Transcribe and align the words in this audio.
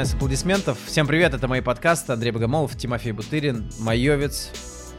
начинаем 0.00 0.06
с 0.06 0.14
аплодисментов. 0.14 0.78
Всем 0.86 1.06
привет, 1.06 1.34
это 1.34 1.46
мои 1.46 1.60
подкасты. 1.60 2.12
Андрей 2.12 2.30
Богомолов, 2.30 2.74
Тимофей 2.76 3.12
Бутырин, 3.12 3.70
Майовец. 3.80 4.50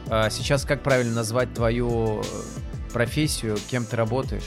А, 0.08 0.30
сейчас 0.30 0.64
как 0.64 0.82
правильно 0.82 1.12
назвать 1.12 1.52
твою 1.54 2.20
э, 2.20 2.24
профессию, 2.92 3.56
кем 3.68 3.84
ты 3.84 3.96
работаешь? 3.96 4.46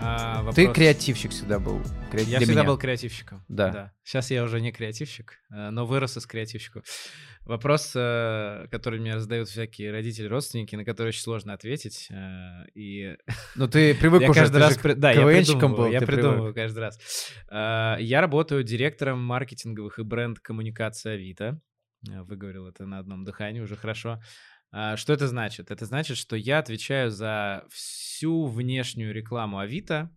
А, 0.00 0.38
вопрос... 0.38 0.56
Ты 0.56 0.66
креативщик 0.66 1.30
всегда 1.30 1.58
был. 1.58 1.80
Кре... 2.10 2.24
Я 2.24 2.40
всегда 2.40 2.60
меня. 2.60 2.64
был 2.64 2.76
креативщиком. 2.76 3.42
Да. 3.48 3.92
Сейчас 4.02 4.30
я 4.30 4.42
уже 4.44 4.60
не 4.60 4.70
креативщик, 4.70 5.38
э, 5.50 5.70
но 5.70 5.86
вырос 5.86 6.18
из 6.18 6.26
креативщика. 6.26 6.82
Вопрос, 7.44 7.92
э, 7.94 8.66
который 8.70 9.00
мне 9.00 9.18
задают 9.18 9.48
всякие 9.48 9.92
родители, 9.92 10.26
родственники, 10.26 10.76
на 10.76 10.84
который 10.84 11.08
очень 11.08 11.20
сложно 11.20 11.52
ответить. 11.52 12.08
э, 12.10 12.64
И 12.74 13.16
Ну 13.54 13.68
ты 13.68 13.94
привык 13.94 14.22
я 14.22 14.30
уже, 14.30 14.40
каждый 14.40 14.60
раз... 14.60 14.78
при- 14.78 14.94
Да, 14.94 15.10
я 15.12 15.26
придумываю, 15.26 15.76
был, 15.76 15.86
я 15.92 16.00
ты 16.00 16.06
привык. 16.06 16.22
придумываю 16.24 16.54
каждый 16.54 16.78
раз. 16.78 16.98
Э, 17.50 17.96
Я 18.00 18.20
работаю 18.22 18.62
директором 18.64 19.22
маркетинговых 19.22 19.98
и 19.98 20.02
бренд-коммуникации 20.02 21.12
Авито. 21.12 21.60
Выговорил 22.06 22.66
это 22.66 22.86
на 22.86 22.98
одном 22.98 23.24
дыхании, 23.24 23.60
уже 23.60 23.76
хорошо. 23.76 24.20
А, 24.72 24.96
Что 24.96 25.12
это 25.12 25.28
значит? 25.28 25.70
Это 25.70 25.86
значит, 25.86 26.16
что 26.16 26.36
я 26.36 26.58
отвечаю 26.58 27.10
за 27.10 27.64
всю 27.70 28.46
внешнюю 28.46 29.12
рекламу 29.14 29.58
Авито, 29.58 30.10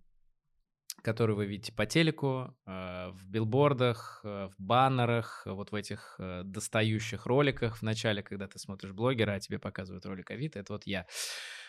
которую 1.02 1.38
вы 1.38 1.46
видите 1.46 1.72
по 1.72 1.86
телеку, 1.86 2.56
э, 2.66 3.10
в 3.12 3.28
билбордах, 3.28 4.22
э, 4.24 4.50
в 4.50 4.62
баннерах, 4.62 5.44
э, 5.46 5.52
вот 5.52 5.72
в 5.72 5.76
этих 5.76 6.20
достающих 6.44 7.26
роликах 7.26 7.78
в 7.78 7.82
начале, 7.82 8.24
когда 8.24 8.48
ты 8.48 8.60
смотришь 8.60 8.92
блогера, 8.92 9.34
а 9.34 9.40
тебе 9.40 9.60
показывают 9.60 10.06
ролик 10.06 10.32
Авито, 10.32 10.60
это 10.60 10.74
вот 10.74 10.86
я. 10.86 11.06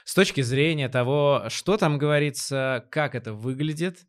С 0.04 0.14
точки 0.14 0.40
зрения 0.40 0.88
того, 0.88 1.44
что 1.48 1.76
там 1.76 1.98
говорится, 1.98 2.86
как 2.90 3.14
это 3.14 3.32
выглядит, 3.32 4.06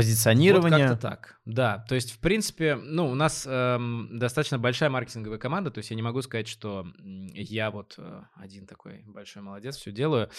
Позиционирование. 0.00 0.86
вот 0.86 0.88
как-то 0.88 1.08
так, 1.08 1.40
да. 1.44 1.84
То 1.88 1.94
есть, 1.94 2.12
в 2.12 2.18
принципе, 2.18 2.76
ну, 2.76 3.08
у 3.08 3.14
нас 3.14 3.46
эм, 3.46 4.18
достаточно 4.18 4.58
большая 4.58 4.90
маркетинговая 4.90 5.38
команда, 5.38 5.70
то 5.70 5.78
есть 5.78 5.90
я 5.90 5.96
не 5.96 6.02
могу 6.02 6.22
сказать, 6.22 6.48
что 6.48 6.86
я 7.34 7.70
вот 7.70 7.94
э, 7.98 8.22
один 8.34 8.66
такой 8.66 9.02
большой 9.06 9.42
молодец, 9.42 9.76
все 9.76 9.92
делаю. 9.92 10.30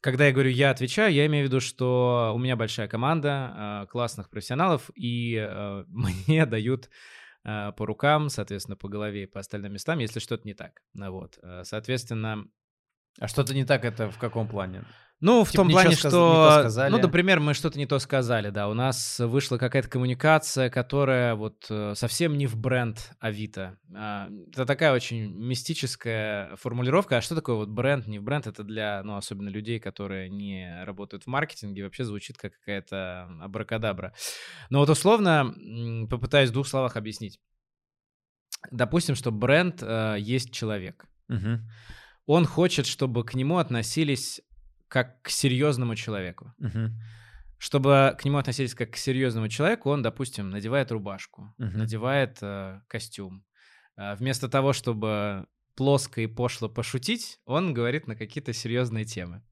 Когда 0.00 0.26
я 0.26 0.32
говорю 0.32 0.50
«я 0.50 0.70
отвечаю», 0.70 1.12
я 1.12 1.26
имею 1.26 1.46
в 1.46 1.48
виду, 1.48 1.60
что 1.60 2.32
у 2.34 2.38
меня 2.38 2.56
большая 2.56 2.88
команда 2.88 3.84
э, 3.84 3.86
классных 3.90 4.30
профессионалов, 4.30 4.90
и 4.94 5.34
э, 5.34 5.84
мне 5.88 6.46
дают 6.46 6.88
э, 7.44 7.72
по 7.72 7.86
рукам, 7.86 8.28
соответственно, 8.28 8.76
по 8.76 8.88
голове 8.88 9.24
и 9.24 9.26
по 9.26 9.40
остальным 9.40 9.72
местам, 9.72 9.98
если 9.98 10.20
что-то 10.20 10.46
не 10.46 10.54
так. 10.54 10.82
Вот. 10.94 11.38
Э, 11.42 11.62
Соответственно, 11.64 12.44
А 13.20 13.28
что-то 13.28 13.54
не 13.54 13.64
так 13.64 13.84
это 13.84 14.10
в 14.10 14.18
каком 14.18 14.48
плане? 14.48 14.84
Ну, 15.20 15.42
в 15.44 15.50
Типа, 15.50 15.62
том 15.64 15.70
плане, 15.70 15.96
сказ- 15.96 16.10
что, 16.12 16.88
ну, 16.90 16.98
например, 16.98 17.40
мы 17.40 17.54
что-то 17.54 17.76
не 17.78 17.86
то 17.86 17.98
сказали, 17.98 18.50
да, 18.50 18.68
у 18.68 18.74
нас 18.74 19.18
вышла 19.18 19.58
какая-то 19.58 19.88
коммуникация, 19.88 20.70
которая 20.70 21.34
вот 21.34 21.66
э, 21.70 21.94
совсем 21.96 22.38
не 22.38 22.46
в 22.46 22.56
бренд 22.56 23.10
Авито. 23.18 23.78
А, 23.94 24.28
Это 24.52 24.64
такая 24.64 24.92
очень 24.92 25.34
мистическая 25.34 26.54
формулировка. 26.56 27.16
А 27.16 27.20
что 27.20 27.34
такое 27.34 27.56
вот 27.56 27.68
бренд, 27.68 28.06
не 28.06 28.18
в 28.18 28.22
бренд? 28.22 28.46
Это 28.46 28.62
для, 28.62 29.02
ну, 29.02 29.16
особенно 29.16 29.48
людей, 29.48 29.80
которые 29.80 30.28
не 30.28 30.84
работают 30.84 31.24
в 31.24 31.26
маркетинге, 31.26 31.84
вообще 31.84 32.04
звучит 32.04 32.38
как 32.38 32.52
какая-то 32.58 33.28
абракадабра. 33.40 34.14
Но 34.70 34.78
вот 34.78 34.90
условно 34.90 35.52
попытаюсь 36.08 36.50
в 36.50 36.52
двух 36.52 36.68
словах 36.68 36.96
объяснить. 36.96 37.38
Допустим, 38.70 39.14
что 39.14 39.30
бренд 39.30 39.82
э, 39.82 40.16
есть 40.18 40.52
человек 40.52 41.04
Мгм. 41.28 41.68
он 42.26 42.44
хочет, 42.44 42.86
чтобы 42.86 43.24
к 43.24 43.34
нему 43.34 43.58
относились 43.58 44.40
как 44.88 45.22
к 45.22 45.28
серьезному 45.28 45.94
человеку. 45.94 46.52
Мгм. 46.58 46.98
Чтобы 47.58 48.16
к 48.18 48.24
нему 48.24 48.38
относились 48.38 48.74
как 48.74 48.92
к 48.92 48.96
серьезному 48.96 49.48
человеку, 49.48 49.90
он, 49.90 50.02
допустим, 50.02 50.50
надевает 50.50 50.92
рубашку, 50.92 51.54
Мгм. 51.58 51.78
надевает 51.78 52.38
э, 52.40 52.80
костюм. 52.86 53.44
А 53.96 54.14
вместо 54.14 54.48
того, 54.48 54.72
чтобы 54.72 55.46
плоско 55.74 56.20
и 56.20 56.26
пошло 56.26 56.68
пошутить, 56.68 57.40
он 57.44 57.74
говорит 57.74 58.06
на 58.06 58.16
какие-то 58.16 58.52
серьезные 58.52 59.04
темы. 59.04 59.42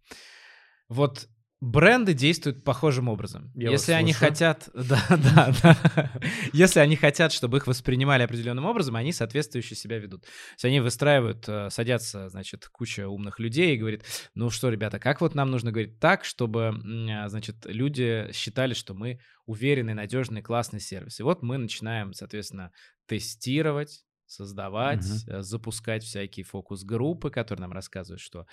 Вот 0.88 1.28
бренды 1.60 2.12
действуют 2.12 2.64
похожим 2.64 3.08
образом. 3.08 3.50
Я 3.54 3.70
Если 3.70 3.92
они 3.92 4.12
слушаю. 4.12 4.30
хотят, 4.30 4.68
да, 4.74 5.02
да, 5.08 5.54
да. 5.62 6.12
Если 6.52 6.80
они 6.80 6.96
хотят, 6.96 7.32
чтобы 7.32 7.58
их 7.58 7.66
воспринимали 7.66 8.22
определенным 8.22 8.66
образом, 8.66 8.96
они 8.96 9.12
соответствующе 9.12 9.74
себя 9.74 9.98
ведут. 9.98 10.22
То 10.22 10.28
есть 10.54 10.64
они 10.66 10.80
выстраивают, 10.80 11.48
э, 11.48 11.70
садятся, 11.70 12.28
значит, 12.28 12.68
куча 12.68 13.08
умных 13.08 13.38
людей 13.38 13.74
и 13.74 13.78
говорит, 13.78 14.04
ну 14.34 14.50
что, 14.50 14.68
ребята, 14.68 14.98
как 14.98 15.20
вот 15.20 15.34
нам 15.34 15.50
нужно 15.50 15.72
говорить 15.72 15.98
так, 15.98 16.24
чтобы, 16.24 16.74
а, 17.10 17.28
значит, 17.28 17.56
люди 17.64 18.28
считали, 18.32 18.74
что 18.74 18.94
мы 18.94 19.18
уверенный, 19.46 19.94
надежный, 19.94 20.42
классный 20.42 20.80
сервис. 20.80 21.20
И 21.20 21.22
вот 21.22 21.42
мы 21.42 21.56
начинаем, 21.56 22.12
соответственно, 22.12 22.70
тестировать, 23.06 24.04
создавать, 24.26 25.04
э, 25.28 25.42
запускать 25.42 26.04
всякие 26.04 26.44
фокус-группы, 26.44 27.30
которые 27.30 27.62
нам 27.62 27.72
рассказывают, 27.72 28.20
что 28.20 28.46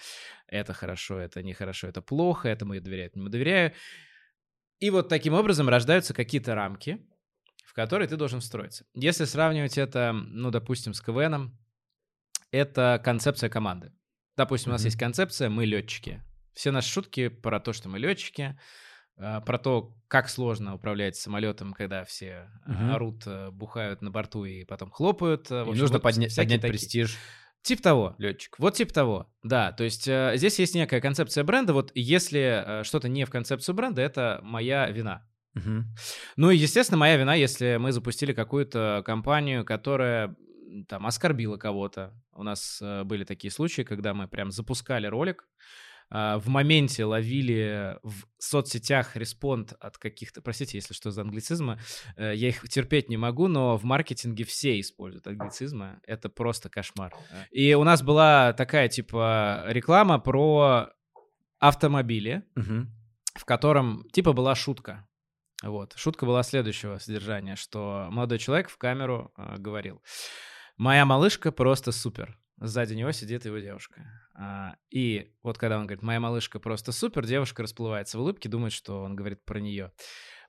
это 0.48 0.74
хорошо, 0.74 1.20
это 1.20 1.44
нехорошо, 1.44 1.88
это 1.88 2.02
плохо, 2.02 2.48
этому 2.48 2.74
я 2.74 2.82
доверяю, 2.82 3.08
этому 3.08 3.30
доверяю. 3.30 3.74
И 4.80 4.90
вот 4.90 5.10
таким 5.10 5.34
образом 5.34 5.70
рождаются 5.70 6.14
какие-то 6.14 6.56
рамки, 6.56 7.06
в 7.66 7.74
которые 7.74 8.08
ты 8.08 8.18
должен 8.18 8.40
встроиться. 8.40 8.86
Если 8.94 9.26
сравнивать 9.26 9.78
это, 9.78 10.14
ну, 10.14 10.52
допустим, 10.52 10.94
с 10.94 11.02
КВНом, 11.02 11.58
это 12.52 13.02
концепция 13.04 13.50
команды. 13.50 13.92
Допустим, 14.36 14.72
у 14.72 14.74
нас 14.74 14.86
есть 14.86 14.98
концепция 14.98 15.50
«мы 15.50 15.66
летчики». 15.66 16.24
Все 16.54 16.72
наши 16.72 16.90
шутки 16.90 17.30
про 17.30 17.60
то, 17.60 17.74
что 17.74 17.90
мы 17.90 17.98
летчики, 17.98 18.60
про 19.16 19.58
то, 19.58 19.94
как 20.08 20.30
сложно 20.30 20.76
управлять 20.76 21.16
самолетом, 21.16 21.74
когда 21.74 22.04
все 22.04 22.50
а, 22.66 22.72
Мгм. 22.72 22.92
орут, 22.92 23.24
а, 23.26 23.52
бухают 23.52 24.02
на 24.02 24.12
борту 24.12 24.46
и 24.46 24.64
потом 24.66 24.90
хлопают. 24.92 25.48
А, 25.52 25.64
в 25.64 25.68
И 25.68 25.70
общем, 25.72 25.82
нужно 25.82 25.98
вот 25.98 26.04
подня- 26.06 26.36
поднять 26.36 26.62
такие. 26.62 26.72
престиж 26.72 27.18
Тип 27.62 27.82
того. 27.82 28.16
летчик. 28.18 28.56
Вот 28.60 28.74
типа 28.76 28.94
того, 28.94 29.32
да. 29.44 29.72
То 29.72 29.84
есть 29.86 30.08
э, 30.08 30.34
здесь 30.36 30.60
есть 30.60 30.76
некая 30.76 31.00
концепция 31.00 31.44
бренда. 31.44 31.74
Вот 31.74 31.92
если 31.96 32.64
э, 32.82 32.84
что-то 32.84 33.08
не 33.08 33.24
в 33.26 33.30
концепцию 33.30 33.74
бренда, 33.76 34.02
это 34.02 34.40
моя 34.44 34.90
вина. 34.90 35.26
Ну 36.36 36.50
и, 36.50 36.58
естественно, 36.58 36.98
моя 36.98 37.16
вина, 37.16 37.36
если 37.36 37.78
мы 37.78 37.92
запустили 37.92 38.34
какую-то 38.34 39.04
компанию, 39.06 39.64
которая 39.64 40.36
там 40.90 41.06
оскорбила 41.06 41.58
кого-то. 41.58 42.20
У 42.34 42.42
нас 42.44 42.80
э, 42.82 43.04
были 43.04 43.24
такие 43.24 43.52
случаи, 43.52 43.84
когда 43.84 44.16
мы 44.16 44.28
прям 44.28 44.50
запускали 44.52 45.06
ролик, 45.06 45.44
а, 45.44 45.54
в 46.14 46.48
моменте 46.48 47.06
ловили 47.06 47.98
в 48.04 48.26
соцсетях 48.38 49.16
респонд 49.16 49.74
от 49.80 49.98
каких-то, 49.98 50.42
простите, 50.42 50.78
если 50.78 50.94
что 50.94 51.10
за 51.12 51.22
англицизмы, 51.22 51.80
э, 52.16 52.34
я 52.36 52.50
их 52.50 52.68
терпеть 52.70 53.10
не 53.10 53.18
могу, 53.18 53.48
но 53.48 53.78
в 53.78 53.84
маркетинге 53.84 54.44
все 54.44 54.80
используют 54.80 55.26
англицизмы, 55.28 56.00
это 56.06 56.30
просто 56.30 56.70
кошмар. 56.70 57.14
И 57.52 57.74
у 57.74 57.84
нас 57.84 58.04
была 58.04 58.54
такая 58.54 58.90
типа 58.90 59.64
реклама 59.68 60.20
про 60.20 60.90
автомобили, 61.60 62.44
Мгм. 62.56 62.90
в 63.36 63.46
котором 63.46 64.08
типа 64.12 64.34
была 64.34 64.54
шутка. 64.56 65.08
Вот. 65.64 65.94
Шутка 65.96 66.26
была 66.26 66.44
следующего 66.44 66.98
содержания, 66.98 67.56
что 67.56 68.08
молодой 68.12 68.38
человек 68.38 68.70
в 68.70 68.78
камеру 68.78 69.32
э, 69.38 69.56
говорил, 69.58 70.02
моя 70.78 71.06
малышка 71.06 71.52
просто 71.52 71.92
супер. 71.92 72.38
Сзади 72.66 72.94
него 72.94 73.12
сидит 73.12 73.46
его 73.46 73.58
девушка. 73.58 74.02
А, 74.36 74.76
и 74.90 75.34
вот 75.44 75.58
когда 75.58 75.78
он 75.78 75.86
говорит, 75.86 76.02
моя 76.02 76.20
малышка 76.20 76.60
просто 76.60 76.92
супер, 76.94 77.26
девушка 77.26 77.62
расплывается 77.62 78.18
в 78.18 78.22
улыбке, 78.22 78.48
думает, 78.50 78.72
что 78.74 79.04
он 79.04 79.16
говорит 79.16 79.44
про 79.44 79.60
нее. 79.60 79.92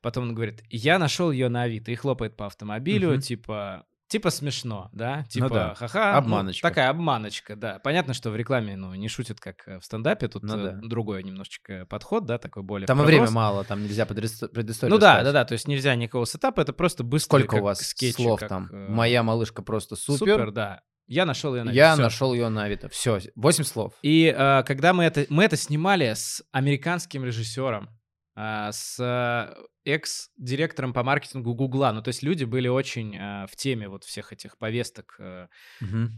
Потом 0.00 0.24
он 0.24 0.34
говорит, 0.34 0.62
я 0.70 0.98
нашел 0.98 1.30
ее 1.30 1.48
на 1.48 1.62
Авито 1.62 1.90
и 1.90 1.94
хлопает 1.96 2.36
по 2.36 2.46
автомобилю, 2.46 3.10
Мгм. 3.12 3.20
типа, 3.20 3.86
типа 4.06 4.30
смешно, 4.30 4.90
да, 4.92 5.24
типа, 5.24 5.48
да. 5.48 5.74
ха-ха. 5.74 6.12
ну, 6.12 6.18
Обманочка. 6.18 6.68
такая 6.68 6.88
обманочка, 6.90 7.56
да. 7.56 7.80
Понятно, 7.80 8.14
что 8.14 8.30
в 8.30 8.36
рекламе, 8.36 8.76
ну, 8.76 8.94
не 8.94 9.08
шутят, 9.08 9.40
как 9.40 9.66
э, 9.66 9.80
в 9.80 9.84
стендапе, 9.84 10.28
тут 10.28 10.44
Ну 10.44 10.56
э, 10.56 10.62
да. 10.62 10.80
другой 10.82 11.24
немножечко 11.24 11.84
подход, 11.86 12.26
да, 12.26 12.38
такой 12.38 12.62
более 12.62 12.86
Там 12.86 13.02
и 13.02 13.04
время 13.04 13.30
мало, 13.30 13.64
там 13.64 13.82
нельзя 13.82 14.06
предысторию 14.06 14.94
Ну 14.94 15.00
да, 15.00 15.24
да, 15.24 15.32
да, 15.32 15.44
то 15.44 15.54
есть 15.54 15.66
нельзя 15.66 15.94
никакого 15.96 16.26
сетапа, 16.26 16.60
это 16.60 16.72
просто 16.72 17.02
быстро. 17.02 17.38
Сколько 17.38 17.56
у 17.56 17.62
вас 17.62 17.80
слов 18.14 18.40
там? 18.40 18.68
Моя 18.70 19.22
малышка 19.22 19.62
просто 19.62 19.96
супер. 19.96 20.18
Супер, 20.18 20.50
да. 20.52 20.82
Я 21.06 21.26
нашел 21.26 21.54
ее 21.54 21.64
на 21.64 21.70
Я 21.70 21.92
Авито, 21.92 21.94
всё. 21.94 22.02
нашел 22.02 22.34
ее 22.34 22.48
на 22.48 22.64
Авито. 22.64 22.88
Все, 22.88 23.18
8 23.36 23.64
слов. 23.64 23.94
И 24.02 24.34
э, 24.36 24.62
когда 24.64 24.92
мы 24.92 25.04
это, 25.04 25.26
мы 25.28 25.44
это 25.44 25.56
снимали 25.56 26.12
с 26.14 26.42
американским 26.52 27.24
режиссером, 27.24 27.88
э, 28.36 28.70
с 28.72 28.98
э, 28.98 29.54
экс-директором 29.84 30.92
по 30.94 31.02
маркетингу 31.02 31.54
Гугла, 31.54 31.92
ну 31.92 32.00
то 32.02 32.08
есть 32.08 32.22
люди 32.22 32.44
были 32.44 32.68
очень 32.68 33.14
э, 33.16 33.46
в 33.46 33.54
теме 33.56 33.88
вот 33.88 34.04
всех 34.04 34.32
этих 34.32 34.56
повесток 34.56 35.16
э, 35.18 35.48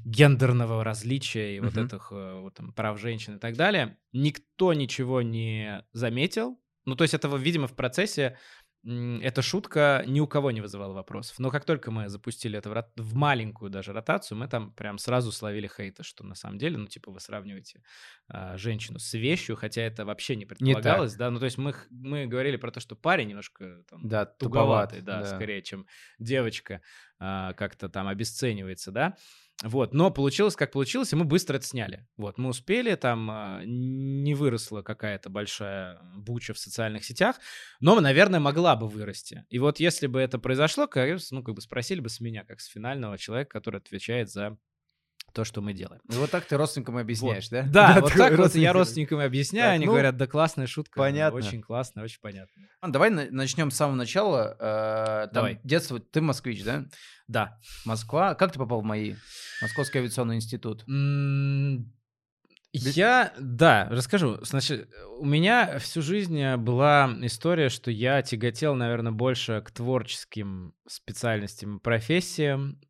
гендерного 0.04 0.84
различия 0.84 1.56
и 1.56 1.60
вот 1.60 1.74
Мгм. 1.74 1.86
этих 1.86 2.08
э, 2.12 2.40
вот, 2.40 2.54
там, 2.54 2.72
прав 2.72 3.00
женщин 3.00 3.36
и 3.36 3.38
так 3.38 3.56
далее. 3.56 3.96
Никто 4.12 4.72
ничего 4.72 5.22
не 5.22 5.84
заметил. 5.92 6.58
Ну, 6.84 6.94
то 6.94 7.02
есть 7.02 7.14
это, 7.14 7.28
видимо, 7.36 7.66
в 7.66 7.74
процессе 7.74 8.38
эта 8.86 9.42
шутка 9.42 10.04
ни 10.06 10.20
у 10.20 10.28
кого 10.28 10.52
не 10.52 10.60
вызывала 10.60 10.92
вопросов. 10.92 11.40
Но 11.40 11.50
как 11.50 11.64
только 11.64 11.90
мы 11.90 12.08
запустили 12.08 12.56
это 12.56 12.86
в, 12.94 13.14
маленькую 13.14 13.68
даже 13.68 13.92
ротацию, 13.92 14.38
мы 14.38 14.46
там 14.46 14.72
прям 14.72 14.98
сразу 14.98 15.32
словили 15.32 15.68
хейта, 15.68 16.04
что 16.04 16.24
на 16.24 16.36
самом 16.36 16.58
деле, 16.58 16.78
ну, 16.78 16.86
типа, 16.86 17.10
вы 17.10 17.18
сравниваете 17.18 17.82
а, 18.28 18.56
женщину 18.56 19.00
с 19.00 19.12
вещью, 19.14 19.56
хотя 19.56 19.82
это 19.82 20.04
вообще 20.04 20.36
не 20.36 20.46
предполагалось, 20.46 21.12
не 21.12 21.18
да. 21.18 21.30
Ну, 21.30 21.40
то 21.40 21.46
есть 21.46 21.58
мы, 21.58 21.74
мы 21.90 22.26
говорили 22.26 22.56
про 22.56 22.70
то, 22.70 22.78
что 22.78 22.94
парень 22.94 23.28
немножко 23.28 23.82
там, 23.90 24.06
да, 24.06 24.24
туговатый, 24.24 25.00
туговатый 25.00 25.02
да, 25.02 25.20
да, 25.22 25.36
скорее, 25.36 25.62
чем 25.62 25.86
девочка 26.20 26.80
а, 27.18 27.54
как-то 27.54 27.88
там 27.88 28.06
обесценивается, 28.06 28.92
да. 28.92 29.16
Вот, 29.62 29.94
но 29.94 30.10
получилось, 30.10 30.54
как 30.54 30.72
получилось, 30.72 31.12
и 31.12 31.16
мы 31.16 31.24
быстро 31.24 31.56
это 31.56 31.66
сняли. 31.66 32.06
Вот, 32.18 32.36
мы 32.36 32.50
успели, 32.50 32.94
там 32.94 33.30
а, 33.30 33.62
не 33.64 34.34
выросла 34.34 34.82
какая-то 34.82 35.30
большая 35.30 35.98
буча 36.14 36.52
в 36.52 36.58
социальных 36.58 37.04
сетях, 37.04 37.36
но, 37.80 37.98
наверное, 37.98 38.38
могла 38.38 38.76
бы 38.76 38.86
вырасти. 38.86 39.46
И 39.48 39.58
вот 39.58 39.80
если 39.80 40.08
бы 40.08 40.20
это 40.20 40.38
произошло, 40.38 40.86
ну, 41.30 41.42
как 41.42 41.54
бы 41.54 41.60
спросили 41.62 42.00
бы 42.00 42.10
с 42.10 42.20
меня, 42.20 42.44
как 42.44 42.60
с 42.60 42.66
финального 42.66 43.16
человека, 43.16 43.50
который 43.50 43.80
отвечает 43.80 44.30
за 44.30 44.58
то, 45.36 45.44
что 45.44 45.60
мы 45.60 45.74
делаем. 45.74 46.00
И 46.10 46.14
вот 46.14 46.30
так 46.30 46.46
ты 46.46 46.56
родственникам 46.56 46.96
объясняешь, 46.96 47.50
вот. 47.50 47.50
да? 47.50 47.62
Да, 47.62 47.94
да 47.94 48.00
вот 48.00 48.12
так 48.14 48.38
вот 48.38 48.54
я 48.54 48.72
родственникам 48.72 49.20
объясняю, 49.20 49.66
так, 49.66 49.74
они 49.74 49.84
ну, 49.84 49.92
говорят, 49.92 50.16
да 50.16 50.26
классная 50.26 50.66
шутка. 50.66 50.98
Понятно. 50.98 51.38
Очень 51.38 51.60
классно, 51.60 52.02
очень 52.02 52.20
понятно. 52.22 52.62
Давай 52.80 53.10
начнем 53.10 53.70
с 53.70 53.76
самого 53.76 53.96
начала. 53.96 54.56
Э, 54.58 55.28
Давай. 55.30 55.60
Детство, 55.62 56.00
ты 56.00 56.22
москвич, 56.22 56.64
да? 56.64 56.86
Да. 57.28 57.58
Москва. 57.84 58.34
Как 58.34 58.52
ты 58.52 58.58
попал 58.58 58.80
в 58.80 58.84
МАИ? 58.84 59.16
Московский 59.60 59.98
авиационный 59.98 60.36
институт. 60.36 60.84
Я, 62.72 63.34
да, 63.38 63.88
расскажу. 63.90 64.38
Значит, 64.42 64.88
у 65.18 65.24
меня 65.24 65.78
всю 65.78 66.00
жизнь 66.00 66.56
была 66.56 67.10
история, 67.22 67.68
что 67.68 67.90
я 67.90 68.22
тяготел, 68.22 68.74
наверное, 68.74 69.12
больше 69.12 69.62
к 69.62 69.70
творческим 69.70 70.72
специальностям 70.88 71.76
и 71.76 71.80
профессиям. 71.80 72.80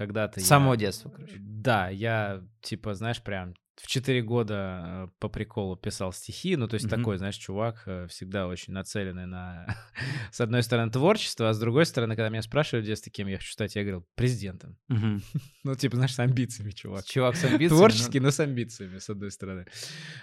Когда-то 0.00 0.40
С 0.40 0.46
самого 0.46 0.72
я... 0.72 0.78
детства, 0.78 1.10
короче. 1.10 1.36
Да, 1.38 1.90
я, 1.90 2.40
типа, 2.62 2.94
знаешь, 2.94 3.22
прям 3.22 3.54
в 3.80 3.86
4 3.86 4.22
года 4.22 4.82
э, 4.84 5.08
по 5.18 5.28
приколу 5.28 5.76
писал 5.76 6.12
стихи, 6.12 6.56
ну, 6.56 6.68
то 6.68 6.74
есть 6.74 6.86
mm-hmm. 6.86 6.96
такой, 6.96 7.16
знаешь, 7.16 7.36
чувак 7.36 7.82
э, 7.86 8.06
всегда 8.08 8.46
очень 8.46 8.74
нацеленный 8.74 9.26
на, 9.26 9.74
с 10.32 10.40
одной 10.40 10.62
стороны, 10.62 10.90
творчество, 10.90 11.48
а 11.48 11.54
с 11.54 11.58
другой 11.58 11.86
стороны, 11.86 12.14
когда 12.14 12.28
меня 12.28 12.42
спрашивали 12.42 12.82
в 12.82 12.86
детстве, 12.86 13.10
кем 13.10 13.26
я 13.28 13.38
хочу 13.38 13.52
стать, 13.52 13.74
я 13.76 13.82
говорил, 13.82 14.06
президентом. 14.14 14.76
Mm-hmm. 14.92 15.22
ну, 15.64 15.74
типа, 15.74 15.96
знаешь, 15.96 16.14
с 16.14 16.18
амбициями, 16.18 16.72
чувак. 16.72 17.04
Чувак 17.04 17.36
с 17.36 17.44
амбициями. 17.44 17.68
Творческий, 17.68 18.20
но... 18.20 18.26
но 18.26 18.30
с 18.30 18.40
амбициями, 18.40 18.98
с 18.98 19.08
одной 19.08 19.30
стороны. 19.30 19.66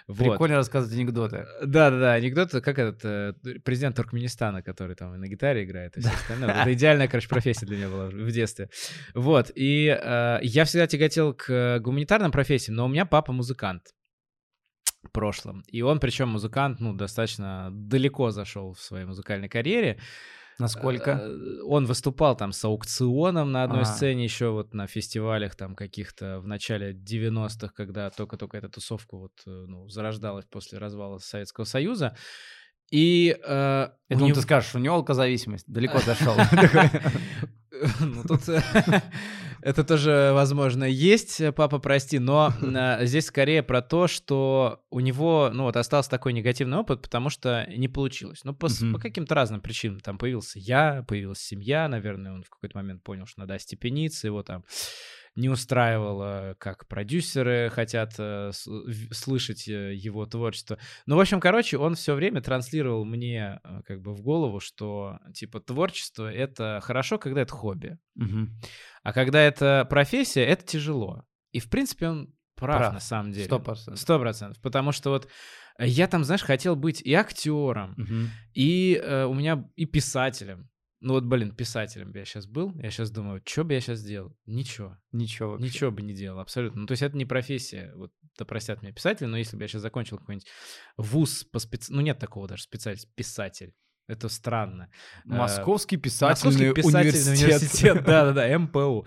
Вот. 0.08 0.20
Прикольно 0.20 0.58
рассказывать 0.58 0.96
анекдоты. 0.96 1.48
Да-да-да, 1.64 2.14
анекдоты, 2.14 2.62
как 2.62 2.78
этот 2.78 3.04
э, 3.04 3.60
президент 3.66 3.96
Туркменистана, 3.96 4.62
который 4.62 4.96
там 4.96 5.20
на 5.20 5.28
гитаре 5.28 5.64
играет 5.64 5.98
и 5.98 6.02
все 6.02 6.10
остальное. 6.10 6.52
Это 6.52 6.74
идеальная, 6.74 7.08
короче, 7.08 7.28
профессия 7.28 7.66
для 7.66 7.78
меня 7.78 7.90
была 7.90 8.08
в 8.08 8.32
детстве. 8.32 8.70
Вот, 9.16 9.52
и 9.56 9.88
э, 9.88 10.40
я 10.44 10.66
всегда 10.66 10.86
тяготел 10.86 11.34
к 11.34 11.80
гуманитарным 11.80 12.32
профессиям, 12.32 12.76
но 12.76 12.86
у 12.86 12.88
меня 12.88 13.06
папа 13.06 13.34
музыкант 13.34 13.47
музыкант 13.48 13.94
в 15.04 15.12
прошлом. 15.12 15.64
И 15.68 15.82
он, 15.82 16.00
причем 16.00 16.30
музыкант, 16.30 16.80
ну, 16.82 16.94
достаточно 16.94 17.70
далеко 17.72 18.32
зашел 18.32 18.74
в 18.74 18.80
своей 18.80 19.06
музыкальной 19.06 19.48
карьере. 19.48 20.00
Насколько? 20.60 21.12
Э, 21.12 21.62
он 21.66 21.86
выступал 21.86 22.36
там 22.36 22.52
с 22.52 22.66
аукционом 22.66 23.52
на 23.52 23.64
одной 23.64 23.82
а. 23.82 23.86
сцене, 23.86 24.24
еще 24.24 24.50
вот 24.50 24.74
на 24.74 24.88
фестивалях 24.88 25.56
там 25.56 25.76
каких-то 25.76 26.40
в 26.40 26.48
начале 26.48 26.94
90-х, 26.94 27.70
когда 27.76 28.10
только-только 28.10 28.58
эта 28.58 28.68
тусовка 28.68 29.18
вот, 29.18 29.34
э, 29.46 29.50
ну, 29.50 29.88
зарождалась 29.88 30.46
после 30.46 30.80
развала 30.80 31.20
Советского 31.20 31.66
Союза. 31.66 32.18
И... 32.92 33.38
Э, 33.46 33.90
Я 34.10 34.16
думал, 34.16 34.28
него... 34.28 34.36
ты 34.36 34.42
скажешь, 34.42 34.76
у 34.76 34.80
него 34.80 34.96
алкозависимость, 34.96 35.66
далеко 35.68 36.00
зашел. 36.06 36.36
Ну, 38.00 38.24
тут 38.24 38.42
это 39.68 39.84
тоже, 39.84 40.32
возможно, 40.34 40.86
есть, 40.86 41.42
папа, 41.54 41.80
прости, 41.80 42.20
но 42.20 42.54
а, 42.74 43.00
здесь 43.06 43.26
скорее 43.26 43.64
про 43.64 43.82
то, 43.82 44.08
что 44.08 44.82
у 44.90 45.02
него, 45.02 45.50
ну, 45.54 45.64
вот 45.64 45.76
остался 45.76 46.10
такой 46.10 46.32
негативный 46.32 46.78
опыт, 46.78 47.02
потому 47.02 47.30
что 47.30 47.68
не 47.68 47.90
получилось. 47.90 48.46
Ну, 48.46 48.56
по, 48.56 48.70
по 48.94 48.98
каким-то 48.98 49.36
разным 49.36 49.60
причинам. 49.60 50.00
Там 50.00 50.18
появился 50.18 50.58
я, 50.58 51.04
появилась 51.06 51.40
семья, 51.40 51.90
наверное, 51.90 52.32
он 52.32 52.44
в 52.44 52.50
какой-то 52.50 52.78
момент 52.78 53.04
понял, 53.04 53.26
что 53.26 53.42
надо 53.42 53.56
остепениться, 53.56 54.28
его 54.28 54.42
там 54.42 54.64
не 55.38 55.50
устраивало, 55.50 56.56
как 56.58 56.88
продюсеры 56.88 57.70
хотят 57.70 58.16
э, 58.18 58.52
слышать 59.12 59.68
э, 59.68 59.94
его 59.94 60.26
творчество. 60.26 60.80
Ну, 61.06 61.16
в 61.16 61.20
общем, 61.20 61.40
короче, 61.40 61.78
он 61.78 61.94
все 61.94 62.16
время 62.16 62.42
транслировал 62.42 63.06
мне 63.06 63.60
э, 63.64 63.82
как 63.86 64.02
бы 64.02 64.16
в 64.16 64.22
голову, 64.22 64.60
что 64.60 65.20
типа 65.36 65.60
творчество 65.60 66.32
это 66.32 66.80
хорошо, 66.82 67.20
когда 67.20 67.42
это 67.42 67.54
хобби, 67.54 68.00
угу. 68.16 68.50
а 69.04 69.14
когда 69.14 69.40
это 69.40 69.86
профессия, 69.88 70.44
это 70.44 70.66
тяжело. 70.66 71.24
И 71.52 71.60
в 71.60 71.70
принципе 71.70 72.08
он 72.08 72.34
прав, 72.56 72.80
прав. 72.80 72.94
на 72.94 73.00
самом 73.00 73.32
деле. 73.32 73.46
Сто 73.46 73.60
процентов. 73.60 74.02
Сто 74.02 74.20
процентов. 74.20 74.62
Потому 74.64 74.92
что 74.92 75.12
вот 75.12 75.30
я 75.78 76.08
там, 76.08 76.24
знаешь, 76.24 76.42
хотел 76.42 76.76
быть 76.76 77.02
и 77.02 77.14
актером, 77.14 77.94
угу. 77.94 78.30
и 78.54 79.00
э, 79.02 79.26
у 79.26 79.36
меня 79.36 79.70
и 79.76 79.86
писателем. 79.86 80.68
Ну 81.00 81.14
вот, 81.14 81.26
блин, 81.26 81.56
писателем 81.56 82.12
бы 82.12 82.20
я 82.20 82.26
сейчас 82.26 82.48
был, 82.48 82.74
я 82.80 82.90
сейчас 82.90 83.12
думаю, 83.12 83.42
что 83.46 83.64
бы 83.64 83.74
я 83.74 83.82
сейчас 83.82 84.04
делал? 84.04 84.36
Ничего. 84.48 84.98
Ничего 85.12 85.52
вообще. 85.52 85.66
Ничего 85.66 85.92
бы 85.92 86.02
не 86.02 86.14
делал, 86.14 86.40
абсолютно. 86.40 86.82
Ну, 86.82 86.88
то 86.88 86.94
есть 86.94 87.04
это 87.04 87.16
не 87.16 87.26
профессия, 87.26 87.94
вот, 87.96 88.12
да 88.38 88.46
простят 88.46 88.82
меня 88.82 88.94
писатели, 88.94 89.28
но 89.28 89.38
если 89.38 89.58
бы 89.58 89.64
я 89.64 89.68
сейчас 89.68 89.84
закончил 89.84 90.18
какой-нибудь 90.18 90.48
вуз 90.98 91.44
по 91.44 91.60
специ... 91.60 91.94
Ну, 91.94 92.02
нет 92.02 92.18
такого 92.18 92.48
даже 92.48 92.64
специальности, 92.64 93.10
писатель. 93.14 93.74
Это 94.08 94.28
странно. 94.30 94.90
Э, 95.26 95.30
Московский 95.36 95.98
писательный, 95.98 96.70
Московский 96.70 96.82
писательный 96.82 97.34
университет. 97.34 97.92
университет. 97.92 98.06
Да-да-да, 98.06 98.58
МПУ. 98.58 99.06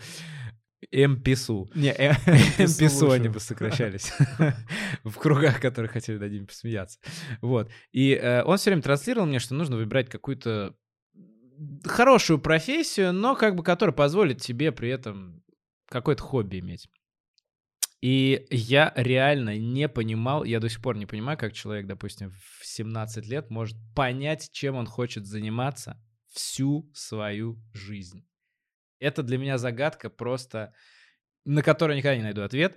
МПСУ. 0.93 1.71
Не, 1.75 1.93
МПСУ 2.59 3.11
они 3.11 3.29
бы 3.29 3.41
сокращались. 3.41 4.13
В 5.05 5.17
кругах, 5.17 5.61
которые 5.61 5.91
хотели 5.91 6.19
над 6.19 6.31
ними 6.33 6.45
посмеяться. 6.45 6.99
Вот. 7.41 7.71
И 7.93 8.13
э, 8.13 8.43
он 8.45 8.57
все 8.59 8.71
время 8.71 8.83
транслировал 8.83 9.27
мне, 9.27 9.39
что 9.39 9.55
нужно 9.55 9.77
выбирать 9.77 10.09
какую-то 10.09 10.75
хорошую 11.85 12.39
профессию, 12.39 13.13
но 13.13 13.35
как 13.35 13.55
бы 13.55 13.63
которая 13.63 13.95
позволит 13.95 14.41
тебе 14.41 14.73
при 14.73 14.89
этом 14.89 15.43
какое-то 15.87 16.23
хобби 16.23 16.61
иметь. 16.61 16.89
И 18.01 18.47
я 18.51 18.95
реально 18.97 19.59
не 19.59 19.87
понимал, 19.89 20.45
я 20.45 20.59
до 20.59 20.71
сих 20.71 20.81
пор 20.81 20.97
не 20.97 21.05
понимаю, 21.05 21.37
как 21.37 21.53
человек, 21.53 21.87
допустим, 21.87 22.31
в 22.31 22.67
17 22.67 23.27
лет 23.27 23.51
может 23.51 23.77
понять, 23.95 24.51
чем 24.53 24.77
он 24.77 24.87
хочет 24.87 25.27
заниматься 25.27 26.03
всю 26.33 26.91
свою 26.95 27.63
жизнь. 27.75 28.27
Это 29.01 29.23
для 29.23 29.37
меня 29.37 29.59
загадка 29.59 30.09
просто, 30.09 30.73
на 31.45 31.63
которую 31.63 31.97
никогда 31.97 32.17
не 32.17 32.23
найду 32.23 32.43
ответ. 32.43 32.77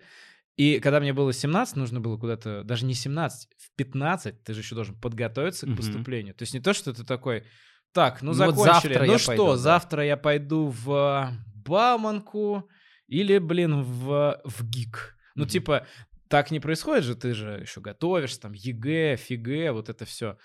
И 0.58 0.80
когда 0.80 1.00
мне 1.00 1.14
было 1.14 1.32
17, 1.32 1.78
нужно 1.78 2.02
было 2.02 2.18
куда-то, 2.18 2.64
даже 2.64 2.86
не 2.86 2.94
17, 2.94 3.50
в 3.58 3.76
15 3.76 4.44
ты 4.44 4.54
же 4.54 4.60
еще 4.60 4.76
должен 4.76 5.00
подготовиться 5.00 5.68
к 5.68 5.76
поступлению. 5.76 6.34
Mm-hmm. 6.34 6.38
То 6.38 6.44
есть 6.44 6.54
не 6.54 6.60
то, 6.60 6.74
что 6.74 6.94
ты 6.94 7.04
такой, 7.04 7.46
так, 7.94 8.22
ну, 8.22 8.30
ну 8.30 8.34
закончили. 8.34 8.98
Вот 8.98 9.08
ну 9.08 9.18
что, 9.18 9.28
пойду, 9.28 9.56
завтра 9.56 9.98
да. 9.98 10.04
я 10.04 10.18
пойду 10.18 10.68
в 10.68 11.32
Бауманку 11.66 12.70
или, 13.08 13.38
блин, 13.38 13.84
в, 13.84 14.42
ВГИК. 14.44 15.16
Ну, 15.36 15.46
mm-hmm. 15.46 15.48
типа, 15.48 15.88
так 16.28 16.52
не 16.52 16.60
происходит 16.60 17.04
же, 17.04 17.16
ты 17.16 17.34
же 17.34 17.60
еще 17.62 17.80
готовишься, 17.80 18.42
там, 18.42 18.54
ЕГЭ, 18.54 19.18
ФИГЭ, 19.18 19.72
вот 19.72 19.90
это 19.90 20.06
все. 20.06 20.38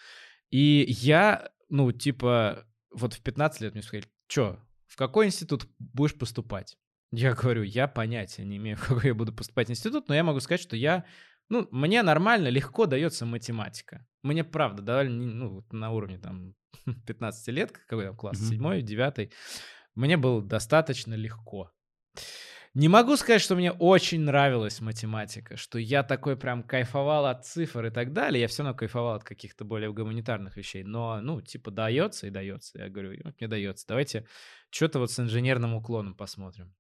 И 0.50 0.84
я, 0.88 1.50
ну, 1.70 1.90
типа, 1.92 2.66
вот 2.92 3.14
в 3.14 3.22
15 3.22 3.62
лет 3.62 3.72
мне 3.72 3.82
сказали, 3.82 4.06
что, 4.26 4.60
в 4.86 4.96
какой 4.96 5.26
институт 5.26 5.66
будешь 5.78 6.14
поступать? 6.14 6.76
Я 7.10 7.34
говорю, 7.34 7.62
я 7.62 7.88
понятия 7.88 8.44
не 8.44 8.58
имею, 8.58 8.76
в 8.76 8.86
какой 8.86 9.06
я 9.06 9.14
буду 9.14 9.32
поступать 9.32 9.70
институт, 9.70 10.08
но 10.08 10.14
я 10.14 10.24
могу 10.24 10.40
сказать, 10.40 10.60
что 10.60 10.76
я, 10.76 11.06
ну, 11.48 11.66
мне 11.70 12.02
нормально, 12.02 12.48
легко 12.48 12.84
дается 12.84 13.24
математика. 13.24 14.06
Мне, 14.22 14.44
правда, 14.44 14.82
давали, 14.82 15.08
ну, 15.08 15.64
на 15.70 15.90
уровне 15.90 16.18
там 16.18 16.54
15 17.06 17.48
лет, 17.48 17.72
какой 17.72 18.04
там 18.06 18.16
класс, 18.16 18.38
седьмой, 18.38 18.82
девятый, 18.82 19.32
мне 19.94 20.16
было 20.16 20.42
достаточно 20.42 21.14
легко. 21.14 21.72
Не 22.74 22.88
могу 22.88 23.16
сказать, 23.16 23.40
что 23.40 23.56
мне 23.56 23.72
очень 23.72 24.20
нравилась 24.20 24.80
математика, 24.80 25.56
что 25.56 25.78
я 25.78 26.02
такой 26.02 26.36
прям 26.36 26.62
кайфовал 26.62 27.26
от 27.26 27.44
цифр 27.46 27.86
и 27.86 27.90
так 27.90 28.12
далее. 28.12 28.42
Я 28.42 28.48
все 28.48 28.62
равно 28.62 28.76
кайфовал 28.76 29.14
от 29.14 29.24
каких-то 29.24 29.64
более 29.64 29.92
гуманитарных 29.92 30.56
вещей. 30.56 30.84
Но, 30.84 31.20
ну, 31.20 31.40
типа, 31.40 31.70
дается 31.70 32.26
и 32.26 32.30
дается. 32.30 32.78
Я 32.78 32.88
говорю, 32.88 33.18
вот 33.24 33.40
мне 33.40 33.48
дается. 33.48 33.86
Давайте 33.88 34.28
что-то 34.70 35.00
вот 35.00 35.10
с 35.10 35.18
инженерным 35.18 35.74
уклоном 35.74 36.14
посмотрим. 36.14 36.74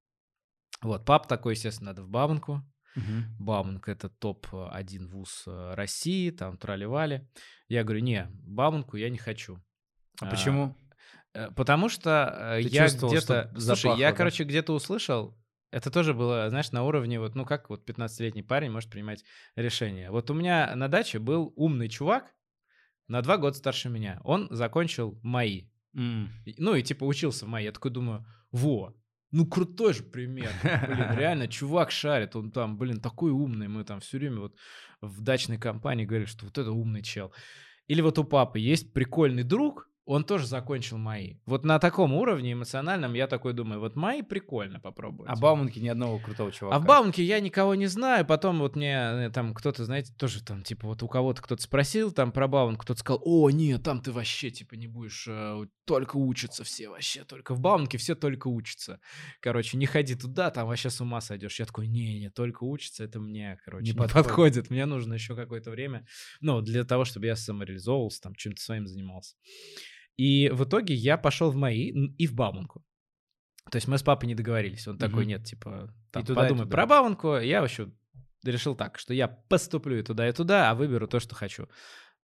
Вот, 0.82 1.04
пап 1.04 1.26
такой, 1.26 1.54
естественно, 1.54 1.90
надо 1.90 2.02
в 2.02 2.08
Бабанку. 2.08 2.62
Угу. 2.96 3.44
Бауманка— 3.44 3.90
это 3.92 4.08
топ-1 4.08 5.06
вуз 5.08 5.44
э, 5.46 5.74
России, 5.74 6.30
там 6.30 6.56
трали-вали. 6.56 7.28
Я 7.68 7.84
говорю, 7.84 8.00
не, 8.00 8.28
Бауманку 8.30 8.96
я 8.96 9.10
не 9.10 9.18
хочу. 9.18 9.62
А, 10.20 10.26
а 10.26 10.30
почему? 10.30 10.76
Э, 11.34 11.50
потому 11.50 11.88
что 11.88 12.56
э, 12.58 12.62
Ты 12.62 12.68
я 12.68 12.86
где-то... 12.86 13.52
Слушай, 13.58 13.98
я, 13.98 14.10
да? 14.10 14.16
короче, 14.16 14.44
где-то 14.44 14.72
услышал, 14.72 15.36
это 15.70 15.90
тоже 15.90 16.14
было, 16.14 16.48
знаешь, 16.48 16.72
на 16.72 16.84
уровне, 16.84 17.20
вот, 17.20 17.34
ну 17.34 17.44
как 17.44 17.70
вот 17.70 17.88
15-летний 17.88 18.42
парень 18.42 18.70
может 18.70 18.90
принимать 18.90 19.24
решение. 19.54 20.10
Вот 20.10 20.30
у 20.30 20.34
меня 20.34 20.74
на 20.74 20.88
даче 20.88 21.18
был 21.18 21.52
умный 21.56 21.88
чувак, 21.88 22.34
на 23.06 23.22
два 23.22 23.36
года 23.36 23.56
старше 23.56 23.88
меня. 23.88 24.20
Он 24.24 24.48
закончил 24.50 25.18
МАИ. 25.22 25.70
Mm. 25.96 26.28
Ну 26.58 26.74
и 26.74 26.82
типа 26.82 27.04
учился 27.04 27.46
в 27.46 27.48
МАИ. 27.48 27.64
Я 27.64 27.72
такой 27.72 27.90
думаю, 27.90 28.26
во, 28.52 28.94
ну, 29.30 29.46
крутой 29.46 29.92
же 29.92 30.02
пример. 30.04 30.50
Блин, 30.62 31.18
реально, 31.18 31.48
чувак 31.48 31.90
шарит. 31.90 32.34
Он 32.34 32.50
там, 32.50 32.78
блин, 32.78 33.00
такой 33.00 33.30
умный. 33.30 33.68
Мы 33.68 33.84
там 33.84 34.00
все 34.00 34.18
время 34.18 34.40
вот 34.40 34.56
в 35.00 35.20
дачной 35.20 35.58
компании 35.58 36.06
говорили, 36.06 36.28
что 36.28 36.46
вот 36.46 36.56
это 36.56 36.70
умный 36.70 37.02
чел. 37.02 37.32
Или 37.88 38.00
вот 38.00 38.18
у 38.18 38.24
папы 38.24 38.58
есть 38.58 38.92
прикольный 38.92 39.42
друг, 39.42 39.90
он 40.08 40.24
тоже 40.24 40.46
закончил 40.46 40.96
мои. 40.96 41.34
Вот 41.44 41.66
на 41.66 41.78
таком 41.78 42.14
уровне 42.14 42.54
эмоциональном 42.54 43.12
я 43.12 43.26
такой 43.26 43.52
думаю, 43.52 43.78
вот 43.78 43.94
мои 43.94 44.22
прикольно 44.22 44.80
попробовать. 44.80 45.30
А 45.30 45.36
в 45.36 45.40
Бауманке 45.40 45.82
ни 45.82 45.88
одного 45.88 46.18
крутого 46.18 46.50
чувака. 46.50 46.76
А 46.76 46.80
в 46.80 46.86
Бауманке 46.86 47.22
я 47.22 47.40
никого 47.40 47.74
не 47.74 47.88
знаю. 47.88 48.24
Потом 48.24 48.60
вот 48.60 48.74
мне 48.74 48.94
э, 48.94 49.30
там 49.30 49.52
кто-то, 49.52 49.84
знаете, 49.84 50.14
тоже 50.16 50.42
там, 50.42 50.62
типа, 50.62 50.86
вот 50.86 51.02
у 51.02 51.08
кого-то 51.08 51.42
кто-то 51.42 51.62
спросил 51.62 52.10
там 52.10 52.32
про 52.32 52.48
Бауманку, 52.48 52.84
кто-то 52.84 53.00
сказал, 53.00 53.20
о, 53.22 53.50
нет, 53.50 53.82
там 53.82 54.00
ты 54.00 54.10
вообще, 54.10 54.48
типа, 54.48 54.76
не 54.76 54.86
будешь, 54.86 55.26
э, 55.28 55.66
только 55.84 56.16
учатся 56.16 56.64
все 56.64 56.88
вообще, 56.88 57.24
только 57.24 57.54
в 57.54 57.60
Бауманке 57.60 57.98
все 57.98 58.14
только 58.14 58.48
учатся. 58.48 59.00
Короче, 59.40 59.76
не 59.76 59.84
ходи 59.84 60.14
туда, 60.14 60.50
там 60.50 60.68
вообще 60.68 60.88
с 60.88 61.02
ума 61.02 61.20
сойдешь. 61.20 61.60
Я 61.60 61.66
такой, 61.66 61.86
не, 61.86 62.18
не, 62.18 62.30
только 62.30 62.64
учатся, 62.64 63.04
это 63.04 63.20
мне, 63.20 63.60
короче, 63.62 63.84
не, 63.84 63.90
не 63.90 63.98
подходит. 63.98 64.26
подходит. 64.26 64.70
Мне 64.70 64.86
нужно 64.86 65.12
еще 65.12 65.36
какое-то 65.36 65.70
время, 65.70 66.06
ну, 66.40 66.62
для 66.62 66.84
того, 66.84 67.04
чтобы 67.04 67.26
я 67.26 67.36
самореализовывался, 67.36 68.22
там, 68.22 68.34
чем-то 68.34 68.62
своим 68.62 68.86
занимался. 68.86 69.36
И 70.18 70.50
в 70.50 70.64
итоге 70.64 70.94
я 70.94 71.16
пошел 71.16 71.50
в 71.50 71.56
мои 71.56 71.88
и 71.90 72.26
в 72.26 72.34
Бауманку. 72.34 72.84
То 73.70 73.76
есть 73.76 73.86
мы 73.86 73.98
с 73.98 74.02
папой 74.02 74.26
не 74.26 74.34
договорились. 74.34 74.86
Он 74.88 74.96
угу. 74.96 75.00
такой, 75.00 75.24
нет, 75.24 75.44
типа, 75.44 75.94
там, 76.10 76.24
туда, 76.24 76.42
подумай 76.42 76.64
туда. 76.64 76.76
про 76.76 76.86
Бауманку. 76.86 77.36
Я 77.36 77.60
вообще 77.60 77.90
решил 78.44 78.74
так, 78.74 78.98
что 78.98 79.14
я 79.14 79.28
поступлю 79.28 79.98
и 79.98 80.02
туда, 80.02 80.28
и 80.28 80.32
туда, 80.32 80.70
а 80.70 80.74
выберу 80.74 81.06
то, 81.06 81.20
что 81.20 81.34
хочу. 81.34 81.68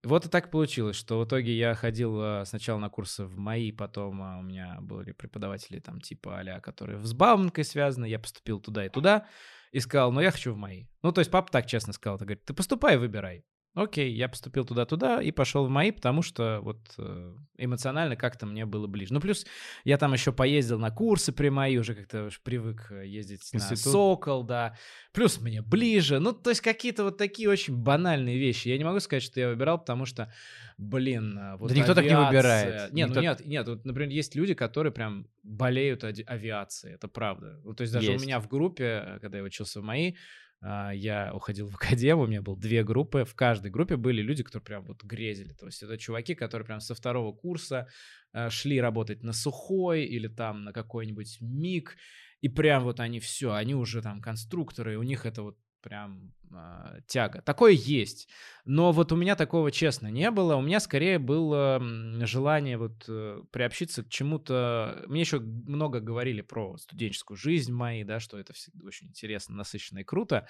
Вот 0.02 0.26
и 0.26 0.28
так 0.28 0.50
получилось, 0.50 0.96
что 0.96 1.18
в 1.18 1.24
итоге 1.24 1.56
я 1.56 1.74
ходил 1.74 2.20
а, 2.20 2.44
сначала 2.44 2.78
на 2.78 2.90
курсы 2.90 3.24
в 3.24 3.38
МАИ, 3.38 3.72
потом 3.72 4.22
а, 4.22 4.38
у 4.38 4.42
меня 4.42 4.78
были 4.82 5.12
преподаватели 5.12 5.78
там 5.78 6.00
типа 6.00 6.40
а 6.40 6.60
которые 6.60 7.02
с 7.02 7.14
Бауманкой 7.14 7.64
связаны, 7.64 8.04
я 8.04 8.18
поступил 8.18 8.60
туда 8.60 8.84
и 8.84 8.90
туда, 8.90 9.26
и 9.72 9.80
сказал, 9.80 10.12
ну 10.12 10.20
я 10.20 10.30
хочу 10.30 10.52
в 10.52 10.58
МАИ. 10.58 10.88
Ну 11.02 11.10
то 11.10 11.20
есть 11.20 11.30
папа 11.30 11.50
так 11.50 11.66
честно 11.66 11.94
сказал, 11.94 12.18
ты 12.18 12.26
говорит, 12.26 12.44
ты 12.44 12.52
поступай 12.52 12.94
и 12.94 12.98
выбирай. 12.98 13.46
Окей, 13.74 14.12
я 14.12 14.28
поступил 14.28 14.64
туда-туда 14.64 15.20
и 15.20 15.32
пошел 15.32 15.66
в 15.66 15.68
мои, 15.68 15.90
потому 15.90 16.22
что 16.22 16.60
вот 16.62 16.78
э, 16.96 17.34
эмоционально 17.58 18.14
как-то 18.14 18.46
мне 18.46 18.66
было 18.66 18.86
ближе. 18.86 19.12
Ну, 19.12 19.20
плюс 19.20 19.44
я 19.82 19.98
там 19.98 20.12
еще 20.12 20.32
поездил 20.32 20.78
на 20.78 20.92
курсы 20.92 21.32
при 21.32 21.48
мои, 21.48 21.76
уже 21.76 21.96
как-то 21.96 22.28
привык 22.44 22.86
э, 22.92 23.04
ездить 23.04 23.40
Институт. 23.52 23.70
на 23.70 23.76
Сокол, 23.76 24.44
да. 24.44 24.76
Плюс 25.12 25.40
мне 25.40 25.60
ближе. 25.60 26.20
Ну, 26.20 26.32
то 26.32 26.50
есть 26.50 26.60
какие-то 26.60 27.02
вот 27.02 27.18
такие 27.18 27.48
очень 27.48 27.76
банальные 27.76 28.38
вещи. 28.38 28.68
Я 28.68 28.78
не 28.78 28.84
могу 28.84 29.00
сказать, 29.00 29.24
что 29.24 29.40
я 29.40 29.48
выбирал, 29.48 29.78
потому 29.78 30.06
что, 30.06 30.32
блин, 30.78 31.36
э, 31.36 31.56
вот 31.56 31.70
Да 31.70 31.74
никто 31.74 31.92
авиация... 31.92 32.08
так 32.10 32.20
не 32.20 32.26
выбирает. 32.26 32.92
Нет, 32.92 33.08
никто... 33.08 33.14
ну 33.14 33.20
нет, 33.22 33.44
нет. 33.44 33.68
Вот, 33.68 33.84
например, 33.84 34.10
есть 34.10 34.36
люди, 34.36 34.54
которые 34.54 34.92
прям 34.92 35.26
болеют 35.42 36.04
авиацией, 36.04 36.94
это 36.94 37.08
правда. 37.08 37.60
Ну, 37.64 37.74
то 37.74 37.82
есть 37.82 37.92
даже 37.92 38.12
есть. 38.12 38.22
у 38.22 38.26
меня 38.26 38.38
в 38.38 38.46
группе, 38.46 39.18
когда 39.20 39.38
я 39.38 39.42
учился 39.42 39.80
в 39.80 39.82
мои, 39.82 40.14
я 40.62 41.32
уходил 41.34 41.68
в 41.68 41.74
академию, 41.74 42.24
у 42.24 42.26
меня 42.26 42.42
было 42.42 42.56
две 42.56 42.84
группы, 42.84 43.24
в 43.24 43.34
каждой 43.34 43.70
группе 43.70 43.96
были 43.96 44.22
люди, 44.22 44.42
которые 44.42 44.64
прям 44.64 44.84
вот 44.84 45.04
грезили, 45.04 45.52
то 45.52 45.66
есть 45.66 45.82
это 45.82 45.98
чуваки, 45.98 46.34
которые 46.34 46.66
прям 46.66 46.80
со 46.80 46.94
второго 46.94 47.32
курса 47.34 47.88
а, 48.32 48.50
шли 48.50 48.80
работать 48.80 49.22
на 49.22 49.32
сухой 49.32 50.04
или 50.04 50.28
там 50.28 50.64
на 50.64 50.72
какой-нибудь 50.72 51.38
миг, 51.40 51.96
и 52.40 52.48
прям 52.48 52.84
вот 52.84 53.00
они 53.00 53.20
все, 53.20 53.52
они 53.52 53.74
уже 53.74 54.02
там 54.02 54.20
конструкторы, 54.20 54.98
у 54.98 55.02
них 55.02 55.26
это 55.26 55.42
вот 55.42 55.58
прям 55.84 56.32
э, 56.50 57.00
тяга. 57.06 57.42
Такое 57.42 57.72
есть. 57.72 58.28
Но 58.64 58.90
вот 58.90 59.12
у 59.12 59.16
меня 59.16 59.36
такого, 59.36 59.70
честно, 59.70 60.08
не 60.08 60.30
было. 60.30 60.56
У 60.56 60.62
меня 60.62 60.80
скорее 60.80 61.18
было 61.18 61.80
желание 62.26 62.78
вот 62.78 63.04
э, 63.06 63.42
приобщиться 63.52 64.02
к 64.02 64.08
чему-то. 64.08 65.04
Мне 65.06 65.20
еще 65.20 65.40
много 65.40 66.00
говорили 66.00 66.40
про 66.40 66.78
студенческую 66.78 67.36
жизнь 67.36 67.72
мои, 67.72 68.02
да, 68.02 68.18
что 68.18 68.38
это 68.38 68.54
всегда 68.54 68.86
очень 68.86 69.08
интересно, 69.08 69.54
насыщенно 69.54 69.98
и 69.98 70.04
круто. 70.04 70.48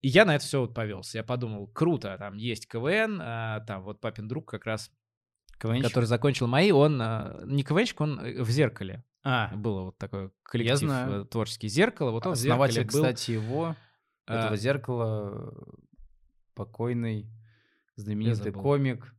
И 0.00 0.08
я 0.08 0.24
на 0.24 0.36
это 0.36 0.44
все 0.44 0.60
вот 0.60 0.72
повелся. 0.72 1.18
Я 1.18 1.24
подумал, 1.24 1.66
круто, 1.66 2.16
там 2.16 2.36
есть 2.36 2.68
КВН, 2.68 3.20
э, 3.20 3.64
там 3.66 3.82
вот 3.82 4.00
папин 4.00 4.28
друг 4.28 4.48
как 4.48 4.66
раз 4.66 4.90
КВНчик? 5.58 5.88
который 5.88 6.04
закончил 6.04 6.46
мои, 6.46 6.70
он 6.70 7.00
э, 7.02 7.42
не 7.46 7.64
КВНчик, 7.64 8.00
он 8.00 8.20
э, 8.20 8.42
в 8.42 8.50
зеркале. 8.50 9.04
А, 9.22 9.54
было 9.54 9.82
вот 9.82 9.98
такое 9.98 10.30
коллектив 10.42 10.70
я 10.70 10.86
знаю. 10.86 11.22
Э, 11.22 11.24
творческий 11.26 11.68
зеркало. 11.68 12.12
Вот 12.12 12.24
он 12.24 12.32
Основатель, 12.32 12.72
в 12.72 12.74
зеркале 12.76 13.02
был. 13.02 13.12
кстати, 13.12 13.30
его 13.32 13.76
этого 14.26 14.52
а... 14.52 14.56
зеркала 14.56 15.54
покойный 16.54 17.30
знаменитый 17.96 18.52
комик, 18.52 19.14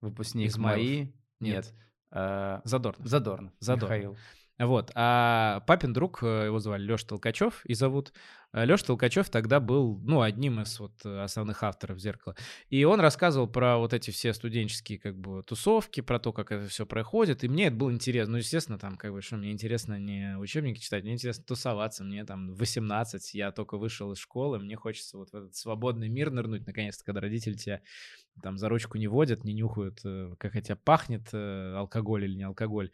выпускник 0.00 0.50
Измайлов. 0.50 0.78
МАИ. 0.78 0.98
Нет. 1.40 1.66
Нет. 1.66 1.74
А... 2.10 2.60
Задорнов. 2.64 3.06
Задорнов. 3.06 3.52
Задорнов. 3.60 3.90
Михаил. 3.90 4.16
Вот. 4.58 4.90
А 4.96 5.60
папин 5.66 5.92
друг, 5.92 6.22
э, 6.22 6.46
его 6.46 6.58
звали 6.58 6.82
Леша 6.82 7.06
Толкачев 7.06 7.64
и 7.64 7.74
зовут. 7.74 8.12
Э, 8.52 8.64
Леша 8.64 8.86
Толкачев 8.86 9.30
тогда 9.30 9.60
был, 9.60 10.00
ну, 10.02 10.20
одним 10.20 10.60
из 10.60 10.80
вот 10.80 11.06
основных 11.06 11.62
авторов 11.62 12.00
«Зеркала». 12.00 12.34
И 12.68 12.82
он 12.82 12.98
рассказывал 12.98 13.46
про 13.46 13.78
вот 13.78 13.94
эти 13.94 14.10
все 14.10 14.34
студенческие, 14.34 14.98
как 14.98 15.16
бы, 15.16 15.44
тусовки, 15.44 16.00
про 16.00 16.18
то, 16.18 16.32
как 16.32 16.50
это 16.50 16.66
все 16.66 16.86
проходит. 16.86 17.44
И 17.44 17.48
мне 17.48 17.66
это 17.66 17.76
было 17.76 17.92
интересно. 17.92 18.32
Ну, 18.32 18.38
естественно, 18.38 18.78
там, 18.78 18.96
как 18.96 19.12
бы, 19.12 19.22
что 19.22 19.36
мне 19.36 19.52
интересно 19.52 19.96
не 19.96 20.36
учебники 20.36 20.80
читать, 20.80 21.04
мне 21.04 21.12
интересно 21.12 21.44
тусоваться. 21.44 22.02
Мне 22.02 22.24
там 22.24 22.52
18, 22.54 23.34
я 23.34 23.52
только 23.52 23.78
вышел 23.78 24.10
из 24.10 24.18
школы, 24.18 24.58
мне 24.58 24.74
хочется 24.74 25.18
вот 25.18 25.30
в 25.30 25.36
этот 25.36 25.54
свободный 25.54 26.08
мир 26.08 26.32
нырнуть, 26.32 26.66
наконец-то, 26.66 27.04
когда 27.04 27.20
родители 27.20 27.54
тебя 27.54 27.80
там 28.42 28.58
за 28.58 28.68
ручку 28.68 28.98
не 28.98 29.06
водят, 29.06 29.44
не 29.44 29.52
нюхают, 29.52 30.00
э, 30.04 30.34
как 30.38 30.56
от 30.56 30.64
тебя 30.64 30.76
пахнет 30.76 31.32
алкоголь 31.32 32.24
или 32.24 32.34
не 32.34 32.44
алкоголь. 32.44 32.90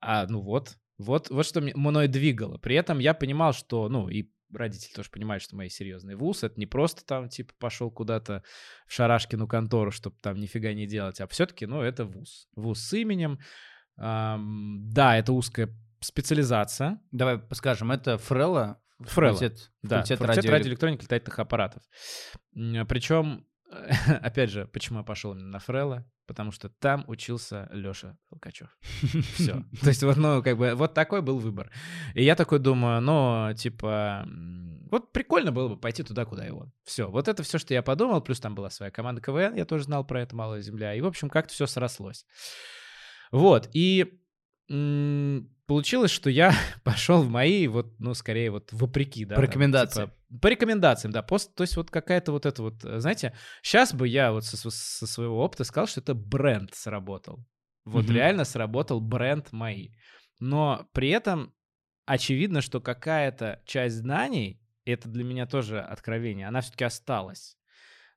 А, 0.00 0.26
ну 0.26 0.40
вот, 0.40 0.76
вот, 1.00 1.30
вот 1.30 1.46
что 1.46 1.60
мной 1.60 2.08
двигало. 2.08 2.58
При 2.58 2.76
этом 2.76 2.98
я 2.98 3.14
понимал, 3.14 3.54
что, 3.54 3.88
ну, 3.88 4.08
и 4.08 4.30
родители 4.52 4.92
тоже 4.92 5.10
понимают, 5.10 5.42
что 5.42 5.56
мои 5.56 5.70
серьезные 5.70 6.16
вуз, 6.16 6.44
это 6.44 6.58
не 6.60 6.66
просто 6.66 7.04
там, 7.06 7.28
типа, 7.28 7.54
пошел 7.58 7.90
куда-то 7.90 8.42
в 8.86 8.92
Шарашкину 8.92 9.48
контору, 9.48 9.92
чтобы 9.92 10.16
там 10.20 10.36
нифига 10.36 10.74
не 10.74 10.86
делать, 10.86 11.20
а 11.20 11.26
все-таки, 11.26 11.64
ну, 11.64 11.80
это 11.80 12.04
вуз. 12.04 12.48
Вуз 12.54 12.80
с 12.80 12.92
именем. 12.92 13.38
Эм, 13.96 14.90
да, 14.90 15.16
это 15.16 15.32
узкая 15.32 15.74
специализация. 16.00 17.00
Давай 17.12 17.40
скажем, 17.52 17.92
это 17.92 18.18
Фрелла, 18.18 18.82
Фрелла, 18.98 19.36
факультет, 19.36 19.72
да, 19.82 20.02
факультет, 20.02 20.18
факультет 20.18 20.50
радиоэлектроники 20.50 21.02
летательных 21.04 21.38
аппаратов. 21.38 21.82
Причем, 22.52 23.46
опять 24.22 24.50
же, 24.50 24.66
почему 24.66 24.98
я 24.98 25.04
пошел 25.04 25.32
именно 25.32 25.48
на 25.48 25.58
Фрелла? 25.58 26.06
потому 26.30 26.52
что 26.52 26.68
там 26.68 27.04
учился 27.08 27.68
Леша 27.72 28.16
Толкачев. 28.28 28.78
Все. 29.34 29.64
То 29.82 29.88
есть 29.88 30.04
вот, 30.04 30.16
ну, 30.16 30.44
как 30.44 30.56
бы, 30.58 30.76
вот 30.76 30.94
такой 30.94 31.22
был 31.22 31.40
выбор. 31.40 31.72
И 32.14 32.22
я 32.22 32.36
такой 32.36 32.60
думаю, 32.60 33.00
ну, 33.00 33.52
типа, 33.56 34.28
вот 34.92 35.10
прикольно 35.10 35.50
было 35.50 35.66
бы 35.66 35.76
пойти 35.76 36.04
туда, 36.04 36.24
куда 36.24 36.46
и 36.46 36.50
он. 36.50 36.72
Все, 36.84 37.10
вот 37.10 37.26
это 37.26 37.42
все, 37.42 37.58
что 37.58 37.74
я 37.74 37.82
подумал, 37.82 38.20
плюс 38.20 38.38
там 38.38 38.54
была 38.54 38.70
своя 38.70 38.92
команда 38.92 39.20
КВН, 39.20 39.56
я 39.56 39.64
тоже 39.64 39.82
знал 39.82 40.04
про 40.04 40.22
это 40.22 40.36
«Малая 40.36 40.60
земля», 40.60 40.94
и, 40.94 41.00
в 41.00 41.06
общем, 41.06 41.28
как-то 41.28 41.52
все 41.52 41.66
срослось. 41.66 42.24
Вот, 43.32 43.68
и 43.72 44.20
получилось, 45.70 46.10
что 46.10 46.30
я 46.30 46.52
пошел 46.82 47.22
в 47.22 47.28
мои, 47.28 47.68
вот, 47.68 47.94
ну, 48.00 48.12
скорее, 48.14 48.50
вот 48.50 48.72
вопреки, 48.72 49.24
да. 49.24 49.36
По 49.36 49.42
рекомендациям. 49.42 50.08
Типа, 50.08 50.38
по 50.40 50.46
рекомендациям, 50.48 51.12
да. 51.12 51.22
Пост, 51.22 51.54
то 51.54 51.62
есть 51.62 51.76
вот 51.76 51.92
какая-то 51.92 52.32
вот 52.32 52.44
это 52.44 52.60
вот, 52.60 52.82
знаете, 52.82 53.36
сейчас 53.62 53.94
бы 53.94 54.08
я 54.08 54.32
вот 54.32 54.44
со, 54.44 54.56
со 54.68 55.06
своего 55.06 55.40
опыта 55.40 55.62
сказал, 55.62 55.86
что 55.86 56.00
это 56.00 56.14
бренд 56.14 56.74
сработал. 56.74 57.46
Вот 57.84 58.06
mm-hmm. 58.06 58.12
реально 58.12 58.44
сработал 58.44 59.00
бренд 59.00 59.52
мои. 59.52 59.90
Но 60.40 60.88
при 60.92 61.10
этом 61.10 61.54
очевидно, 62.04 62.62
что 62.62 62.80
какая-то 62.80 63.62
часть 63.64 63.94
знаний, 63.94 64.60
это 64.84 65.08
для 65.08 65.22
меня 65.22 65.46
тоже 65.46 65.78
откровение, 65.78 66.48
она 66.48 66.62
все-таки 66.62 66.82
осталась 66.82 67.56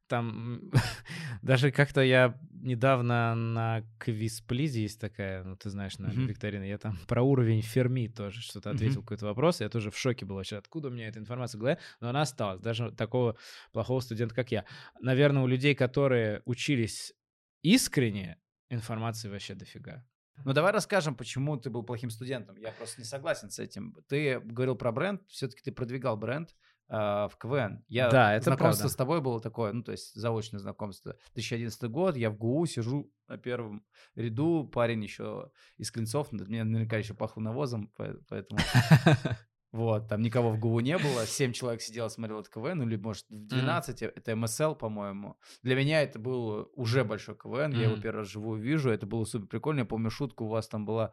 там 0.08 0.72
даже 1.42 1.72
как-то 1.72 2.02
я 2.02 2.40
недавно 2.52 3.36
на 3.36 3.84
квиз-плизе 4.00 4.84
есть 4.84 5.00
такая, 5.00 5.44
ну 5.44 5.56
ты 5.56 5.70
знаешь, 5.70 5.98
на 6.00 6.08
mm-hmm. 6.08 6.26
викторине, 6.26 6.70
я 6.70 6.78
там 6.78 6.98
про 7.08 7.22
уровень 7.22 7.62
Ферми 7.62 8.08
тоже 8.08 8.42
что-то 8.42 8.72
ответил, 8.72 9.00
mm-hmm. 9.00 9.04
какой-то 9.04 9.26
вопрос, 9.26 9.62
я 9.62 9.70
тоже 9.70 9.92
в 9.92 9.98
шоке 9.98 10.26
был 10.26 10.36
вообще, 10.36 10.58
откуда 10.58 10.88
у 10.88 10.92
меня 10.92 11.08
эта 11.08 11.20
информация 11.20 11.58
в 11.58 11.62
голове, 11.62 11.80
но 12.00 12.10
она 12.10 12.22
осталась, 12.22 12.62
даже 12.62 12.92
такого 12.92 13.38
плохого 13.72 14.00
студента, 14.00 14.34
как 14.34 14.52
я. 14.52 14.66
Наверное, 15.02 15.44
у 15.44 15.48
людей, 15.48 15.76
которые 15.76 16.42
учились 16.46 17.14
искренне, 17.62 18.38
информации 18.70 19.30
вообще 19.30 19.56
дофига. 19.56 20.06
Ну 20.46 20.54
давай 20.54 20.72
расскажем, 20.72 21.16
почему 21.16 21.58
ты 21.58 21.70
был 21.70 21.84
плохим 21.84 22.10
студентом. 22.10 22.58
Я 22.58 22.72
просто 22.72 23.00
не 23.00 23.06
согласен 23.06 23.50
с 23.50 23.60
этим. 23.60 23.96
Ты 24.08 24.40
говорил 24.40 24.76
про 24.76 24.92
бренд, 24.92 25.22
все-таки 25.28 25.62
ты 25.62 25.72
продвигал 25.72 26.18
бренд. 26.18 26.56
А, 26.90 27.28
в 27.28 27.38
КВН. 27.38 27.84
Я 27.88 28.10
да, 28.10 28.36
это 28.36 28.46
знакомство 28.46 28.84
правда. 28.84 28.94
с 28.94 28.96
тобой 28.96 29.22
было 29.22 29.40
такое, 29.42 29.72
ну, 29.74 29.84
то 29.84 29.92
есть 29.92 30.14
заочное 30.14 30.60
знакомство. 30.60 31.16
2011 31.34 31.84
год, 31.90 32.18
я 32.18 32.30
в 32.30 32.38
ГУ 32.38 32.66
сижу 32.66 33.12
на 33.28 33.38
первом 33.38 33.86
ряду, 34.16 34.70
парень 34.72 35.04
еще 35.04 35.52
из 35.78 35.92
Клинцов, 35.92 36.32
мне 36.32 36.64
наверняка 36.64 36.98
еще 36.98 37.14
пахло 37.14 37.42
навозом, 37.42 37.92
поэтому... 37.96 38.60
Вот, 39.72 40.08
там 40.08 40.22
никого 40.22 40.52
в 40.52 40.60
ГУ 40.60 40.82
не 40.82 41.00
было, 41.00 41.26
7 41.26 41.52
человек 41.52 41.82
сидело, 41.82 42.08
смотрело 42.08 42.42
этот 42.42 42.54
КВН, 42.54 42.78
ну, 42.78 42.84
или, 42.84 42.96
может, 42.96 43.26
в 43.28 43.48
12, 43.48 44.04
это 44.04 44.36
МСЛ, 44.36 44.76
по-моему. 44.76 45.36
Для 45.64 45.76
меня 45.76 46.04
это 46.04 46.20
был 46.20 46.70
уже 46.76 47.04
большой 47.04 47.36
КВН, 47.36 47.72
я 47.72 47.86
его 47.86 48.00
первый 48.00 48.20
раз 48.20 48.28
вживую 48.28 48.62
вижу, 48.62 48.92
это 48.92 49.08
было 49.08 49.26
супер 49.26 49.48
прикольно. 49.48 49.80
Я 49.80 49.86
помню 49.86 50.12
шутку, 50.12 50.46
у 50.46 50.48
вас 50.48 50.68
там 50.68 50.86
была 50.86 51.12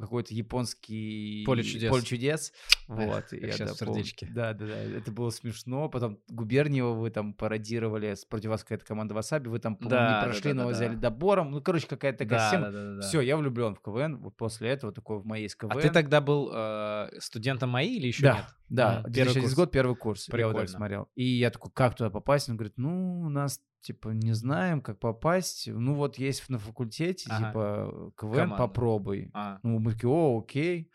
какой-то 0.00 0.34
японский... 0.34 1.44
Поле 1.44 1.62
чудес. 1.62 1.90
Поле 1.90 2.02
чудес. 2.02 2.52
Эх, 2.88 2.96
Вот. 2.96 3.24
как 3.24 3.32
я, 3.32 3.52
в 3.52 3.58
да, 3.58 3.64
помню. 3.66 3.74
сердечке. 3.94 4.28
Да, 4.30 4.52
да, 4.52 4.66
да. 4.66 4.74
Это 4.76 5.12
было 5.12 5.30
смешно. 5.30 5.88
Потом 5.88 6.18
Губерниева 6.28 6.92
вы 6.94 7.10
там 7.10 7.34
пародировали, 7.34 8.14
против 8.28 8.50
вас 8.50 8.62
какая-то 8.62 8.84
команда 8.84 9.14
Васаби, 9.14 9.48
вы 9.48 9.58
там, 9.58 9.76
Да, 9.80 9.86
не 9.86 9.90
да, 9.90 10.22
прошли, 10.24 10.52
да, 10.52 10.62
но 10.62 10.68
да, 10.70 10.74
взяли 10.74 10.94
да. 10.94 11.00
добором. 11.10 11.50
Ну, 11.50 11.60
короче, 11.60 11.86
какая-то 11.86 12.18
такая 12.18 12.38
Да, 12.38 12.44
система. 12.50 12.66
да, 12.66 12.72
да, 12.72 12.84
да, 12.84 12.94
да. 12.96 13.00
Все, 13.08 13.20
я 13.20 13.36
влюблен 13.36 13.74
в 13.74 13.80
КВН. 13.80 14.18
Вот 14.18 14.36
после 14.36 14.70
этого 14.70 14.92
такой 14.92 15.18
в 15.18 15.26
моей 15.26 15.48
КВН. 15.48 15.76
А 15.76 15.80
ты 15.80 15.90
тогда 15.90 16.20
был 16.20 16.50
э, 16.52 17.08
студентом 17.20 17.70
МАИ 17.70 17.96
или 17.96 18.06
еще 18.08 18.22
Да, 18.22 18.34
нет? 18.36 18.44
да, 18.68 19.00
Мгм. 19.00 19.12
2011 19.12 19.42
курс. 19.42 19.54
год, 19.54 19.70
первый 19.72 19.96
курс. 19.96 20.28
Я 20.28 20.32
вот 20.46 20.52
так 20.54 20.62
Прикольно. 20.62 20.68
смотрел. 20.78 21.08
И 21.14 21.24
я 21.24 21.50
такой, 21.50 21.70
как 21.72 21.94
туда 21.96 22.10
попасть? 22.10 22.48
Он 22.48 22.56
говорит, 22.56 22.74
ну, 22.76 23.20
у 23.22 23.28
нас, 23.28 23.60
типа, 23.82 24.08
не 24.10 24.32
знаем, 24.32 24.80
как 24.80 24.98
попасть. 24.98 25.68
Ну, 25.68 25.94
вот 25.94 26.16
есть 26.18 26.48
на 26.48 26.58
факультете, 26.58 27.28
Ага. 27.30 27.48
типа, 27.48 28.12
КВН, 28.16 28.34
Команда. 28.34 28.56
попробуй. 28.56 29.30
А, 29.34 29.58
Ну, 29.62 29.78
мы 29.78 29.92
такие, 29.92 30.08
о, 30.10 30.38
окей. 30.38 30.90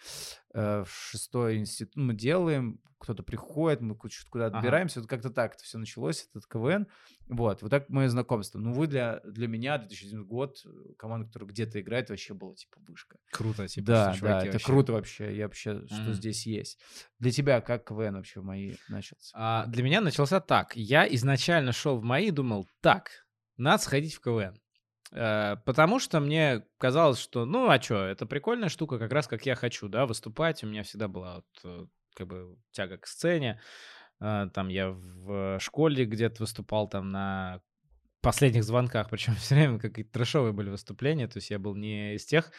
Э, 0.58 0.84
В 0.86 0.90
шестой 0.92 1.58
институт 1.58 1.96
мы 1.98 2.16
делаем, 2.16 2.80
кто-то 2.98 3.22
приходит, 3.22 3.82
мы 3.82 3.94
ку- 3.96 4.10
чуть 4.10 4.28
куда 4.28 4.48
Ага. 4.48 4.58
отбираемся. 4.58 5.00
Вот 5.00 5.08
как-то 5.08 5.30
так 5.30 5.54
это 5.54 5.64
все 5.64 5.78
началось, 5.78 6.28
этот 6.32 6.48
КВН. 6.48 6.88
Вот, 7.28 7.62
вот 7.62 7.70
так 7.70 7.90
мое 7.90 8.10
знакомство. 8.10 8.58
Ну, 8.58 8.74
вы 8.74 8.88
для, 8.88 9.20
для 9.24 9.48
меня 9.48 9.78
2001 9.78 10.26
год, 10.26 10.58
э, 10.66 10.70
команда, 10.98 11.28
которая 11.28 11.48
где-то 11.48 11.80
играет, 11.80 12.10
вообще 12.10 12.34
была, 12.34 12.56
типа, 12.56 12.80
вышка. 12.88 13.18
круто, 13.32 13.68
типа, 13.68 13.86
Да, 13.86 14.14
что 14.14 14.26
да, 14.26 14.40
это 14.42 14.52
вообще- 14.54 14.66
круто 14.66 14.94
вообще. 14.94 15.38
Я 15.38 15.44
вообще, 15.46 15.86
что 15.86 15.96
Мгм. 16.02 16.14
здесь 16.14 16.48
есть. 16.48 16.80
Для 17.20 17.30
тебя 17.32 17.62
как 17.62 17.88
КВН 17.88 18.16
вообще 18.16 18.40
в 18.40 18.44
мои 18.46 18.78
начался? 18.90 19.32
А, 19.36 19.66
для 19.68 19.84
меня 19.84 20.02
начался 20.02 20.40
так. 20.40 20.76
Я 20.76 21.08
изначально 21.14 21.74
шел 21.74 22.00
в 22.00 22.04
МАИ 22.04 22.30
и 22.30 22.32
думал, 22.32 22.68
так, 22.82 23.12
надо 23.58 23.84
сходить 23.84 24.16
в 24.16 24.22
КВН. 24.22 24.60
Э, 25.12 25.56
Потому 25.66 26.00
что 26.00 26.20
мне 26.20 26.66
казалось, 26.78 27.20
что, 27.20 27.46
ну, 27.46 27.70
а 27.70 27.82
что, 27.82 28.06
это 28.06 28.26
прикольная 28.26 28.70
штука, 28.70 29.00
как 29.00 29.12
раз 29.12 29.28
как 29.28 29.46
я 29.46 29.56
хочу, 29.56 29.88
да, 29.90 30.06
выступать. 30.06 30.64
У 30.64 30.68
меня 30.68 30.84
всегда 30.84 31.08
была 31.08 31.36
вот, 31.36 31.46
э, 31.64 31.86
как 32.16 32.28
бы 32.28 32.58
тяга 32.72 32.98
к 32.98 33.08
сцене. 33.08 33.62
Э, 34.22 34.48
Там 34.54 34.70
я 34.70 34.90
в 34.92 35.60
школе 35.60 36.06
где-то 36.06 36.44
выступал 36.44 36.88
там 36.90 37.12
на 37.12 37.62
последних 38.28 38.64
звонках, 38.64 39.10
причем 39.10 39.36
все 39.40 39.56
время 39.56 39.80
какие-то 39.80 40.12
трэшовые 40.12 40.54
были 40.54 40.70
выступления, 40.70 41.28
то 41.28 41.38
есть 41.38 41.50
я 41.50 41.60
был 41.60 41.76
не 41.76 42.16
из 42.16 42.26
тех 42.26 42.52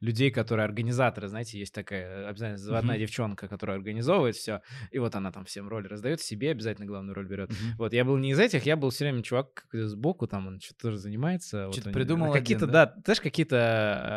людей, 0.00 0.30
которые 0.30 0.64
организаторы, 0.64 1.28
знаете, 1.28 1.58
есть 1.58 1.74
такая 1.74 2.28
обязательно 2.28 2.58
заводная 2.58 2.94
Мгм. 2.96 3.00
девчонка, 3.00 3.48
которая 3.48 3.76
организовывает 3.78 4.36
все, 4.36 4.60
и 4.90 4.98
вот 4.98 5.14
она 5.14 5.32
там 5.32 5.44
всем 5.44 5.68
роль 5.68 5.86
раздает, 5.86 6.20
себе 6.20 6.50
обязательно 6.50 6.86
главную 6.86 7.14
роль 7.14 7.26
берет. 7.26 7.50
Мгм. 7.50 7.76
Вот, 7.78 7.92
я 7.92 8.04
был 8.04 8.16
не 8.18 8.30
из 8.30 8.38
этих, 8.38 8.66
я 8.66 8.76
был 8.76 8.90
все 8.90 9.04
время 9.04 9.22
чувак 9.22 9.52
как-то 9.54 9.88
сбоку, 9.88 10.26
там 10.26 10.46
он 10.46 10.60
что-то 10.60 10.82
тоже 10.82 10.98
занимается. 10.98 11.66
вот 11.66 11.74
Чё-то 11.74 11.88
он- 11.88 11.94
придумал 11.94 12.32
Какие-то, 12.32 12.64
один, 12.66 12.72
да? 12.72 12.94
знаешь, 13.04 13.20
какие-то 13.20 13.56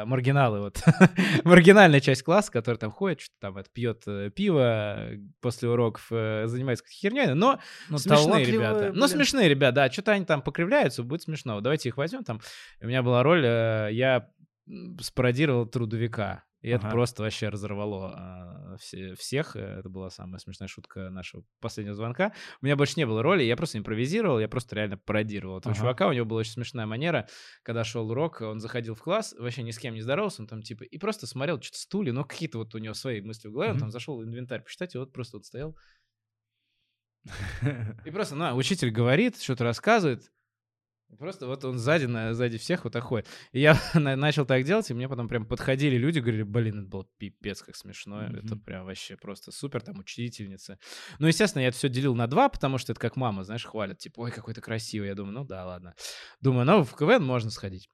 э, 0.04 0.06
маргиналы, 0.06 0.60
вот. 0.60 0.82
Маргинальная 1.44 2.00
часть 2.00 2.24
класса, 2.24 2.52
которая 2.52 2.78
там 2.78 2.92
ходит, 2.92 3.22
что-то 3.22 3.40
там 3.40 3.58
это, 3.58 3.70
пьет 3.72 4.04
э, 4.08 4.30
пиво 4.30 4.96
э, 5.14 5.18
после 5.42 5.70
уроков, 5.70 6.08
э, 6.12 6.44
занимается 6.48 6.84
херней, 6.90 7.34
но 7.34 7.60
Ну, 7.90 7.98
смешные 7.98 8.46
ребята. 8.46 8.86
Ну, 8.94 9.06
блин. 9.06 9.08
смешные 9.08 9.50
ребята, 9.50 9.76
да. 9.76 9.92
Что-то 9.92 10.12
они 10.12 10.26
там 10.26 10.42
покривляются, 10.42 10.99
будет 11.04 11.22
смешно. 11.24 11.60
Давайте 11.62 11.90
их 11.90 11.98
возьмем. 11.98 12.24
Там 12.24 12.42
у 12.82 12.88
меня 12.88 13.02
была 13.04 13.24
роль, 13.24 13.46
э, 13.46 13.90
я 13.92 14.30
спародировал 15.02 15.66
трудовика. 15.66 16.44
И 16.62 16.68
это 16.68 16.88
Ага. 16.88 16.92
просто 16.92 17.24
вообще 17.24 17.48
разорвало 17.48 18.14
а, 18.18 18.76
все- 18.80 19.16
всех. 19.16 19.56
Это 19.56 19.88
была 19.88 20.10
самая 20.10 20.40
смешная 20.40 20.68
шутка 20.68 21.10
нашего 21.10 21.46
последнего 21.62 21.96
звонка. 21.96 22.34
У 22.62 22.66
меня 22.66 22.76
больше 22.76 22.96
не 22.98 23.06
было 23.06 23.24
роли, 23.24 23.44
я 23.44 23.56
просто 23.56 23.78
импровизировал, 23.78 24.42
я 24.42 24.50
просто 24.50 24.76
реально 24.76 24.98
пародировал 24.98 25.60
этого 25.60 25.72
Ага. 25.72 25.80
чувака. 25.80 26.08
У 26.10 26.12
него 26.12 26.26
была 26.26 26.42
очень 26.42 26.52
смешная 26.52 26.86
манера. 26.86 27.30
Когда 27.64 27.86
шел 27.86 28.12
урок, 28.12 28.42
он 28.42 28.60
заходил 28.60 28.94
в 28.96 29.02
класс, 29.02 29.34
вообще 29.40 29.64
ни 29.64 29.72
с 29.72 29.80
кем 29.80 29.94
не 29.94 30.02
здоровался, 30.02 30.42
он 30.42 30.48
там 30.50 30.62
типа, 30.62 30.84
и 30.84 30.98
просто 30.98 31.28
смотрел 31.28 31.62
что-то 31.62 31.78
стулья, 31.80 32.12
ну 32.12 32.26
какие-то 32.26 32.58
вот 32.58 32.76
у 32.76 32.78
него 32.80 32.94
свои 32.94 33.22
мысли 33.22 33.48
в 33.48 33.54
голове. 33.54 33.72
Он 33.72 33.80
там 33.80 33.90
зашел 33.92 34.18
в 34.18 34.24
инвентарь 34.26 34.62
посчитать, 34.62 34.96
и 34.96 34.98
вот 34.98 35.14
просто 35.14 35.38
вот 35.38 35.46
стоял. 35.46 35.78
И 38.06 38.12
просто, 38.12 38.36
ну, 38.36 38.56
учитель 38.56 38.92
говорит, 38.92 39.42
что-то 39.42 39.64
рассказывает. 39.64 40.30
Просто 41.18 41.48
вот 41.48 41.66
он 41.66 41.78
сзади, 41.80 42.06
на, 42.06 42.34
сзади 42.34 42.58
всех 42.58 42.84
вот 42.84 42.94
так 42.94 43.04
ходит. 43.04 43.28
И 43.52 43.60
я 43.60 43.76
на- 43.96 44.16
начал 44.16 44.46
так 44.46 44.64
делать, 44.64 44.90
и 44.90 44.94
мне 44.94 45.10
потом 45.10 45.28
прям 45.28 45.46
подходили 45.46 45.98
люди, 45.98 46.20
говорили, 46.20 46.44
блин, 46.44 46.82
это 46.82 46.88
было 46.88 47.06
пипец 47.18 47.62
как 47.62 47.76
смешно, 47.76 48.22
это 48.24 48.56
Мгм. 48.56 48.60
прям 48.62 48.86
вообще 48.86 49.18
просто 49.18 49.52
супер, 49.52 49.82
там 49.82 50.00
учительница. 50.00 50.78
Ну, 51.18 51.28
естественно, 51.28 51.62
я 51.64 51.70
это 51.70 51.78
все 51.78 51.90
делил 51.90 52.16
на 52.16 52.28
два, 52.28 52.48
потому 52.48 52.78
что 52.78 52.92
это 52.92 53.02
как 53.02 53.16
мама, 53.16 53.44
знаешь, 53.44 53.66
хвалят, 53.66 53.98
типа, 53.98 54.20
ой, 54.22 54.32
какой 54.32 54.54
ты 54.54 54.62
красивый. 54.62 55.10
Я 55.10 55.16
думаю, 55.16 55.34
ну 55.34 55.44
да, 55.46 55.66
ладно. 55.66 55.96
Думаю, 56.42 56.66
ну, 56.66 56.84
в 56.84 56.96
КВН 56.96 57.24
можно 57.26 57.50
сходить. 57.50 57.90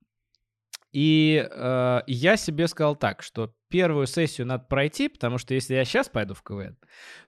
И 0.95 1.45
э, 1.51 2.01
я 2.08 2.38
себе 2.38 2.69
сказал 2.69 2.95
так, 2.95 3.21
что 3.21 3.53
первую 3.67 4.08
сессию 4.08 4.47
надо 4.47 4.63
пройти, 4.63 5.10
потому 5.10 5.38
что 5.38 5.53
если 5.53 5.73
я 5.73 5.84
сейчас 5.84 6.08
пойду 6.08 6.34
в 6.34 6.41
КВН, 6.41 6.77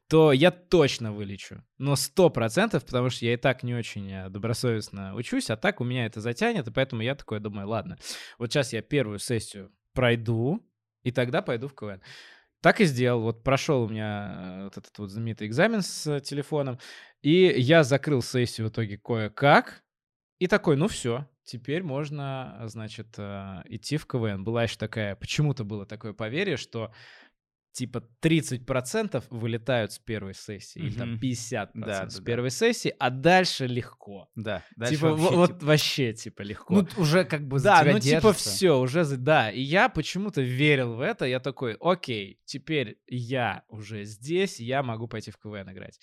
то 0.07 0.31
я 0.31 0.51
точно 0.51 1.11
вылечу. 1.11 1.65
Но 1.77 1.97
сто 1.97 2.29
процентов, 2.29 2.85
потому 2.85 3.09
что 3.09 3.25
я 3.25 3.33
и 3.33 3.35
так 3.35 3.63
не 3.63 3.75
очень 3.75 4.09
э, 4.09 4.29
добросовестно 4.29 5.13
учусь, 5.15 5.49
а 5.49 5.57
так 5.57 5.81
у 5.81 5.83
меня 5.83 6.05
это 6.05 6.21
затянет, 6.21 6.65
и 6.65 6.71
поэтому 6.71 7.01
я 7.01 7.13
такой 7.13 7.41
думаю, 7.41 7.67
ладно, 7.67 7.97
вот 8.37 8.53
сейчас 8.53 8.71
я 8.71 8.81
первую 8.81 9.19
сессию 9.19 9.69
пройду, 9.91 10.65
и 11.03 11.11
тогда 11.11 11.41
пойду 11.41 11.67
в 11.67 11.75
КВН. 11.75 12.01
Так 12.61 12.79
и 12.79 12.85
сделал. 12.85 13.19
Вот 13.19 13.43
прошел 13.43 13.83
у 13.83 13.89
меня 13.89 14.33
э, 14.37 14.63
вот 14.63 14.77
этот 14.77 14.97
вот 14.97 15.11
знаменитый 15.11 15.45
экзамен 15.45 15.81
с 15.81 16.21
телефоном, 16.21 16.79
и 17.21 17.53
я 17.57 17.83
закрыл 17.83 18.21
сессию 18.21 18.67
в 18.67 18.69
итоге 18.69 18.97
кое-как, 18.97 19.83
и 20.39 20.47
такой, 20.47 20.77
ну 20.77 20.87
все, 20.87 21.27
теперь 21.47 21.81
можно, 21.81 22.61
значит, 22.65 23.15
э, 23.17 23.61
идти 23.65 23.97
в 23.97 24.05
КВН. 24.05 24.43
Была 24.43 24.63
еще 24.63 24.77
такая, 24.77 25.15
почему-то 25.15 25.63
было 25.63 25.85
такое 25.85 26.13
поверье, 26.13 26.57
что 26.57 26.91
типа 27.71 28.03
30% 28.21 29.23
вылетают 29.29 29.91
с 29.91 29.99
первой 29.99 30.33
сессии, 30.33 30.79
или 30.79 30.97
там 30.97 31.11
Мгм. 31.11 31.19
50% 31.19 31.69
Да, 31.75 32.09
с 32.09 32.13
да, 32.15 32.19
да. 32.19 32.25
первой 32.25 32.49
сессии, 32.49 32.93
а 32.99 33.11
дальше 33.11 33.67
легко. 33.67 34.29
Да, 34.35 34.63
дальше 34.75 34.95
типа, 34.95 35.09
вообще, 35.11 35.23
во- 35.25 35.35
вот 35.35 35.47
типа, 35.53 35.65
вообще, 35.65 36.13
типа, 36.13 36.41
легко. 36.41 36.73
Ну, 36.73 36.87
уже 36.97 37.23
как 37.23 37.47
бы 37.47 37.59
да, 37.59 37.83
ну 37.83 37.99
типа 37.99 38.21
держатся. 38.21 38.49
все, 38.49 38.79
уже, 38.79 39.05
да. 39.17 39.51
И 39.51 39.61
я 39.61 39.89
почему-то 39.89 40.41
верил 40.41 40.95
в 40.95 41.01
это, 41.01 41.25
я 41.25 41.39
такой, 41.39 41.77
окей, 41.79 42.39
теперь 42.45 42.97
я 43.07 43.63
уже 43.69 44.05
здесь, 44.05 44.59
я 44.59 44.81
могу 44.81 45.07
пойти 45.07 45.29
в 45.29 45.37
КВН 45.37 45.71
играть. 45.71 45.99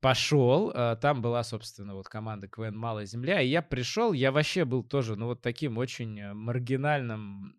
Пошел, 0.00 0.70
э, 0.70 0.96
там 1.00 1.20
была, 1.20 1.42
собственно, 1.44 1.94
вот 1.94 2.08
команда 2.08 2.48
КВН 2.48 2.76
«Малая 2.76 3.04
земля», 3.04 3.40
и 3.40 3.48
я 3.48 3.60
пришел, 3.60 4.12
я 4.12 4.32
вообще 4.32 4.64
был 4.64 4.82
тоже, 4.82 5.16
ну 5.16 5.26
вот 5.26 5.42
таким 5.42 5.76
очень 5.76 6.18
э, 6.18 6.32
маргинальным 6.32 7.54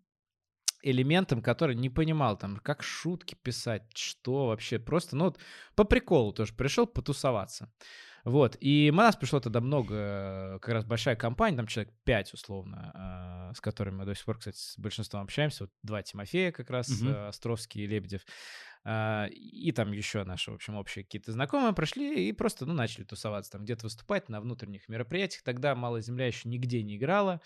элементом, 0.83 1.41
который 1.41 1.75
не 1.75 1.89
понимал, 1.89 2.37
там, 2.37 2.57
как 2.57 2.83
шутки 2.83 3.35
писать, 3.35 3.83
что 3.95 4.47
вообще, 4.47 4.79
просто, 4.79 5.15
ну, 5.15 5.25
вот 5.25 5.39
по 5.75 5.83
приколу 5.83 6.33
тоже 6.33 6.53
пришел 6.53 6.87
потусоваться. 6.87 7.71
Вот, 8.23 8.55
и 8.59 8.89
у 8.93 8.95
нас 8.95 9.15
пришло 9.15 9.39
тогда 9.39 9.61
много, 9.61 9.95
э, 9.95 10.59
как 10.61 10.73
раз 10.75 10.85
большая 10.85 11.15
компания, 11.15 11.57
там 11.57 11.65
человек 11.65 11.91
5 12.03 12.33
условно, 12.33 13.49
э, 13.51 13.55
с 13.55 13.61
которыми 13.61 13.95
мы 13.95 14.05
до 14.05 14.13
сих 14.13 14.25
пор, 14.25 14.37
кстати, 14.37 14.57
с 14.57 14.77
большинством 14.77 15.23
общаемся. 15.23 15.63
Вот 15.63 15.71
два 15.81 16.03
Тимофея 16.03 16.51
как 16.51 16.69
раз, 16.69 17.01
э, 17.01 17.27
Островский 17.27 17.83
и 17.83 17.87
Лебедев. 17.87 18.21
А, 18.83 19.27
И 19.31 19.71
там 19.71 19.91
еще 19.91 20.23
наши, 20.23 20.49
в 20.51 20.55
общем, 20.55 20.75
общие 20.75 21.03
какие-то 21.03 21.31
знакомые 21.31 21.73
прошли 21.73 22.27
и 22.29 22.31
просто, 22.33 22.65
ну, 22.65 22.73
начали 22.73 23.03
тусоваться, 23.03 23.51
там 23.51 23.63
где-то 23.63 23.83
выступать 23.85 24.27
на 24.29 24.41
внутренних 24.41 24.89
мероприятиях. 24.89 25.43
Тогда 25.43 25.75
«Малая 25.75 26.01
земля» 26.01 26.25
еще 26.27 26.49
нигде 26.49 26.81
не 26.81 26.97
играла. 26.97 27.41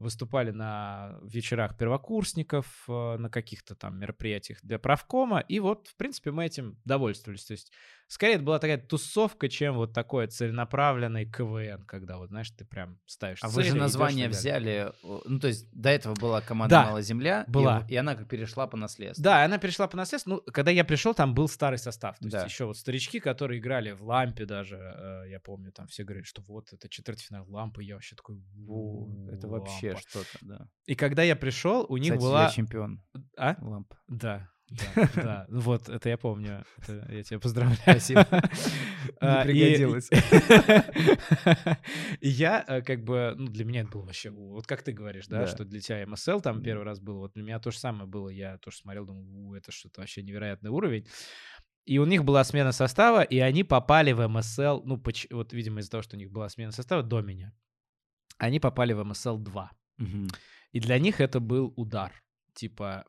Выступали 0.00 0.50
на 0.50 1.18
вечерах 1.22 1.76
первокурсников, 1.76 2.84
э, 2.88 3.16
на 3.18 3.28
каких-то 3.28 3.74
там 3.74 3.98
мероприятиях 3.98 4.58
для 4.62 4.78
правкома. 4.78 5.40
И 5.40 5.60
вот, 5.60 5.88
в 5.88 5.96
принципе, 5.96 6.30
мы 6.32 6.46
этим 6.46 6.78
довольствовались. 6.86 7.44
То 7.44 7.52
есть, 7.52 7.70
скорее, 8.08 8.34
это 8.36 8.44
была 8.44 8.58
такая 8.58 8.78
тусовка, 8.78 9.48
чем 9.50 9.74
вот 9.76 9.92
такой 9.92 10.26
целенаправленный 10.28 11.26
КВН, 11.30 11.84
когда, 11.86 12.16
вот, 12.16 12.30
знаешь, 12.30 12.50
ты 12.50 12.64
прям 12.64 12.98
ставишь 13.06 13.40
А 13.42 13.48
вы 13.48 13.62
же 13.62 13.74
название 13.76 14.26
и 14.26 14.28
взяли, 14.30 14.90
о, 15.02 15.20
ну, 15.26 15.38
то 15.38 15.48
есть 15.48 15.70
до 15.70 15.90
этого 15.90 16.14
была 16.14 16.40
команда 16.40 16.76
Да, 16.76 16.84
«Малая 16.86 17.02
земля», 17.02 17.44
и 17.46 17.50
была. 17.50 17.80
в- 17.80 17.90
и, 17.90 17.96
она 17.96 18.14
как 18.14 18.26
перешла 18.26 18.66
по 18.66 18.78
наследству. 18.78 19.22
Да, 19.22 19.44
она 19.44 19.58
перешла 19.58 19.86
по 19.86 19.96
наследству. 19.98 20.30
Ну, 20.32 20.40
когда 20.52 20.70
я 20.70 20.79
пришел, 20.84 21.14
там 21.14 21.34
был 21.34 21.48
старый 21.48 21.78
состав. 21.78 22.18
То 22.18 22.24
есть 22.26 22.32
Да. 22.36 22.44
еще 22.44 22.64
вот 22.64 22.76
старички, 22.76 23.20
которые 23.20 23.60
играли 23.60 23.92
в 23.92 24.02
лампе 24.02 24.46
даже, 24.46 24.76
э, 24.76 25.30
я 25.30 25.40
помню, 25.40 25.72
там 25.72 25.86
все 25.86 26.04
говорили, 26.04 26.24
что 26.24 26.42
вот 26.42 26.72
это 26.72 26.88
четвертьфинал 26.88 27.44
лампы. 27.48 27.82
Я 27.82 27.94
вообще 27.94 28.16
такой, 28.16 28.36
«Во, 28.66 29.08
это 29.30 29.48
вообще 29.48 29.88
лампа». 29.92 30.02
что-то, 30.08 30.38
да. 30.42 30.68
И 30.86 30.94
когда 30.94 31.22
я 31.22 31.36
пришел, 31.36 31.86
у 31.88 31.96
них 31.96 32.12
Кстати, 32.12 32.22
была... 32.22 32.44
я 32.44 32.50
чемпион. 32.50 33.02
А? 33.36 33.56
Ламп. 33.60 33.94
Да, 34.08 34.48
да, 34.70 35.10
да. 35.16 35.46
Ну 35.48 35.60
Вот, 35.60 35.88
это 35.88 36.08
я 36.08 36.16
помню. 36.16 36.64
Это 36.78 37.06
я 37.12 37.22
тебя 37.22 37.38
поздравляю. 37.40 37.80
Спасибо. 37.82 38.26
А, 39.20 39.44
Не 39.44 39.50
и- 39.50 39.54
пригодилось. 39.64 40.08
И 42.20 42.28
я 42.28 42.64
э, 42.66 42.82
как 42.82 43.04
бы, 43.04 43.34
ну, 43.36 43.48
для 43.48 43.64
меня 43.64 43.82
это 43.82 43.90
было 43.90 44.04
вообще, 44.04 44.30
вот 44.30 44.66
как 44.66 44.82
ты 44.82 44.92
говоришь, 44.92 45.26
да, 45.26 45.46
что 45.46 45.64
для 45.64 45.80
тебя 45.80 46.06
МСЛ 46.06 46.40
там 46.40 46.62
первый 46.62 46.84
раз 46.84 47.00
был, 47.00 47.18
вот 47.18 47.32
для 47.34 47.42
меня 47.42 47.58
то 47.58 47.70
же 47.70 47.78
самое 47.78 48.06
было, 48.06 48.28
я 48.28 48.58
тоже 48.58 48.78
смотрел, 48.78 49.06
думал, 49.06 49.24
«У, 49.48 49.54
это 49.54 49.72
что-то 49.72 50.00
вообще 50.00 50.22
невероятный 50.22 50.70
уровень. 50.70 51.06
И 51.86 51.98
у 51.98 52.06
них 52.06 52.24
была 52.24 52.44
смена 52.44 52.72
состава, 52.72 53.22
и 53.22 53.38
они 53.38 53.64
попали 53.64 54.12
в 54.12 54.26
МСЛ, 54.26 54.82
ну, 54.84 55.02
вот, 55.30 55.52
видимо, 55.52 55.80
из-за 55.80 55.90
того, 55.90 56.02
что 56.02 56.16
у 56.16 56.18
них 56.18 56.30
была 56.30 56.48
смена 56.48 56.72
состава 56.72 57.02
до 57.02 57.20
меня. 57.20 57.52
Они 58.38 58.60
попали 58.60 58.92
в 58.92 59.04
МСЛ 59.04 59.38
2. 59.38 59.70
Мгм. 59.98 60.28
И 60.72 60.80
для 60.80 60.98
них 60.98 61.20
это 61.20 61.40
был 61.40 61.72
удар. 61.76 62.12
Типа, 62.54 63.04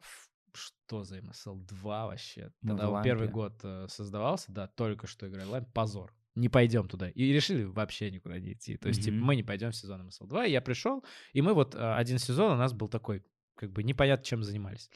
что 0.53 1.03
за 1.03 1.21
МСЛ 1.21 1.55
2 1.55 2.07
вообще? 2.07 2.51
Когда 2.65 2.89
в 2.89 2.93
он 2.93 3.03
первый 3.03 3.27
год 3.27 3.59
э, 3.63 3.87
создавался, 3.89 4.51
да, 4.51 4.67
только 4.67 5.07
что 5.07 5.27
играли 5.27 5.47
ламп, 5.47 5.71
позор. 5.73 6.13
Не 6.35 6.47
пойдем 6.47 6.87
туда. 6.87 7.09
И 7.09 7.33
решили 7.33 7.63
вообще 7.63 8.09
никуда 8.09 8.39
не 8.39 8.53
идти. 8.53 8.77
То 8.77 8.87
есть, 8.87 9.03
типа, 9.03 9.17
Мгм. 9.17 9.25
мы 9.25 9.35
не 9.35 9.43
пойдем 9.43 9.71
в 9.71 9.75
сезон 9.75 10.05
МСЛ 10.05 10.27
2. 10.27 10.45
И 10.45 10.51
я 10.51 10.61
пришел, 10.61 11.03
и 11.33 11.41
мы 11.41 11.53
вот 11.53 11.75
э, 11.75 11.93
один 11.93 12.19
сезон 12.19 12.53
у 12.53 12.55
нас 12.55 12.71
был 12.73 12.87
такой, 12.87 13.23
как 13.55 13.71
бы 13.71 13.83
непонятно, 13.83 14.23
чем 14.25 14.43
занимались. 14.43 14.89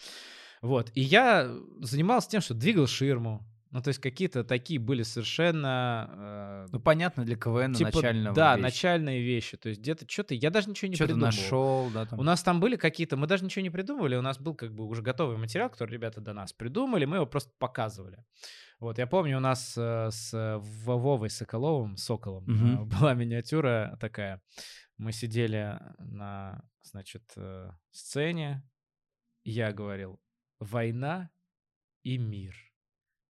Вот. 0.62 0.92
И 0.96 1.02
я 1.02 1.54
занимался 1.82 2.30
тем, 2.30 2.42
что 2.42 2.54
двигал 2.54 2.88
ширму. 2.88 3.46
Ну, 3.72 3.82
то 3.82 3.90
есть 3.90 4.00
какие-то 4.00 4.44
такие 4.46 4.80
были 4.80 5.04
совершенно... 5.04 6.10
э, 6.14 6.68
Ну, 6.72 6.80
понятно, 6.80 7.26
для 7.26 7.36
КВН 7.36 7.74
типа, 7.74 7.92
начального 7.94 8.36
Да, 8.36 8.54
вещи. 8.56 8.64
начальные 8.64 9.22
вещи. 9.24 9.58
То 9.58 9.70
есть 9.70 9.82
где-то 9.82 10.06
что-то... 10.10 10.34
Я 10.34 10.50
даже 10.50 10.70
ничего 10.70 10.88
не 10.90 10.96
Что-то 10.96 11.14
придумывал. 11.14 11.26
нашел, 11.36 11.90
да, 11.92 12.06
там. 12.06 12.20
У 12.20 12.24
нас 12.24 12.42
там 12.44 12.60
были 12.62 12.78
какие-то, 12.78 13.18
мы 13.18 13.28
даже 13.28 13.44
ничего 13.44 13.64
не 13.64 13.70
придумывали, 13.70 14.16
у 14.16 14.22
нас 14.22 14.40
был 14.40 14.56
как 14.56 14.74
бы 14.74 14.86
уже 14.86 15.02
готовый 15.02 15.38
материал, 15.38 15.70
который 15.70 15.92
ребята 15.92 16.22
до 16.22 16.32
нас 16.34 16.54
придумали, 16.54 17.04
мы 17.06 17.18
его 17.18 17.26
просто 17.26 17.52
показывали. 17.60 18.24
Вот, 18.80 18.98
я 18.98 19.08
помню, 19.08 19.38
у 19.38 19.42
нас 19.42 19.74
э, 19.78 20.10
с 20.12 20.34
э, 20.34 20.58
Вовой 20.60 21.30
Соколовым, 21.30 21.98
Соколом, 21.98 22.44
Мгм. 22.46 22.82
э, 22.84 22.86
была 22.86 23.14
миниатюра 23.16 23.98
такая. 24.00 24.42
Мы 24.98 25.12
сидели 25.12 25.78
на, 26.00 26.64
значит, 26.82 27.24
э, 27.36 27.72
сцене, 27.92 28.64
я 29.44 29.74
говорил 29.74 30.22
«война 30.60 31.30
и 32.04 32.18
мир». 32.18 32.56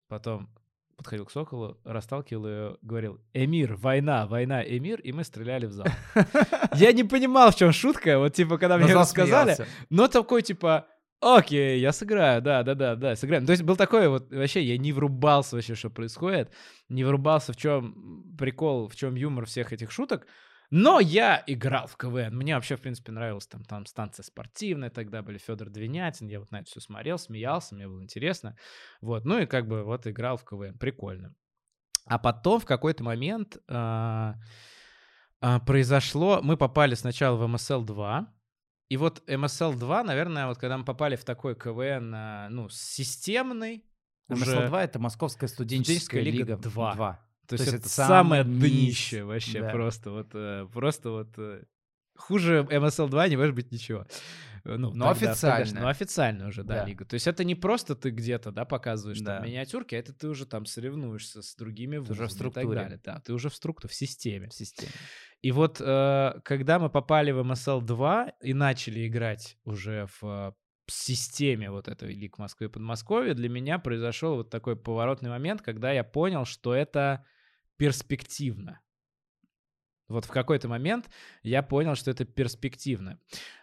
Потом 0.08 0.48
подходил 0.96 1.26
к 1.26 1.30
Соколу, 1.30 1.78
расталкивал 1.84 2.46
ее, 2.46 2.76
говорил 2.82 3.20
«Эмир, 3.32 3.74
война, 3.74 4.26
война, 4.26 4.62
эмир», 4.62 5.00
и 5.00 5.12
мы 5.12 5.24
стреляли 5.24 5.66
в 5.66 5.72
зал. 5.72 5.86
Я 6.74 6.92
не 6.92 7.04
понимал, 7.04 7.50
в 7.50 7.56
чем 7.56 7.72
шутка, 7.72 8.18
вот 8.18 8.34
типа, 8.34 8.58
когда 8.58 8.78
мне 8.78 8.92
зал 8.92 9.02
рассказали, 9.02 9.56
но 9.90 10.08
такой 10.08 10.42
типа, 10.42 10.86
окей, 11.20 11.80
я 11.80 11.92
сыграю, 11.92 12.42
да, 12.42 12.62
да, 12.62 12.74
да, 12.74 12.96
да, 12.96 13.16
сыграем. 13.16 13.46
То 13.46 13.52
есть 13.52 13.62
был 13.62 13.76
такой 13.76 14.08
вот, 14.08 14.30
вообще, 14.30 14.62
я 14.62 14.78
не 14.78 14.92
врубался 14.92 15.56
вообще, 15.56 15.74
что 15.74 15.90
происходит, 15.90 16.50
не 16.88 17.04
врубался, 17.04 17.52
в 17.52 17.56
чем 17.56 18.36
прикол, 18.38 18.88
в 18.88 18.96
чем 18.96 19.14
юмор 19.14 19.46
всех 19.46 19.72
этих 19.72 19.90
шуток, 19.90 20.26
но 20.76 20.98
я 20.98 21.40
играл 21.46 21.86
в 21.86 21.96
КВН. 21.96 22.36
Мне 22.36 22.56
вообще, 22.56 22.74
в 22.74 22.80
принципе, 22.80 23.12
нравилась 23.12 23.46
там, 23.46 23.62
там 23.62 23.86
станция 23.86 24.24
спортивная, 24.24 24.90
тогда 24.90 25.22
были 25.22 25.38
Федор 25.38 25.70
Двинятин, 25.70 26.26
я 26.26 26.40
вот 26.40 26.50
на 26.50 26.56
это 26.56 26.66
все 26.66 26.80
смотрел, 26.80 27.16
смеялся, 27.16 27.76
мне 27.76 27.86
было 27.86 28.02
интересно. 28.02 28.56
Вот, 29.00 29.24
ну 29.24 29.38
и 29.38 29.46
как 29.46 29.68
бы 29.68 29.84
вот 29.84 30.08
играл 30.08 30.36
в 30.36 30.44
КВН, 30.44 30.76
прикольно. 30.76 31.32
А 32.06 32.18
потом 32.18 32.58
в 32.58 32.66
какой-то 32.66 33.04
момент 33.04 33.56
а, 33.68 34.34
а, 35.40 35.60
произошло, 35.60 36.40
мы 36.42 36.56
попали 36.56 36.96
сначала 36.96 37.36
в 37.36 37.48
МСЛ-2, 37.48 38.26
и 38.88 38.96
вот 38.96 39.22
МСЛ-2, 39.28 40.02
наверное, 40.02 40.48
вот 40.48 40.58
когда 40.58 40.76
мы 40.76 40.84
попали 40.84 41.14
в 41.14 41.24
такой 41.24 41.54
КВН, 41.54 42.12
а, 42.16 42.48
ну, 42.48 42.68
системный, 42.68 43.84
уже- 44.28 44.56
МСЛ-2 44.56 44.80
это 44.80 44.98
Московская 44.98 45.46
студенческая 45.46 46.00
Студенческая 46.00 46.20
лига 46.20 46.38
лига 46.38 46.56
2. 46.56 46.94
2. 46.94 47.23
То, 47.46 47.56
То 47.56 47.62
есть 47.62 47.66
есть 47.66 47.74
это 47.74 47.86
это 47.86 47.88
самое 47.88 48.44
низ. 48.44 48.58
днище 48.58 49.24
вообще, 49.24 49.60
Да. 49.60 49.70
просто 49.70 50.10
вот, 50.10 50.28
э, 50.34 50.66
просто 50.72 51.10
вот 51.10 51.28
э, 51.38 51.62
хуже 52.16 52.66
MSL2 52.70 53.28
не 53.28 53.36
может 53.36 53.54
быть 53.54 53.70
ничего. 53.72 54.06
Э, 54.64 54.76
Ну, 54.76 54.92
Но 54.94 55.12
тогда, 55.12 55.30
официально. 55.32 55.56
конечно, 55.58 55.80
Ну, 55.82 55.88
официально 55.88 56.46
уже, 56.48 56.62
да, 56.64 56.76
Да. 56.76 56.84
лига. 56.86 57.04
То 57.04 57.14
есть 57.14 57.26
это 57.26 57.44
не 57.44 57.54
просто 57.54 57.94
ты 57.94 58.08
где-то, 58.10 58.50
да, 58.50 58.64
показываешь 58.64 59.18
там 59.18 59.26
Да. 59.26 59.40
миниатюрки, 59.40 59.94
а 59.94 59.98
это 59.98 60.14
ты 60.14 60.26
уже 60.28 60.46
там 60.46 60.64
соревнуешься 60.64 61.42
с 61.42 61.54
другими 61.54 61.96
Ты 61.96 62.12
уже 62.12 62.14
в 62.14 62.18
вузами 62.20 62.24
и 62.24 62.28
так 62.28 62.32
структуре. 62.34 62.78
далее. 62.80 63.00
Да, 63.04 63.20
ты 63.20 63.32
уже 63.34 63.50
в 63.50 63.54
структуре, 63.54 63.90
в 63.92 63.94
системе. 63.94 64.48
В 64.48 64.54
системе. 64.54 64.92
И 65.42 65.52
вот 65.52 65.82
э, 65.84 66.40
когда 66.44 66.78
мы 66.78 66.88
попали 66.88 67.30
в 67.32 67.40
MSL2 67.40 68.32
и 68.40 68.54
начали 68.54 69.06
играть 69.06 69.58
уже 69.64 70.06
в 70.20 70.54
системе 70.92 71.70
вот 71.70 71.88
этой 71.88 72.12
Лиг 72.12 72.38
Москвы 72.38 72.66
и 72.66 72.68
Подмосковья, 72.68 73.34
для 73.34 73.48
меня 73.48 73.78
произошел 73.78 74.36
вот 74.36 74.50
такой 74.50 74.76
поворотный 74.76 75.30
момент, 75.30 75.62
когда 75.62 75.92
я 75.92 76.04
понял, 76.04 76.44
что 76.44 76.74
это 76.74 77.24
перспективно. 77.76 78.80
Вот 80.06 80.26
в 80.26 80.28
какой-то 80.28 80.68
момент 80.68 81.08
я 81.42 81.62
понял, 81.62 81.94
что 81.94 82.10
это 82.10 82.24
перспективно. 82.26 83.18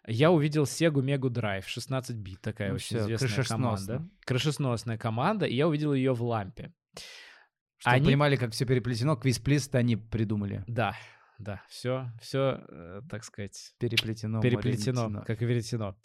Я 0.07 0.31
увидел 0.31 0.63
Sega 0.63 1.01
Mega 1.01 1.29
Drive 1.29 1.65
16 1.67 2.15
бит, 2.17 2.41
такая 2.41 2.69
Ну 2.69 2.75
очень 2.75 2.97
всё, 2.97 2.99
известная 3.01 3.27
крышесносно. 3.27 3.87
команда. 3.95 4.09
Крышесносная 4.25 4.97
команда, 4.97 5.45
и 5.45 5.55
я 5.55 5.67
увидел 5.67 5.93
ее 5.93 6.13
в 6.13 6.23
лампе. 6.23 6.73
Чтобы 7.77 7.95
Они- 7.95 8.05
понимали, 8.07 8.35
как 8.37 8.51
все 8.53 8.65
переплетено, 8.65 9.15
квиз-плиз 9.15 9.69
они 9.73 9.95
придумали. 9.97 10.63
Да, 10.67 10.95
да, 11.37 11.61
все, 11.69 12.11
все, 12.21 12.61
так 13.09 13.23
сказать, 13.23 13.73
Переплетено. 13.79 14.41
переплетено, 14.41 15.23
как 15.25 15.41
и 15.41 15.45
веретено. 15.45 15.95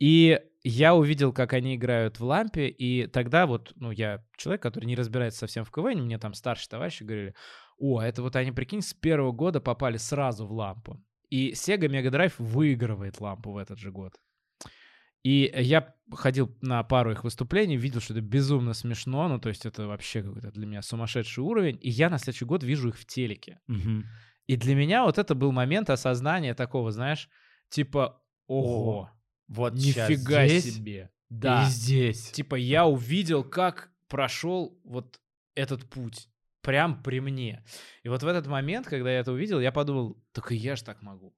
И 0.00 0.40
я 0.62 0.94
увидел, 0.94 1.32
как 1.32 1.52
они 1.52 1.76
играют 1.76 2.18
в 2.18 2.24
лампе, 2.24 2.68
и 2.68 3.06
тогда 3.06 3.46
вот, 3.46 3.72
ну, 3.76 3.90
я 3.90 4.24
человек, 4.36 4.62
который 4.62 4.86
не 4.86 4.96
разбирается 4.96 5.40
совсем 5.40 5.64
в 5.64 5.70
КВН, 5.70 6.02
мне 6.02 6.18
там 6.18 6.34
старшие 6.34 6.68
товарищи 6.70 7.02
говорили, 7.02 7.34
о, 7.78 8.00
это 8.00 8.22
вот 8.22 8.34
они, 8.34 8.50
прикинь, 8.50 8.82
с 8.82 8.94
первого 8.94 9.32
года 9.32 9.60
попали 9.60 9.98
сразу 9.98 10.46
в 10.46 10.52
лампу. 10.52 11.02
И 11.28 11.52
Sega 11.52 11.86
Mega 11.86 12.10
Drive 12.10 12.34
выигрывает 12.38 13.20
лампу 13.20 13.52
в 13.52 13.56
этот 13.58 13.78
же 13.78 13.92
год. 13.92 14.14
И 15.22 15.52
я 15.54 15.94
ходил 16.12 16.56
на 16.62 16.82
пару 16.82 17.12
их 17.12 17.24
выступлений, 17.24 17.76
видел, 17.76 18.00
что 18.00 18.14
это 18.14 18.22
безумно 18.22 18.72
смешно, 18.72 19.28
ну, 19.28 19.38
то 19.38 19.50
есть 19.50 19.66
это 19.66 19.86
вообще 19.86 20.22
какой-то 20.22 20.50
для 20.50 20.66
меня 20.66 20.80
сумасшедший 20.80 21.44
уровень, 21.44 21.78
и 21.82 21.90
я 21.90 22.08
на 22.08 22.18
следующий 22.18 22.46
год 22.46 22.64
вижу 22.64 22.88
их 22.88 22.98
в 22.98 23.04
телеке. 23.04 23.60
Мгм. 23.66 24.04
И 24.46 24.56
для 24.56 24.74
меня 24.74 25.04
вот 25.04 25.18
это 25.18 25.34
был 25.34 25.52
момент 25.52 25.90
осознания 25.90 26.54
такого, 26.54 26.90
знаешь, 26.90 27.28
типа, 27.68 28.22
ого, 28.46 29.10
Вот 29.50 29.74
нифига 29.74 30.46
здесь 30.46 30.76
себе. 30.76 31.10
и 31.28 31.34
Да, 31.34 31.68
здесь. 31.68 32.30
типа 32.30 32.54
я 32.54 32.86
увидел, 32.86 33.42
как 33.42 33.90
прошел 34.08 34.78
вот 34.84 35.20
этот 35.56 35.90
путь 35.90 36.28
прям 36.62 37.02
при 37.02 37.20
мне. 37.20 37.64
И 38.04 38.08
вот 38.08 38.22
в 38.22 38.26
этот 38.28 38.46
момент, 38.46 38.86
когда 38.86 39.10
я 39.10 39.18
это 39.18 39.32
увидел, 39.32 39.60
я 39.60 39.72
подумал, 39.72 40.22
так 40.32 40.52
и 40.52 40.56
я 40.56 40.76
же 40.76 40.84
так 40.84 41.02
могу. 41.02 41.34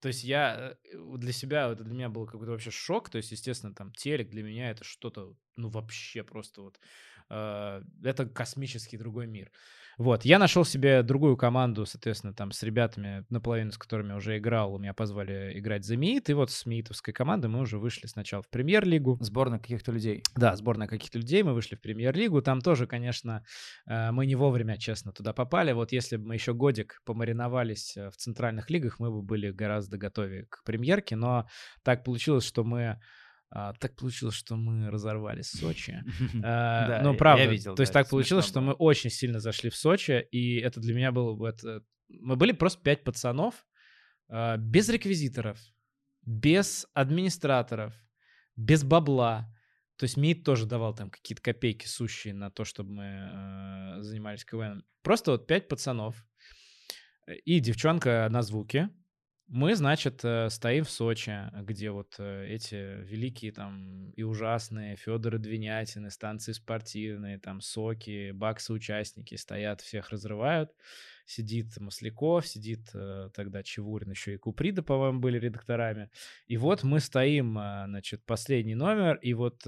То 0.00 0.08
есть 0.08 0.24
я 0.24 0.76
э, 0.84 1.16
для 1.18 1.32
себя, 1.32 1.70
это 1.70 1.84
для 1.84 1.94
меня 1.94 2.08
был 2.08 2.26
какой-то 2.26 2.52
вообще 2.52 2.70
шок. 2.70 3.10
То 3.10 3.18
есть, 3.18 3.30
естественно, 3.30 3.74
там 3.74 3.92
телек 3.92 4.30
для 4.30 4.42
меня 4.42 4.70
это 4.70 4.82
что-то, 4.84 5.36
ну 5.56 5.68
вообще 5.68 6.22
просто 6.22 6.62
вот, 6.62 6.80
э, 7.28 7.82
это 8.02 8.26
космический 8.26 8.96
другой 8.96 9.26
мир. 9.26 9.50
Вот, 9.98 10.24
я 10.24 10.38
нашел 10.38 10.64
себе 10.64 11.02
другую 11.02 11.36
команду, 11.36 11.86
соответственно, 11.86 12.34
там 12.34 12.50
с 12.50 12.62
ребятами, 12.62 13.24
наполовину 13.30 13.70
с 13.70 13.78
которыми 13.78 14.12
уже 14.12 14.38
играл, 14.38 14.78
меня 14.78 14.92
позвали 14.92 15.58
играть 15.58 15.84
за 15.84 15.96
МИИТ, 15.96 16.30
и 16.30 16.34
вот 16.34 16.50
с 16.50 16.66
МИИТовской 16.66 17.14
командой 17.14 17.46
мы 17.46 17.60
уже 17.60 17.78
вышли 17.78 18.06
сначала 18.06 18.42
в 18.42 18.48
премьер-лигу, 18.48 19.18
Сборная 19.20 19.58
каких-то 19.58 19.92
людей. 19.92 20.22
да, 20.36 20.56
сборная 20.56 20.88
каких-то 20.88 21.18
людей, 21.18 21.42
мы 21.42 21.54
вышли 21.54 21.76
в 21.76 21.80
премьер-лигу. 21.80 22.42
Там 22.42 22.60
тоже, 22.60 22.86
конечно, 22.86 23.44
э, 23.86 24.10
мы 24.10 24.26
не 24.26 24.34
вовремя, 24.34 24.76
честно, 24.76 25.12
туда 25.12 25.32
попали. 25.32 25.72
Вот 25.72 25.92
если 25.92 26.16
бы 26.16 26.28
мы 26.28 26.34
еще 26.34 26.54
годик 26.54 27.00
помариновались 27.04 27.96
э, 27.96 28.10
в 28.10 28.16
центральных 28.16 28.70
лигах, 28.70 28.98
мы 28.98 29.10
бы 29.10 29.22
были 29.22 29.50
гораздо 29.50 29.96
готовее 29.96 30.46
к 30.46 30.64
премьерке. 30.64 31.16
Но 31.16 31.48
так 31.82 32.04
получилось, 32.04 32.44
что 32.44 32.64
мы 32.64 33.00
а, 33.56 33.72
так 33.74 33.94
получилось, 33.94 34.34
что 34.34 34.56
мы 34.56 34.90
разорвали 34.90 35.42
Сочи. 35.42 36.02
Да, 36.34 37.00
ну, 37.04 37.16
правда. 37.16 37.44
я 37.44 37.48
видел, 37.48 37.76
То 37.76 37.82
есть 37.82 37.92
да, 37.92 38.00
так 38.00 38.06
это 38.06 38.10
получилось, 38.10 38.46
что 38.46 38.60
мы 38.60 38.72
очень 38.72 39.10
сильно 39.10 39.38
зашли 39.38 39.70
в 39.70 39.76
Сочи, 39.76 40.26
и 40.32 40.56
это 40.56 40.80
для 40.80 40.92
меня 40.92 41.12
было... 41.12 41.36
вот, 41.36 41.62
э, 41.62 41.80
Мы 42.08 42.34
были 42.34 42.50
просто 42.50 42.82
пять 42.82 43.04
пацанов, 43.04 43.64
э, 44.28 44.56
без 44.58 44.88
реквизиторов, 44.88 45.60
без 46.22 46.88
администраторов, 46.94 47.94
без 48.56 48.82
бабла. 48.82 49.48
То 49.98 50.04
есть 50.04 50.16
МИД 50.16 50.44
тоже 50.44 50.66
давал 50.66 50.92
там 50.92 51.08
какие-то 51.08 51.40
копейки 51.40 51.86
сущие 51.86 52.34
на 52.34 52.50
то, 52.50 52.64
чтобы 52.64 52.90
мы 52.90 53.04
э, 53.04 54.02
занимались 54.02 54.44
КВН. 54.44 54.84
Просто 55.02 55.30
вот 55.30 55.46
пять 55.46 55.68
пацанов 55.68 56.26
и 57.44 57.60
девчонка 57.60 58.26
на 58.30 58.42
звуке. 58.42 58.90
Мы, 59.46 59.74
значит, 59.74 60.24
э, 60.24 60.48
стоим 60.48 60.84
в 60.84 60.90
Сочи, 60.90 61.50
где 61.52 61.90
вот 61.90 62.14
э, 62.18 62.46
эти 62.48 63.02
великие 63.04 63.52
там 63.52 64.10
и 64.10 64.22
ужасные 64.22 64.96
Федоры 64.96 65.38
Двинятины, 65.38 66.10
станции 66.10 66.52
спортивные, 66.52 67.38
там 67.38 67.60
соки, 67.60 68.30
баксы-участники 68.30 69.34
стоят, 69.34 69.82
всех 69.82 70.10
разрывают. 70.10 70.72
Сидит 71.26 71.78
Масляков, 71.78 72.46
сидит 72.46 72.88
э, 72.94 73.28
тогда 73.34 73.62
Чевурин, 73.62 74.10
еще 74.10 74.34
и 74.34 74.38
Куприда, 74.38 74.82
по-моему, 74.82 75.20
были 75.20 75.38
редакторами. 75.38 76.10
И 76.46 76.56
вот 76.56 76.82
мы 76.82 77.00
стоим, 77.00 77.52
значит, 77.52 78.24
последний 78.24 78.74
номер, 78.74 79.16
и 79.16 79.34
вот 79.34 79.62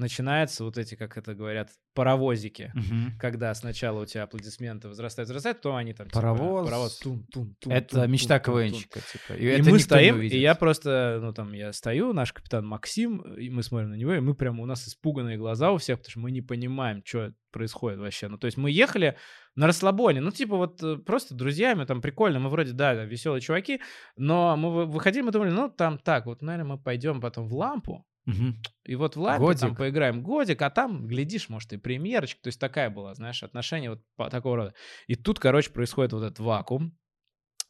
начинаются 0.00 0.64
вот 0.64 0.78
эти, 0.78 0.94
как 0.96 1.16
это 1.16 1.34
говорят, 1.34 1.70
паровозики, 1.94 2.72
когда 3.20 3.54
сначала 3.54 4.02
у 4.02 4.06
тебя 4.06 4.24
аплодисменты 4.24 4.88
возрастают, 4.88 5.28
возрастают, 5.28 5.58
потом 5.58 5.76
они 5.76 5.92
там... 5.92 6.06
типа, 6.08 6.20
Паровоз. 6.20 6.64
паровоз 6.66 6.98
тун, 6.98 7.24
тун, 7.30 7.54
тун, 7.60 7.72
Это 7.72 8.00
тун, 8.02 8.10
мечта 8.10 8.38
тун, 8.40 8.72
типа. 8.72 9.34
И 9.34 9.44
это 9.44 9.70
мы 9.70 9.78
стоим, 9.78 10.20
и 10.20 10.36
я 10.36 10.54
просто, 10.54 11.18
ну 11.20 11.32
там, 11.32 11.52
я 11.52 11.72
стою, 11.72 12.12
наш 12.12 12.32
капитан 12.32 12.66
Максим, 12.66 13.20
и 13.36 13.50
мы 13.50 13.62
смотрим 13.62 13.90
на 13.90 13.94
него, 13.94 14.14
и 14.14 14.20
мы 14.20 14.34
прям, 14.34 14.58
у 14.60 14.66
нас 14.66 14.88
испуганные 14.88 15.36
глаза 15.36 15.70
у 15.70 15.76
всех, 15.76 15.98
потому 15.98 16.10
что 16.10 16.20
мы 16.20 16.30
не 16.30 16.42
понимаем, 16.42 17.02
что 17.04 17.32
происходит 17.52 17.98
вообще. 17.98 18.28
Ну, 18.28 18.38
то 18.38 18.46
есть 18.46 18.56
мы 18.56 18.70
ехали 18.70 19.16
на 19.56 19.66
расслабоне, 19.66 20.20
ну, 20.20 20.30
типа 20.30 20.56
вот 20.56 20.82
э, 20.82 20.96
просто 20.98 21.34
друзьями, 21.34 21.84
там 21.84 22.00
прикольно, 22.00 22.38
мы 22.38 22.48
вроде, 22.48 22.72
да, 22.72 22.94
веселые 22.94 23.40
чуваки, 23.40 23.80
но 24.16 24.56
мы 24.56 24.72
вы- 24.72 24.86
выходили, 24.86 25.22
мы 25.22 25.32
думали, 25.32 25.50
ну, 25.50 25.68
там 25.68 25.98
так, 25.98 26.26
вот, 26.26 26.42
наверное, 26.42 26.76
мы 26.76 26.78
пойдем 26.78 27.20
потом 27.20 27.48
в 27.48 27.54
лампу, 27.54 28.06
Мгм. 28.26 28.62
и 28.84 28.94
вот 28.96 29.16
в 29.16 29.20
лампе 29.20 29.58
там 29.58 29.70
Годик. 29.70 29.78
поиграем 29.78 30.22
годик, 30.22 30.60
а 30.62 30.70
там, 30.70 31.06
глядишь, 31.06 31.48
может, 31.48 31.72
и 31.72 31.78
премьерочка. 31.78 32.40
То 32.42 32.48
есть 32.48 32.60
такая 32.60 32.90
была, 32.90 33.14
знаешь, 33.14 33.42
отношения 33.42 33.90
вот 33.90 34.02
по- 34.16 34.28
такого 34.30 34.56
рода. 34.56 34.74
И 35.06 35.14
тут, 35.16 35.40
короче, 35.40 35.70
происходит 35.70 36.12
вот 36.12 36.22
этот 36.22 36.38
вакуум. 36.38 36.96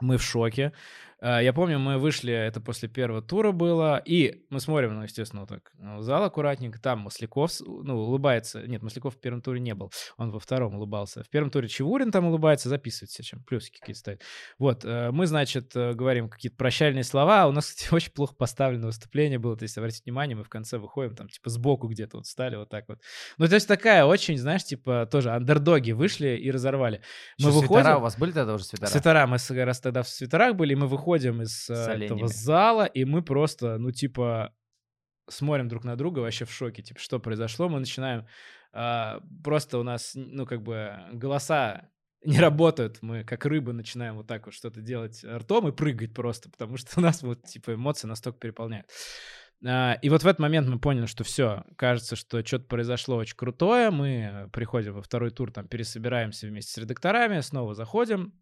Мы 0.00 0.16
в 0.16 0.22
шоке. 0.22 0.72
А, 1.20 1.40
Я 1.40 1.52
помню, 1.52 1.78
мы 1.78 1.98
вышли, 1.98 2.33
это 2.33 2.61
после 2.61 2.88
первого 2.88 3.20
тура 3.20 3.52
было, 3.52 3.98
и 4.04 4.46
мы 4.48 4.59
смотрим, 4.61 4.94
ну, 4.94 5.02
естественно, 5.02 5.42
вот 5.42 5.50
так, 5.50 5.72
ну, 5.78 6.00
зал 6.00 6.24
аккуратненько, 6.24 6.80
там 6.80 7.00
Масляков, 7.00 7.52
ну, 7.61 7.98
улыбается. 7.98 8.66
Нет, 8.66 8.83
Масляков 8.83 9.16
в 9.16 9.20
первом 9.20 9.42
туре 9.42 9.61
не 9.61 9.74
был, 9.74 9.92
он 10.16 10.30
во 10.30 10.40
втором 10.40 10.76
улыбался. 10.76 11.22
В 11.22 11.28
первом 11.28 11.50
туре 11.50 11.68
Чевурин 11.68 12.11
там 12.11 12.26
улыбается, 12.26 12.70
записывает 12.70 13.11
все, 13.11 13.22
чем 13.22 13.42
плюсики 13.42 13.78
какие-то 13.78 14.00
ставит. 14.00 14.22
Вот, 14.59 14.85
э, 14.85 15.11
мы, 15.11 15.26
значит, 15.26 15.76
э, 15.76 15.92
говорим 15.92 16.30
какие-то 16.30 16.56
прощальные 16.56 17.04
слова. 17.04 17.46
У 17.46 17.52
нас, 17.52 17.66
кстати, 17.66 17.88
очень 17.94 18.12
плохо 18.12 18.35
поставлено 18.35 18.87
выступление 18.87 19.38
было. 19.38 19.56
То 19.56 19.64
есть, 19.64 19.76
обратите 19.76 20.04
внимание, 20.04 20.37
мы 20.37 20.44
в 20.44 20.48
конце 20.48 20.78
выходим, 20.78 21.14
там, 21.14 21.28
типа, 21.28 21.50
сбоку 21.50 21.88
где-то 21.88 22.16
вот 22.16 22.26
стали, 22.26 22.56
вот 22.56 22.70
так 22.70 22.88
вот. 22.88 22.98
Ну, 23.37 23.46
то 23.46 23.54
есть, 23.54 23.68
такая 23.68 24.06
очень, 24.06 24.38
знаешь, 24.38 24.64
типа, 24.64 25.06
тоже 25.11 25.33
андердоги 25.33 25.92
вышли 25.92 26.28
и 26.28 26.50
разорвали. 26.50 27.02
Мы 27.38 27.50
Что, 27.50 27.61
выходим... 27.61 27.74
свитера 27.74 27.96
у 27.98 28.00
вас 28.00 28.16
были 28.16 28.33
тогда 28.33 28.54
уже 28.54 28.64
свитера? 28.64 28.88
Свитера, 28.88 29.26
мы 29.26 29.37
раз 29.64 29.80
тогда 29.80 30.02
в 30.02 30.09
свитерах 30.09 30.54
были, 30.54 30.72
и 30.72 30.76
мы 30.76 30.87
выходим 30.87 31.09
из 31.42 31.68
э, 31.70 31.74
этого 31.74 32.28
зала, 32.28 32.84
и 32.84 33.04
мы 33.04 33.22
просто, 33.22 33.78
ну, 33.78 33.90
типа, 33.90 34.54
смотрим 35.28 35.68
друг 35.68 35.84
на 35.84 35.96
друга 35.96 36.20
вообще 36.20 36.44
в 36.44 36.52
шоке, 36.52 36.82
типа, 36.82 37.00
что 37.00 37.18
произошло, 37.18 37.68
мы 37.68 37.78
начинаем, 37.80 38.26
а, 38.72 39.20
просто 39.42 39.78
у 39.78 39.82
нас, 39.82 40.12
ну, 40.14 40.46
как 40.46 40.62
бы, 40.62 40.94
голоса 41.12 41.90
не 42.24 42.38
работают, 42.38 42.98
мы 43.00 43.24
как 43.24 43.46
рыбы 43.46 43.72
начинаем 43.72 44.16
вот 44.16 44.26
так 44.26 44.46
вот 44.46 44.54
что-то 44.54 44.80
делать 44.80 45.24
ртом 45.24 45.68
и 45.68 45.72
прыгать 45.72 46.14
просто, 46.14 46.50
потому 46.50 46.76
что 46.76 47.00
у 47.00 47.02
нас 47.02 47.22
вот, 47.22 47.44
типа, 47.44 47.74
эмоции 47.74 48.06
настолько 48.06 48.38
переполняют. 48.38 48.86
А, 49.66 49.98
И 50.02 50.08
вот 50.08 50.22
в 50.22 50.26
этот 50.26 50.40
момент 50.40 50.68
мы 50.68 50.78
поняли, 50.78 51.06
что 51.06 51.24
все, 51.24 51.64
кажется, 51.76 52.16
что 52.16 52.44
что-то 52.44 52.66
произошло 52.66 53.16
очень 53.16 53.36
крутое. 53.36 53.90
Мы 53.90 54.48
приходим 54.52 54.94
во 54.94 55.02
второй 55.02 55.30
тур, 55.30 55.52
там 55.52 55.68
пересобираемся 55.68 56.46
вместе 56.46 56.72
с 56.72 56.78
редакторами, 56.78 57.40
снова 57.40 57.74
заходим, 57.74 58.34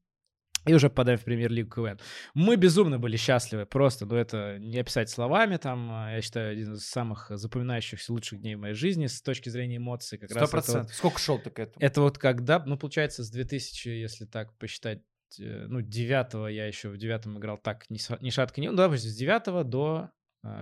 и 0.69 0.75
уже 0.75 0.89
попадаем 0.91 1.19
в 1.19 1.25
премьер-лигу 1.25 1.71
КВН. 1.71 1.99
Мы 2.35 2.57
безумно 2.57 2.99
были 2.99 3.17
счастливы, 3.17 3.67
просто, 3.67 4.07
ну 4.07 4.17
это 4.17 4.59
не 4.59 4.79
описать 4.79 5.11
словами, 5.11 5.57
там, 5.57 5.89
а, 5.91 6.13
я 6.13 6.23
считаю, 6.23 6.53
один 6.53 6.75
из 6.75 6.87
самых 6.87 7.31
запоминающихся 7.31 8.13
лучших 8.13 8.41
дней 8.41 8.55
в 8.55 8.61
моей 8.61 8.75
жизни 8.75 9.07
с 9.07 9.23
точки 9.23 9.49
зрения 9.49 9.77
эмоций. 9.77 10.19
Как 10.19 10.31
Сто 10.31 10.41
раз 10.41 10.53
это 10.53 10.79
вот-. 10.81 10.91
Сколько 10.91 11.19
шел 11.19 11.39
ты 11.39 11.51
к 11.51 11.59
этому? 11.59 11.77
это 11.81 12.01
вот 12.01 12.19
когда, 12.19 12.63
ну, 12.65 12.77
получается, 12.77 13.25
с 13.25 13.31
2000, 13.31 13.89
если 13.89 14.25
так 14.25 14.57
посчитать, 14.59 15.03
э, 15.39 15.67
ну, 15.69 15.81
9 15.81 16.53
я 16.53 16.67
еще 16.67 16.89
в 16.91 16.99
девятом 16.99 17.39
играл 17.39 17.59
так, 17.59 17.85
ни, 17.89 17.99
шатка, 18.31 18.61
ни... 18.61 18.69
Ну, 18.69 18.77
допустим, 18.77 19.11
с 19.11 19.17
9 19.17 19.69
до 19.69 20.11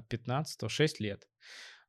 15 0.08 0.70
6 0.70 1.00
лет. 1.00 1.26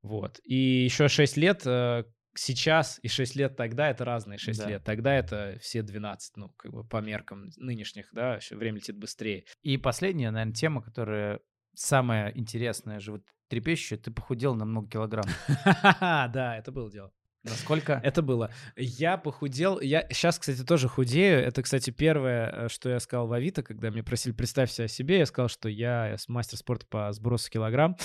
Вот. 0.02 0.40
И 0.44 0.56
еще 0.56 1.08
6 1.08 1.38
лет 1.38 1.62
э, 1.66 2.04
сейчас 2.38 3.00
и 3.04 3.08
6 3.08 3.36
лет 3.36 3.56
тогда 3.56 3.90
это 3.90 4.06
разные 4.06 4.38
6 4.38 4.60
Да. 4.60 4.70
лет. 4.70 4.84
Тогда 4.84 5.14
это 5.14 5.58
все 5.62 5.82
12, 5.82 6.38
ну, 6.38 6.50
как 6.58 6.72
бы 6.72 6.84
по 6.84 7.02
меркам 7.02 7.50
нынешних, 7.58 8.10
да, 8.14 8.40
время 8.52 8.78
летит 8.78 8.98
быстрее. 8.98 9.46
И 9.62 9.78
последняя, 9.78 10.32
наверное, 10.32 10.54
тема, 10.54 10.82
которая 10.82 11.40
самая 11.76 12.32
интересная, 12.32 13.00
животрепещущая. 13.00 13.98
Ты 14.00 14.12
похудел 14.12 14.56
на 14.56 14.66
много 14.66 14.90
килограмм. 14.90 15.26
Да, 16.34 16.58
это 16.58 16.72
было 16.72 16.92
дело. 16.92 17.12
Насколько? 17.44 18.02
Это 18.04 18.22
было. 18.22 18.52
Я 18.76 19.18
похудел. 19.18 19.80
Я 19.80 20.08
сейчас, 20.10 20.40
кстати, 20.40 20.64
тоже 20.64 20.88
худею. 20.88 21.40
Это, 21.40 21.62
кстати, 21.62 21.92
первое, 21.92 22.50
э, 22.50 22.70
что 22.70 22.90
я 22.90 23.00
сказал 23.00 23.28
в 23.28 23.34
Авито, 23.34 23.64
когда 23.64 23.90
мне 23.92 24.04
просили 24.04 24.34
представься 24.34 24.84
о 24.84 24.88
себе. 24.88 25.20
Я 25.20 25.26
сказал, 25.26 25.48
что 25.48 25.70
я 25.70 26.18
мастер 26.28 26.58
спорта 26.58 26.86
по 26.88 27.12
сбросу 27.14 27.50
килограмм. 27.50 27.96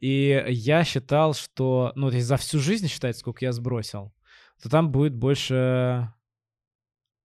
И 0.00 0.44
я 0.48 0.84
считал, 0.84 1.34
что... 1.34 1.92
Ну, 1.96 2.10
то 2.10 2.16
есть 2.16 2.26
за 2.26 2.36
всю 2.36 2.58
жизнь 2.58 2.88
считать, 2.88 3.16
сколько 3.18 3.44
я 3.44 3.52
сбросил, 3.52 4.14
то 4.62 4.68
там 4.68 4.90
будет 4.90 5.14
больше... 5.14 6.12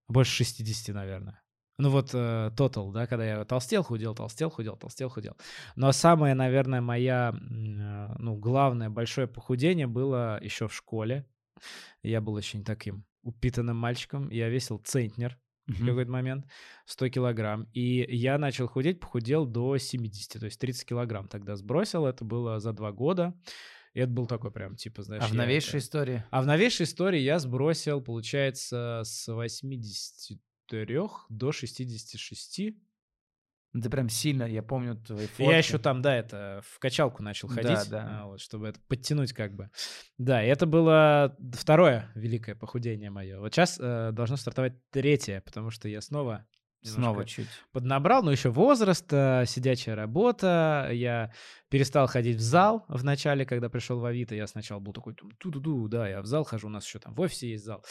Больше 0.08 0.44
60, 0.44 0.94
наверное. 0.94 1.42
Ну 1.78 1.90
вот 1.90 2.10
э, 2.12 2.50
тотал, 2.56 2.92
да, 2.92 3.06
когда 3.06 3.24
я 3.24 3.44
толстел, 3.44 3.82
худел, 3.82 4.14
толстел, 4.14 4.50
худел, 4.50 4.76
толстел, 4.76 5.08
худел. 5.08 5.36
Но 5.74 5.90
самое, 5.92 6.34
наверное, 6.34 6.80
моя, 6.80 7.34
э, 7.34 8.14
ну, 8.18 8.36
главное 8.36 8.90
большое 8.90 9.26
похудение 9.26 9.86
было 9.86 10.38
еще 10.42 10.68
в 10.68 10.74
школе. 10.74 11.26
Я 12.02 12.20
был 12.20 12.34
очень 12.34 12.64
таким 12.64 13.04
упитанным 13.22 13.76
мальчиком. 13.76 14.28
Я 14.30 14.48
весил 14.48 14.78
центнер 14.78 15.38
в 15.66 15.78
Мгм. 15.78 15.86
какой-то 15.88 16.10
момент, 16.10 16.46
100 16.86 17.08
килограмм. 17.08 17.68
И 17.72 18.04
я 18.16 18.36
начал 18.38 18.66
худеть, 18.66 18.98
похудел 19.00 19.46
до 19.46 19.76
70, 19.78 20.40
то 20.40 20.46
есть 20.46 20.58
30 20.60 20.84
килограмм 20.88 21.28
тогда 21.28 21.54
сбросил. 21.56 22.04
Это 22.06 22.24
было 22.24 22.58
за 22.58 22.72
два 22.72 22.90
года. 22.92 23.32
И 23.94 24.00
это 24.00 24.10
был 24.10 24.26
такой 24.26 24.50
прям, 24.50 24.74
типа, 24.74 25.02
знаешь... 25.02 25.22
А 25.22 25.26
в 25.28 25.32
я 25.32 25.36
новейшей 25.38 25.78
это- 25.78 25.78
истории? 25.78 26.24
а 26.30 26.42
в 26.42 26.46
новейшей 26.46 26.84
истории 26.84 27.20
я 27.20 27.38
сбросил, 27.38 28.00
получается, 28.00 29.02
с 29.04 29.28
83 29.32 30.98
до 31.28 31.52
66. 31.52 32.74
Ты 33.72 33.88
прям 33.88 34.10
сильно, 34.10 34.42
я 34.42 34.62
помню 34.62 34.96
твои 34.96 35.26
фотки. 35.26 35.42
Я 35.50 35.56
еще 35.56 35.78
там, 35.78 36.02
да, 36.02 36.14
это 36.14 36.62
в 36.68 36.78
качалку 36.78 37.22
начал 37.22 37.48
Да, 37.48 37.54
ходить, 37.54 37.90
да. 37.90 38.20
а, 38.22 38.26
вот, 38.26 38.40
чтобы 38.40 38.68
это 38.68 38.78
подтянуть 38.86 39.32
как 39.32 39.54
бы. 39.54 39.70
Да, 40.18 40.44
и 40.44 40.48
это 40.48 40.66
было 40.66 41.34
второе 41.54 42.10
великое 42.14 42.54
похудение 42.54 43.10
мое. 43.10 43.40
Вот 43.40 43.54
сейчас 43.54 43.78
э, 43.80 44.10
должно 44.12 44.36
стартовать 44.36 44.74
третье, 44.90 45.40
потому 45.40 45.70
что 45.70 45.88
я 45.88 46.02
снова 46.02 46.46
Снова 46.82 47.24
чуть. 47.24 47.48
поднабрал, 47.70 48.22
но 48.24 48.32
еще 48.32 48.50
возраст, 48.50 49.06
э, 49.12 49.44
сидячая 49.46 49.94
работа. 49.94 50.88
Я 50.92 51.32
перестал 51.70 52.08
ходить 52.08 52.38
в 52.38 52.40
зал 52.42 52.84
в 52.88 53.04
начале, 53.04 53.46
когда 53.46 53.68
пришел 53.70 54.00
в 54.00 54.04
Авито. 54.04 54.34
Я 54.34 54.46
сначала 54.48 54.80
был 54.80 54.92
такой, 54.92 55.14
ту-ду-ду, 55.14 55.88
да, 55.88 56.08
я 56.08 56.20
в 56.20 56.26
зал 56.26 56.44
хожу, 56.44 56.66
у 56.66 56.70
нас 56.70 56.84
еще 56.84 56.98
там 56.98 57.14
в 57.14 57.20
офисе 57.20 57.50
есть 57.50 57.64
зал. 57.64 57.84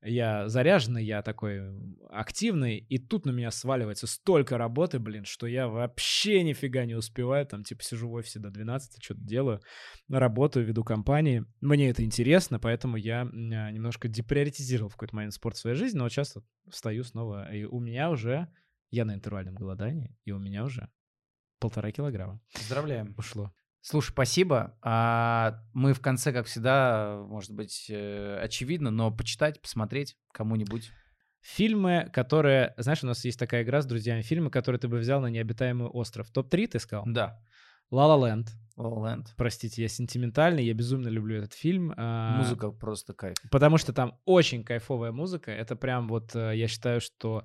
Я 0.00 0.48
заряженный, 0.48 1.04
я 1.04 1.22
такой 1.22 1.60
активный, 2.08 2.78
и 2.78 2.98
тут 2.98 3.26
на 3.26 3.30
меня 3.30 3.50
сваливается 3.50 4.06
столько 4.06 4.56
работы, 4.56 5.00
блин, 5.00 5.24
что 5.24 5.48
я 5.48 5.66
вообще 5.66 6.44
нифига 6.44 6.84
не 6.84 6.94
успеваю, 6.94 7.46
там, 7.46 7.64
типа, 7.64 7.82
сижу 7.82 8.08
в 8.08 8.12
офисе 8.12 8.38
до 8.38 8.50
12, 8.50 9.02
что-то 9.02 9.20
делаю, 9.20 9.60
работаю, 10.08 10.64
веду 10.64 10.84
компании, 10.84 11.44
мне 11.60 11.90
это 11.90 12.04
интересно, 12.04 12.60
поэтому 12.60 12.96
я 12.96 13.22
а, 13.22 13.26
немножко 13.26 14.06
деприоритизировал 14.06 14.88
в 14.88 14.92
какой-то 14.92 15.16
момент 15.16 15.34
спорт 15.34 15.56
в 15.56 15.60
своей 15.60 15.76
жизни, 15.76 15.98
но 15.98 16.04
вот 16.04 16.44
встаю 16.70 17.02
снова, 17.02 17.52
и 17.52 17.64
у 17.64 17.80
меня 17.80 18.10
уже, 18.10 18.48
я 18.90 19.04
на 19.04 19.14
интервальном 19.14 19.56
голодании, 19.56 20.16
и 20.24 20.30
у 20.30 20.38
меня 20.38 20.62
уже 20.64 20.88
полтора 21.58 21.90
килограмма 21.90 22.40
Поздравляем. 22.54 23.14
ушло. 23.16 23.52
Слушай, 23.88 24.10
спасибо. 24.10 24.76
А 24.82 25.62
мы 25.72 25.94
в 25.94 26.00
конце, 26.02 26.30
как 26.30 26.44
всегда, 26.44 27.24
может 27.26 27.52
быть, 27.52 27.86
э, 27.88 28.38
очевидно, 28.42 28.90
но 28.90 29.10
почитать, 29.10 29.62
посмотреть 29.62 30.18
кому-нибудь. 30.30 30.90
Фильмы, 31.40 32.10
которые... 32.12 32.74
Знаешь, 32.76 33.02
у 33.02 33.06
нас 33.06 33.24
есть 33.24 33.38
такая 33.38 33.62
игра 33.62 33.80
с 33.80 33.86
друзьями. 33.86 34.20
Фильмы, 34.20 34.50
которые 34.50 34.78
ты 34.78 34.88
бы 34.88 34.98
взял 34.98 35.22
на 35.22 35.28
необитаемый 35.28 35.88
остров. 35.88 36.28
Топ-3 36.30 36.66
ты 36.66 36.78
сказал? 36.80 37.04
Да. 37.06 37.40
«Ла 37.90 38.14
Ла 38.14 38.28
Ленд». 38.28 38.48
La 38.76 38.90
Land. 38.90 39.28
Простите, 39.38 39.80
я 39.80 39.88
сентиментальный, 39.88 40.66
я 40.66 40.74
безумно 40.74 41.08
люблю 41.08 41.38
этот 41.38 41.54
фильм. 41.54 41.94
а, 41.96 42.36
Музыка 42.36 42.70
просто 42.70 43.14
кайф. 43.14 43.36
Потому 43.50 43.78
что 43.78 43.94
там 43.94 44.18
очень 44.26 44.64
кайфовая 44.64 45.12
музыка. 45.12 45.50
Это 45.50 45.76
прям 45.76 46.08
вот, 46.08 46.36
э, 46.36 46.52
я 46.54 46.68
считаю, 46.68 47.00
что 47.00 47.44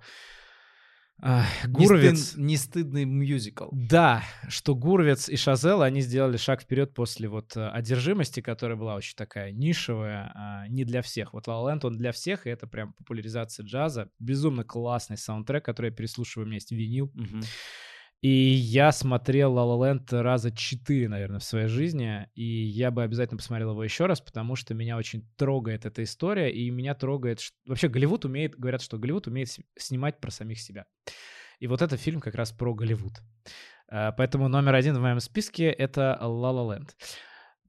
а, 1.26 1.46
Не 1.66 1.72
Гуровец... 1.72 2.36
стыд- 2.36 2.40
Не 2.40 2.58
стыдный 2.58 3.06
мюзикл. 3.06 3.70
Да, 3.72 4.24
что 4.50 4.76
Гурвиц 4.76 5.30
и 5.30 5.38
Шазел, 5.38 5.82
они 5.82 6.02
сделали 6.02 6.36
шаг 6.38 6.62
вперед 6.62 6.94
после 6.94 7.30
вот 7.30 7.56
э, 7.56 7.66
одержимости, 7.70 8.42
которая 8.42 8.78
была 8.78 8.96
очень 8.96 9.16
такая 9.16 9.52
нишевая, 9.54 10.32
а, 10.36 10.68
не 10.68 10.84
для 10.84 11.02
всех. 11.02 11.34
Вот 11.34 11.48
La 11.48 11.54
La 11.64 11.74
Land, 11.78 11.86
он 11.88 11.98
для 11.98 12.12
всех, 12.12 12.46
и 12.46 12.50
это 12.50 12.68
прям 12.68 12.92
популяризация 12.94 13.66
джаза. 13.66 14.10
Безумно 14.20 14.64
классный 14.66 15.18
саундтрек, 15.18 15.64
который 15.64 15.92
я 15.92 15.96
переслушиваю, 15.96 16.46
у 16.46 16.48
меня 16.48 16.58
есть 16.58 16.72
винил. 16.72 17.10
Мгм. 17.14 17.42
И 18.24 18.30
я 18.30 18.94
смотрел 18.94 19.54
La 19.54 19.66
La 19.66 19.98
Land 19.98 20.22
раза 20.22 20.50
четыре, 20.50 21.10
наверное, 21.10 21.40
в 21.40 21.44
своей 21.44 21.68
жизни, 21.68 22.26
и 22.36 22.46
я 22.46 22.90
бы 22.90 23.04
обязательно 23.04 23.38
посмотрел 23.38 23.72
его 23.72 23.84
еще 23.84 24.06
раз, 24.06 24.22
потому 24.22 24.56
что 24.56 24.74
меня 24.74 24.96
очень 24.96 25.28
трогает 25.36 25.86
эта 25.86 26.04
история, 26.04 26.50
и 26.50 26.70
меня 26.70 26.96
трогает... 26.96 27.42
Вообще 27.66 27.90
Голливуд 27.90 28.24
умеет, 28.24 28.56
говорят, 28.58 28.82
что 28.82 28.98
Голливуд 28.98 29.28
умеет 29.28 29.50
снимать 29.78 30.22
про 30.22 30.32
самих 30.32 30.62
себя. 30.62 30.86
И 31.60 31.68
вот 31.68 31.82
этот 31.82 32.00
фильм 32.00 32.22
как 32.22 32.36
раз 32.36 32.54
про 32.54 32.74
Голливуд. 32.74 33.12
А, 33.90 34.14
Поэтому 34.14 34.48
номер 34.48 34.76
один 34.76 34.96
в 34.96 35.02
моем 35.02 35.20
списке— 35.20 35.66
это 35.72 36.18
La 36.22 36.54
La 36.54 36.78
Land. 36.80 36.92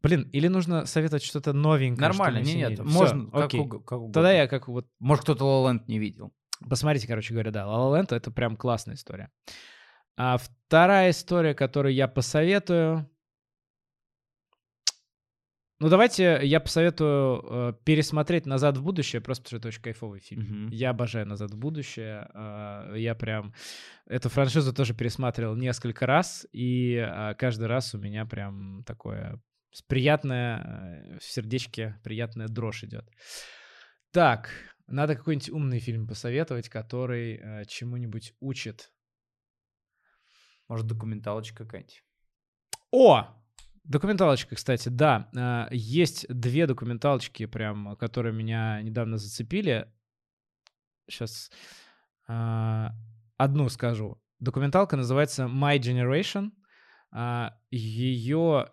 Блин, 0.05 0.31
или 0.33 0.47
нужно 0.47 0.87
советовать 0.87 1.25
что-то 1.25 1.53
новенькое? 1.53 2.11
Нормально, 2.11 2.39
не, 2.39 2.55
нет, 2.55 2.71
видели? 2.71 2.87
можно, 2.87 3.27
как, 3.27 3.45
окей. 3.47 3.61
уг- 3.61 3.85
как 3.85 3.99
угодно. 3.99 4.13
Тогда 4.15 4.33
я 4.33 4.47
как 4.47 4.69
вот... 4.69 4.87
Может, 5.01 5.25
кто-то 5.25 5.45
La 5.45 5.65
La 5.65 5.75
Land 5.75 5.85
не 5.89 5.99
видел. 5.99 6.33
Посмотрите, 6.71 7.09
короче 7.09 7.33
говоря, 7.35 7.51
да, 7.51 7.63
La 7.65 7.75
La 7.75 8.01
Land— 8.01 8.15
это 8.17 8.31
прям 8.31 8.57
классная 8.57 8.95
история. 8.95 9.33
А 10.17 10.37
вторая 10.37 11.11
история, 11.11 11.55
которую 11.55 11.95
я 11.95 12.09
посоветую... 12.09 13.11
Ну, 15.81 15.89
давайте 15.89 16.41
я 16.45 16.61
посоветую 16.61 17.43
э, 17.43 17.73
пересмотреть 17.85 18.47
«Назад 18.47 18.79
в 18.79 18.83
будущее», 18.83 19.21
просто 19.21 19.43
потому 19.43 19.59
что 19.59 19.69
это 19.69 19.69
очень 19.69 19.83
кайфовый 19.83 20.21
фильм. 20.21 20.43
Мгм. 20.43 20.69
Я 20.69 20.91
обожаю 20.91 21.27
«Назад 21.27 21.51
в 21.51 21.59
будущее». 21.59 22.29
а, 22.33 22.95
Я 22.95 23.15
прям 23.15 23.53
эту 24.07 24.29
франшизу 24.29 24.73
тоже 24.73 24.95
пересматривал 24.95 25.57
несколько 25.57 26.07
раз, 26.07 26.47
и 26.53 26.97
а, 26.97 27.35
каждый 27.35 27.67
раз 27.67 27.93
у 27.95 27.99
меня 27.99 28.25
прям 28.25 28.85
такое 28.85 29.43
приятное 29.89 30.63
э, 30.63 31.19
в 31.19 31.25
сердечке, 31.25 32.01
приятная 32.05 32.49
дрожь 32.49 32.85
идет. 32.85 33.11
Так, 34.13 34.51
надо 34.87 35.17
какой-нибудь 35.17 35.51
умный 35.51 35.81
фильм 35.81 36.07
посоветовать, 36.07 36.69
который 36.69 37.35
э, 37.35 37.65
чему-нибудь 37.67 38.35
учит. 38.41 38.93
Может, 40.69 40.87
документалочка 40.87 41.65
какая-нибудь. 41.65 42.03
О! 42.91 43.27
Документалочка, 43.85 44.57
кстати, 44.57 44.89
да. 44.89 45.29
а, 45.37 45.69
Есть 45.71 46.27
две 46.29 46.67
документалочки, 46.67 47.47
прям, 47.47 47.97
которые 47.97 48.33
меня 48.33 48.81
недавно 48.83 49.19
зацепили. 49.19 49.93
Сейчас 51.09 51.51
одну 52.27 53.69
скажу. 53.69 54.19
Документалка 54.39 54.97
называется 54.97 55.45
My 55.45 55.79
Generation. 55.79 56.53
Ее 57.71 58.71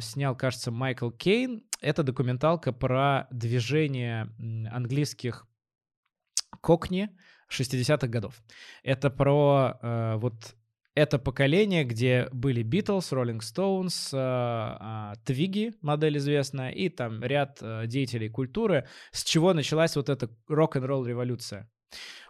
снял, 0.00 0.34
кажется, 0.34 0.70
Майкл 0.70 1.10
Кейн. 1.10 1.62
Это 1.82 2.02
документалка 2.02 2.72
про 2.72 3.26
движение 3.30 4.34
английских 4.72 5.46
кокни 6.60 7.10
60-х 7.50 8.06
годов. 8.08 8.42
Это 8.82 9.10
про 9.10 9.78
э, 9.80 10.16
вот 10.16 10.54
это 10.98 11.18
поколение, 11.20 11.84
где 11.84 12.28
были 12.32 12.64
Beatles, 12.64 13.12
Rolling 13.12 13.38
Stones, 13.38 14.10
э, 14.12 14.16
а, 14.18 15.14
Твиги, 15.24 15.72
модель 15.80 16.18
известная, 16.18 16.70
и 16.70 16.88
там 16.88 17.22
ряд 17.22 17.58
э, 17.60 17.86
деятелей 17.86 18.28
культуры, 18.28 18.88
с 19.12 19.22
чего 19.22 19.54
началась 19.54 19.94
вот 19.94 20.08
эта 20.08 20.28
рок-н-ролл 20.48 21.06
революция. 21.06 21.70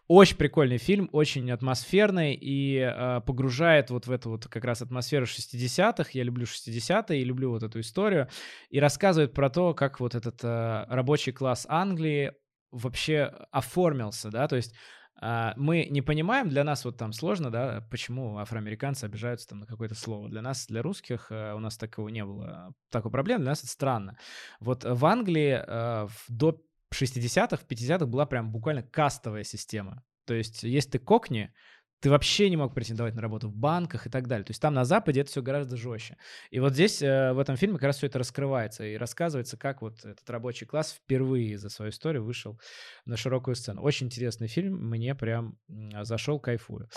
Очень 0.07 0.37
прикольный 0.37 0.77
фильм, 0.77 1.09
очень 1.13 1.51
атмосферный 1.51 2.35
и 2.35 2.79
э, 2.79 3.21
погружает 3.27 3.89
вот 3.89 4.07
в 4.07 4.13
эту 4.13 4.31
вот 4.31 4.47
как 4.47 4.65
раз 4.65 4.83
атмосферу 4.83 5.25
60-х. 5.25 6.11
Я 6.13 6.25
люблю 6.25 6.45
60-е 6.45 7.21
и 7.21 7.25
люблю 7.25 7.51
вот 7.51 7.63
эту 7.63 7.81
историю. 7.81 8.29
И 8.69 8.81
рассказывает 8.81 9.33
про 9.33 9.49
то, 9.49 9.73
как 9.73 9.99
вот 9.99 10.15
этот 10.15 10.45
э, 10.45 10.85
рабочий 10.89 11.33
класс 11.33 11.67
Англии 11.71 12.33
вообще 12.71 13.33
оформился, 13.51 14.31
да, 14.31 14.47
то 14.47 14.57
есть 14.57 14.75
мы 15.21 15.87
не 15.91 16.01
понимаем, 16.01 16.49
для 16.49 16.63
нас 16.65 16.85
вот 16.85 16.97
там 16.97 17.13
сложно, 17.13 17.51
да, 17.51 17.85
почему 17.91 18.39
афроамериканцы 18.39 19.05
обижаются 19.05 19.49
там 19.49 19.61
на 19.61 19.67
какое-то 19.67 19.95
слово. 19.95 20.29
Для 20.29 20.43
нас, 20.43 20.67
для 20.67 20.83
русских, 20.83 21.29
э, 21.31 21.55
у 21.55 21.59
нас 21.59 21.77
такого 21.77 22.09
не 22.09 22.25
было, 22.25 22.73
такой 22.91 23.11
проблемы, 23.11 23.41
для 23.41 23.51
нас 23.51 23.61
это 23.61 23.69
странно. 23.69 24.17
Вот 24.61 24.85
в 24.85 25.07
Англии 25.07 25.61
э, 25.67 26.09
до 26.29 26.61
60-х, 26.95 27.57
в 27.57 27.67
50-х 27.67 28.07
была 28.07 28.27
прям 28.27 28.53
буквально 28.53 28.83
кастовая 28.83 29.45
система. 29.45 30.05
То 30.25 30.35
есть 30.35 30.63
если 30.63 30.91
ты 30.91 30.99
кокни, 30.99 31.53
ты 32.01 32.11
вообще 32.11 32.49
не 32.49 32.57
мог 32.57 32.75
претендовать 32.75 33.15
на 33.15 33.23
работу 33.23 33.49
в 33.49 33.55
банках 33.55 34.07
и 34.07 34.11
так 34.11 34.29
далее. 34.29 34.45
То 34.45 34.51
есть 34.51 34.63
там 34.63 34.75
на 34.75 34.85
Западе 34.85 35.23
это 35.23 35.31
все 35.31 35.43
гораздо 35.43 35.77
жестче. 35.77 36.17
И 36.51 36.61
вот 36.61 36.73
здесь, 36.73 37.03
э, 37.03 37.33
в 37.33 37.39
этом 37.39 37.57
фильме, 37.57 37.75
как 37.75 37.85
раз 37.85 37.97
все 37.97 38.07
это 38.07 38.19
раскрывается 38.19 38.85
и 38.85 38.97
рассказывается, 38.97 39.57
как 39.57 39.83
вот 39.83 40.05
этот 40.05 40.29
рабочий 40.31 40.67
класс 40.67 40.93
впервые 40.93 41.59
за 41.59 41.71
свою 41.71 41.91
историю 41.91 42.25
вышел 42.25 42.61
на 43.05 43.17
широкую 43.17 43.55
сцену. 43.57 43.83
Очень 43.83 44.07
интересный 44.07 44.49
фильм, 44.49 44.75
мне 44.89 45.15
прям 45.15 45.59
зашел, 46.03 46.39
кайфую. 46.39 46.89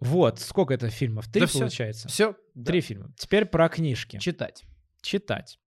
Вот, 0.00 0.40
сколько 0.40 0.72
это 0.72 0.88
фильмов? 0.88 1.28
Три 1.28 1.42
Да 1.42 1.46
получается? 1.46 2.08
Все, 2.08 2.34
Три 2.64 2.80
фильма. 2.80 3.12
Теперь 3.18 3.44
про 3.44 3.68
книжки. 3.68 4.18
читать. 4.18 4.64
Читать. 5.02 5.58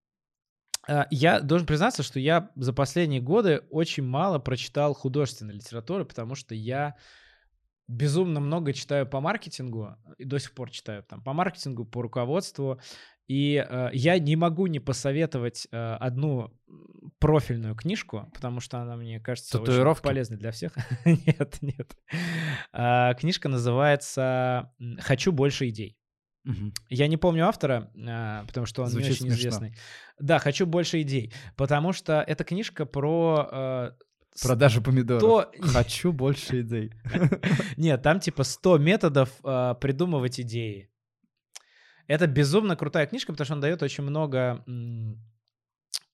А, 0.88 1.08
Я 1.12 1.40
должен 1.40 1.68
признаться, 1.68 2.04
что 2.04 2.20
я 2.20 2.52
за 2.56 2.74
последние 2.74 3.22
годы 3.22 3.62
очень 3.70 4.04
мало 4.04 4.40
прочитал 4.40 4.94
художественной 4.96 5.54
литературы, 5.54 6.04
потому 6.04 6.36
что 6.36 6.56
я 6.56 6.96
безумно 7.88 8.40
много 8.40 8.74
читаю 8.74 9.06
по 9.08 9.20
маркетингу, 9.20 9.96
и 10.18 10.26
до 10.26 10.40
сих 10.40 10.54
пор 10.54 10.70
читаю 10.70 11.04
там 11.04 11.22
по 11.22 11.34
маркетингу, 11.34 11.86
по 11.86 12.02
руководству, 12.02 12.80
и 13.28 13.66
э, 13.68 13.90
я 13.94 14.20
не 14.20 14.36
могу 14.36 14.68
не 14.68 14.80
посоветовать 14.80 15.68
э, 15.72 15.78
одну 15.96 16.52
профильную 17.20 17.76
книжку, 17.76 18.30
потому 18.34 18.60
что 18.60 18.80
она, 18.80 18.96
мне 18.96 19.20
кажется, 19.20 19.60
очень 19.60 20.02
полезной 20.02 20.38
для 20.38 20.52
всех. 20.52 20.76
Нет, 21.06 21.58
нет. 21.62 21.96
А, 22.74 23.14
Книжка 23.14 23.48
называется 23.48 24.74
«Хочу 25.00 25.32
больше 25.32 25.70
идей». 25.70 25.98
Мгм. 26.44 26.74
Я 26.90 27.08
не 27.08 27.16
помню 27.16 27.48
автора, 27.48 27.92
а, 27.96 28.44
потому 28.46 28.66
что 28.66 28.82
он 28.82 28.90
Звучит 28.90 29.08
не 29.08 29.14
очень 29.14 29.26
смешно. 29.28 29.40
известный. 29.40 29.76
Да, 30.20 30.40
хочу 30.40 30.66
больше 30.66 31.02
идей, 31.02 31.32
потому 31.56 31.94
что 31.94 32.22
это 32.22 32.44
книжка 32.44 32.86
про 32.86 33.48
э, 33.50 33.92
Продажа 34.42 34.82
помидоров. 34.82 35.22
то- 35.22 35.52
Хочу 35.62 36.12
больше 36.12 36.62
идей. 36.62 36.92
Нет, 37.78 38.02
там 38.02 38.20
типа 38.20 38.44
100 38.44 38.78
методов 38.80 39.30
э, 39.44 39.76
придумывать 39.80 40.40
идеи. 40.40 40.90
Это 42.08 42.28
безумно 42.28 42.76
крутая 42.76 43.06
книжка, 43.08 43.32
потому 43.32 43.46
что 43.46 43.54
он 43.54 43.62
дает 43.62 43.82
очень 43.82 44.04
много 44.04 44.66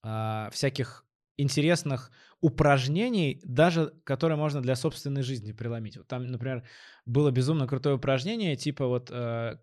а, 0.03 0.49
всяких 0.51 1.05
интересных 1.37 2.11
упражнений, 2.41 3.41
даже 3.43 3.93
которые 4.03 4.37
можно 4.37 4.61
для 4.61 4.75
собственной 4.75 5.23
жизни 5.23 5.51
преломить. 5.51 5.97
Вот 5.97 6.07
там, 6.07 6.27
например, 6.27 6.63
было 7.05 7.31
безумно 7.31 7.67
крутое 7.67 7.95
упражнение, 7.95 8.55
типа 8.55 8.87
вот 8.87 9.09
э, 9.11 9.57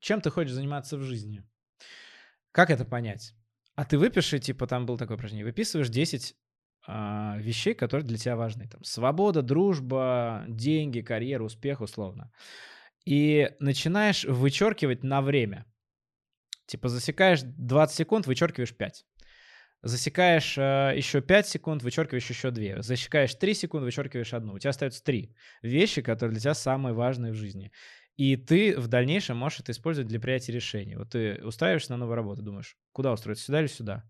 чем 0.00 0.20
ты 0.20 0.30
хочешь 0.30 0.52
заниматься 0.52 0.96
в 0.96 1.02
жизни? 1.02 1.44
Как 2.52 2.70
это 2.70 2.84
понять? 2.84 3.34
А 3.76 3.84
ты 3.84 3.98
выпиши, 3.98 4.38
типа, 4.38 4.66
там 4.66 4.86
было 4.86 4.98
такое 4.98 5.16
упражнение, 5.16 5.44
выписываешь 5.44 5.88
10 5.88 6.34
а, 6.34 6.39
вещей, 6.86 7.74
которые 7.74 8.06
для 8.06 8.16
тебя 8.18 8.36
важны. 8.36 8.68
Там, 8.68 8.82
свобода, 8.82 9.42
дружба, 9.42 10.44
деньги, 10.48 11.00
карьера, 11.00 11.44
успех, 11.44 11.80
условно. 11.80 12.32
И 13.04 13.50
начинаешь 13.60 14.24
вычеркивать 14.24 15.02
на 15.04 15.22
время. 15.22 15.66
Типа 16.66 16.88
засекаешь 16.88 17.40
20 17.42 17.96
секунд, 17.96 18.26
вычеркиваешь 18.26 18.76
5. 18.76 19.04
Засекаешь 19.82 20.58
э, 20.58 20.92
еще 20.94 21.22
5 21.22 21.48
секунд, 21.48 21.82
вычеркиваешь 21.82 22.28
еще 22.28 22.50
2. 22.50 22.82
Засекаешь 22.82 23.34
3 23.34 23.54
секунды, 23.54 23.86
вычеркиваешь 23.86 24.34
одну. 24.34 24.52
У 24.52 24.58
тебя 24.58 24.70
остается 24.70 25.02
3 25.02 25.34
вещи, 25.62 26.02
которые 26.02 26.32
для 26.32 26.40
тебя 26.40 26.54
самые 26.54 26.92
важные 26.92 27.32
в 27.32 27.36
жизни. 27.36 27.72
И 28.16 28.36
ты 28.36 28.78
в 28.78 28.88
дальнейшем 28.88 29.38
можешь 29.38 29.60
это 29.60 29.72
использовать 29.72 30.08
для 30.08 30.20
принятия 30.20 30.52
решений. 30.52 30.96
Вот 30.96 31.10
ты 31.10 31.42
устраиваешься 31.42 31.92
на 31.92 31.96
новую 31.96 32.16
работу, 32.16 32.42
думаешь, 32.42 32.76
куда 32.92 33.12
устроиться, 33.12 33.46
сюда 33.46 33.60
или 33.60 33.66
сюда? 33.66 34.04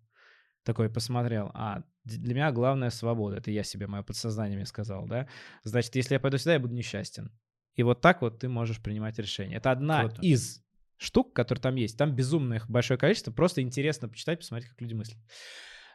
Такой 0.64 0.90
посмотрел, 0.90 1.50
а, 1.54 1.82
для 2.04 2.34
меня 2.34 2.52
главная 2.52 2.90
свобода. 2.90 3.36
Это 3.36 3.50
я 3.50 3.62
себе, 3.62 3.86
мое 3.86 4.02
подсознание 4.02 4.56
мне 4.56 4.66
сказал, 4.66 5.06
да? 5.06 5.26
Значит, 5.64 5.96
если 5.96 6.14
я 6.14 6.20
пойду 6.20 6.38
сюда, 6.38 6.54
я 6.54 6.60
буду 6.60 6.74
несчастен. 6.74 7.30
И 7.76 7.82
вот 7.82 8.00
так 8.00 8.20
вот 8.20 8.40
ты 8.40 8.48
можешь 8.48 8.82
принимать 8.82 9.18
решения. 9.18 9.56
Это 9.56 9.70
одна 9.70 10.00
Круто. 10.00 10.20
из 10.22 10.62
штук, 10.98 11.32
которые 11.32 11.62
там 11.62 11.76
есть. 11.76 11.96
Там 11.96 12.14
безумно 12.14 12.54
их 12.54 12.68
большое 12.68 12.98
количество. 12.98 13.32
Просто 13.32 13.62
интересно 13.62 14.08
почитать, 14.08 14.40
посмотреть, 14.40 14.70
как 14.70 14.80
люди 14.80 14.94
мыслят. 14.94 15.18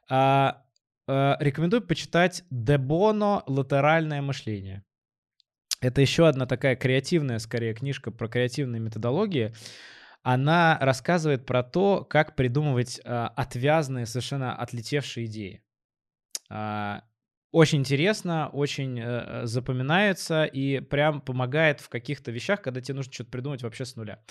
А, 0.09 0.65
а, 1.07 1.37
рекомендую 1.39 1.83
почитать 1.83 2.43
Дебоно 2.49 3.43
«Латеральное 3.45 4.21
мышление». 4.21 4.83
Это 5.81 6.01
еще 6.01 6.27
одна 6.27 6.47
такая 6.47 6.75
креативная, 6.75 7.37
скорее, 7.37 7.75
книжка 7.75 8.09
про 8.09 8.27
креативные 8.27 8.79
методологии. 8.79 9.53
Она 10.25 10.79
рассказывает 10.81 11.45
про 11.45 11.61
то, 11.61 12.03
как 12.03 12.35
придумывать 12.35 12.99
а, 13.05 13.27
отвязные, 13.35 14.07
совершенно 14.07 14.55
отлетевшие 14.55 15.27
идеи. 15.27 15.61
А, 16.49 17.03
очень 17.51 17.79
интересно, 17.79 18.49
очень 18.51 18.99
э, 18.99 19.45
запоминается 19.45 20.43
и 20.43 20.81
прям 20.81 21.21
помогает 21.21 21.79
в 21.79 21.87
каких-то 21.87 22.31
вещах, 22.31 22.61
когда 22.61 22.81
тебе 22.81 22.95
нужно 22.95 23.13
что-то 23.13 23.29
придумать 23.29 23.63
вообще 23.63 23.85
с 23.85 23.95
нуля. 23.95 24.21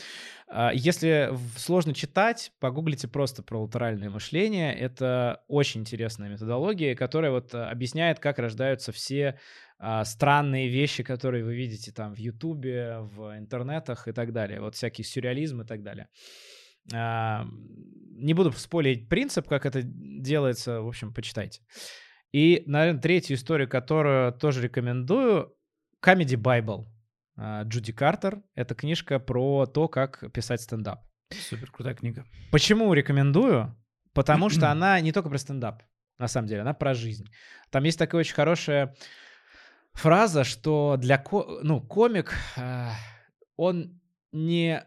А, 0.46 0.72
Если 0.74 1.33
сложно 1.57 1.94
читать, 1.94 2.52
погуглите 2.59 3.09
просто 3.09 3.42
про 3.42 3.62
латеральное 3.62 4.11
мышление. 4.11 4.74
Это 4.74 5.42
очень 5.48 5.83
интересная 5.83 6.28
методология, 6.28 6.94
которая 6.96 7.30
вот 7.30 7.54
э, 7.54 7.62
объясняет, 7.62 8.18
как 8.18 8.40
рождаются 8.40 8.90
все 8.90 9.38
а, 9.78 10.04
странные 10.04 10.68
вещи, 10.68 11.02
которые 11.02 11.44
вы 11.44 11.54
видите 11.54 11.92
там 11.92 12.14
в 12.14 12.18
Ютубе, 12.18 12.98
в 13.00 13.37
интернетах 13.38 14.08
и 14.08 14.12
так 14.12 14.33
далее. 14.33 14.60
Вот 14.60 14.75
всякий 14.75 15.02
сюрреализм 15.02 15.62
и 15.62 15.66
так 15.66 15.83
далее. 15.83 16.08
А, 16.92 17.46
Не 18.16 18.35
буду 18.35 18.52
спойлерить 18.52 19.08
принцип, 19.08 19.48
как 19.48 19.66
это 19.66 19.83
делается. 19.83 20.81
В 20.81 20.88
общем, 20.88 21.12
почитайте. 21.12 21.60
И, 22.33 22.62
наверное, 22.66 23.00
третью 23.00 23.37
историю, 23.37 23.68
которую 23.68 24.33
тоже 24.33 24.62
рекомендую, 24.62 25.54
Comedy 26.04 26.37
Bible. 26.37 26.87
а, 27.37 27.62
Джуди 27.64 27.92
Картер. 27.92 28.42
Это 28.54 28.75
книжка 28.75 29.18
про 29.18 29.66
то, 29.66 29.88
как 29.88 30.33
писать 30.33 30.60
стендап. 30.60 31.04
Супер 31.31 31.70
крутая 31.70 31.94
книга. 31.94 32.25
Почему 32.50 32.92
рекомендую? 32.92 33.77
потому 34.12 34.48
что 34.48 34.70
она 34.70 35.00
не 35.00 35.10
только 35.12 35.29
про 35.29 35.38
стендап, 35.38 35.83
на 36.18 36.29
самом 36.29 36.46
деле, 36.46 36.60
она 36.60 36.72
про 36.75 36.94
жизнь. 36.94 37.27
Там 37.70 37.83
есть 37.85 37.98
такая 37.98 38.20
очень 38.20 38.35
хорошая 38.35 38.94
фраза, 39.95 40.45
что 40.45 40.97
для 40.99 41.19
ко- 41.19 41.61
ну, 41.63 41.81
комик, 41.81 42.35
э, 42.57 42.90
он 43.57 44.01
не 44.33 44.85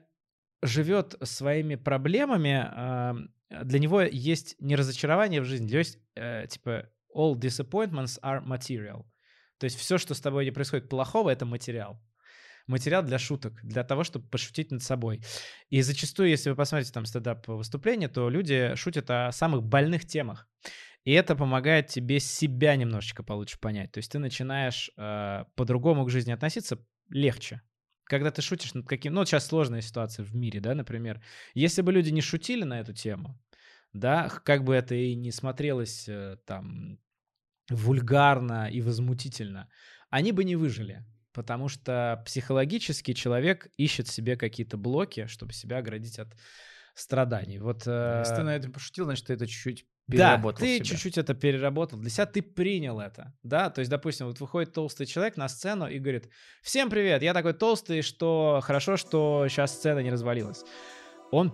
живет 0.62 1.16
своими 1.24 1.76
проблемами, 1.76 2.68
э, 3.49 3.64
для 3.64 3.80
него 3.80 4.01
есть 4.01 4.55
не 4.60 4.76
разочарование 4.76 5.41
в 5.41 5.45
жизни, 5.45 5.74
есть 5.74 5.99
э, 6.16 6.47
типа 6.47 6.89
all 7.16 7.34
disappointments 7.36 8.20
are 8.22 8.43
material. 8.45 9.05
То 9.58 9.66
есть 9.66 9.78
все, 9.78 9.97
что 9.97 10.14
с 10.14 10.22
тобой 10.22 10.45
не 10.45 10.51
происходит 10.51 10.89
плохого, 10.89 11.30
это 11.30 11.45
материал. 11.45 11.99
Материал 12.68 13.01
для 13.01 13.18
шуток, 13.18 13.53
для 13.64 13.84
того, 13.84 14.03
чтобы 14.03 14.28
пошутить 14.28 14.72
над 14.72 14.84
собой. 14.84 15.24
И 15.70 15.82
зачастую, 15.82 16.30
если 16.30 16.49
вы 16.49 16.55
посмотрите 16.58 16.91
там 16.91 17.05
стендап 17.05 17.47
выступления, 17.47 18.10
то 18.10 18.30
люди 18.30 18.76
шутят 18.76 19.10
о 19.10 19.32
самых 19.32 19.64
больных 19.64 20.05
темах. 20.05 20.47
И 21.08 21.14
это 21.14 21.38
помогает 21.38 21.88
тебе 21.88 22.20
себя 22.20 22.76
немножечко 22.76 23.24
получше 23.24 23.58
понять. 23.62 23.93
То 23.93 23.99
есть 23.99 24.12
ты 24.12 24.20
начинаешь 24.20 24.91
э, 24.97 25.45
по-другому 25.55 26.03
к 26.03 26.10
жизни 26.10 26.34
относиться 26.34 26.86
легче. 27.08 27.62
Когда 28.03 28.30
ты 28.30 28.41
шутишь 28.41 28.74
над 28.74 28.89
каким... 28.89 29.14
Ну, 29.14 29.22
вот 29.22 29.30
сейчас 29.30 29.47
сложная 29.47 29.80
ситуация 29.80 30.26
в 30.26 30.36
мире, 30.36 30.60
да, 30.60 30.76
например. 30.76 31.24
Если 31.53 31.82
бы 31.82 31.93
люди 31.93 32.10
не 32.10 32.20
шутили 32.20 32.66
на 32.66 32.82
эту 32.82 32.93
тему, 32.93 33.41
да, 33.93 34.28
как 34.43 34.66
бы 34.66 34.76
это 34.76 34.95
и 34.95 35.16
не 35.16 35.32
смотрелось 35.32 36.10
э, 36.10 36.39
там 36.45 36.99
вульгарно 37.70 38.70
и 38.70 38.82
возмутительно, 38.82 39.70
они 40.10 40.34
бы 40.34 40.43
не 40.43 40.58
выжили. 40.58 41.05
Потому 41.32 41.70
что 41.70 42.22
психологически 42.26 43.14
человек 43.14 43.70
ищет 43.78 44.10
себе 44.10 44.36
какие-то 44.36 44.76
блоки, 44.76 45.28
чтобы 45.28 45.53
себя 45.53 45.78
оградить 45.78 46.20
от 46.20 46.36
страданий. 46.95 47.60
Вот, 47.60 47.84
э, 47.86 48.24
Если 48.26 48.36
ты 48.36 48.43
на 48.43 48.58
этом 48.58 48.74
пошутил, 48.74 49.05
значит, 49.05 49.28
ты 49.28 49.36
это 49.36 49.47
чуть-чуть 49.47 49.86
да, 50.08 50.16
переработал 50.16 50.60
ты 50.60 50.66
в 50.66 50.76
себя. 50.76 50.86
чуть-чуть 50.86 51.18
это 51.18 51.34
переработал. 51.34 51.99
Для 51.99 52.10
себя 52.10 52.26
ты 52.26 52.41
принял 52.41 52.99
это, 52.99 53.34
да? 53.43 53.70
То 53.70 53.80
есть, 53.80 53.91
допустим, 53.91 54.28
вот 54.28 54.39
выходит 54.39 54.74
толстый 54.74 55.05
человек 55.05 55.38
на 55.38 55.49
сцену 55.49 55.88
и 55.88 55.99
говорит, 55.99 56.30
всем 56.62 56.89
привет, 56.89 57.22
я 57.22 57.34
такой 57.34 57.53
толстый, 57.53 58.01
что 58.01 58.62
хорошо, 58.64 58.97
что 58.97 59.47
сейчас 59.49 59.74
сцена 59.74 59.99
не 59.99 60.10
развалилась. 60.10 60.64
Он 61.32 61.53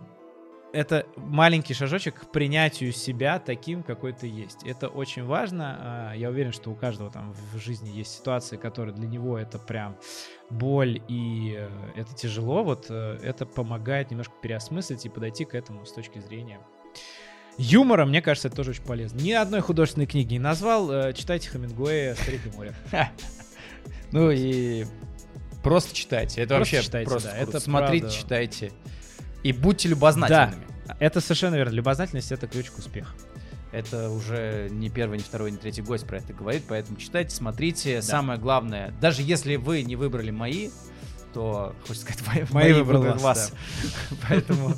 это 0.73 1.05
маленький 1.15 1.75
шажочек 1.75 2.21
к 2.21 2.31
принятию 2.31 2.91
себя 2.91 3.39
таким, 3.39 3.83
какой 3.83 4.11
ты 4.11 4.27
есть. 4.27 4.63
Это 4.65 4.87
очень 4.87 5.23
важно. 5.23 5.77
А, 5.79 6.13
Я 6.13 6.29
уверен, 6.29 6.51
что 6.51 6.71
у 6.71 6.75
каждого 6.75 7.11
там 7.11 7.31
в 7.33 7.59
жизни 7.59 7.89
есть 7.89 8.17
ситуации, 8.17 8.57
которые 8.57 8.95
для 8.95 9.07
него 9.07 9.37
это 9.37 9.59
прям 9.59 9.97
боль 10.49 10.99
и 11.07 11.55
э, 11.57 11.69
это 11.95 12.15
тяжело. 12.15 12.63
Вот 12.63 12.87
э, 12.89 13.19
это 13.21 13.45
помогает 13.45 14.09
немножко 14.09 14.33
переосмыслить 14.41 15.05
и 15.05 15.09
подойти 15.09 15.45
к 15.45 15.53
этому 15.53 15.85
с 15.85 15.93
точки 15.93 16.17
зрения 16.19 16.59
юмора. 17.57 18.05
Мне 18.05 18.21
кажется, 18.21 18.47
это 18.47 18.57
тоже 18.57 18.71
очень 18.71 18.83
полезно. 18.83 19.19
Ни 19.19 19.31
одной 19.31 19.61
художественной 19.61 20.05
книги 20.07 20.33
не 20.33 20.39
назвал. 20.39 20.91
Э, 20.91 21.13
Читайте 21.13 21.49
Хемингуэя 21.49 22.15
«Старик 22.15 22.41
и 22.45 22.55
море». 22.55 22.73
Ну 24.11 24.29
и 24.31 24.85
просто 25.63 25.95
читайте. 25.95 26.41
Это 26.41 26.55
Просто 26.55 26.75
вообще 26.75 26.85
читайте, 26.85 27.09
просто 27.09 27.29
да, 27.29 27.37
это 27.37 27.59
Смотрите, 27.59 28.01
правда. 28.05 28.17
читайте. 28.19 28.71
И 29.43 29.51
будьте 29.51 29.89
любознательными. 29.89 30.65
Это 30.99 31.19
совершенно 31.19 31.55
верно. 31.55 31.73
Любознательность— 31.73 32.31
это 32.31 32.47
ключ 32.47 32.69
к 32.69 32.77
успеху. 32.77 33.11
Это 33.71 34.11
уже 34.11 34.67
не 34.69 34.89
первый, 34.91 35.17
не 35.17 35.23
второй, 35.23 35.49
не 35.49 35.57
третий 35.57 35.81
гость 35.81 36.05
про 36.05 36.17
это 36.17 36.31
говорит, 36.31 36.63
поэтому 36.69 36.97
читайте, 36.97 37.35
смотрите. 37.35 38.03
Самое 38.03 38.37
главное, 38.39 38.93
даже 39.01 39.23
если 39.23 39.55
вы 39.55 39.81
не 39.81 39.95
выбрали 39.95 40.29
мои, 40.29 40.69
то, 41.33 41.75
хочется 41.87 42.05
сказать, 42.05 42.23
мои, 42.27 42.43
Мои 42.51 42.73
выбрал 42.73 43.01
выбрали 43.01 43.19
вас, 43.19 43.51
вас. 43.51 43.53
Поэтому 44.29 44.73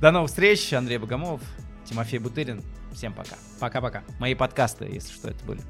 до 0.00 0.12
новых 0.12 0.30
встреч. 0.30 0.72
Андрей 0.72 0.98
Богомолов, 0.98 1.40
Тимофей 1.86 2.18
Бутырин. 2.18 2.62
Всем 2.92 3.12
пока. 3.12 3.36
Пока-пока. 3.60 4.02
Мои 4.18 4.34
подкасты, 4.34 4.86
если 4.86 5.12
что, 5.12 5.30
это 5.30 5.44
были. 5.44 5.62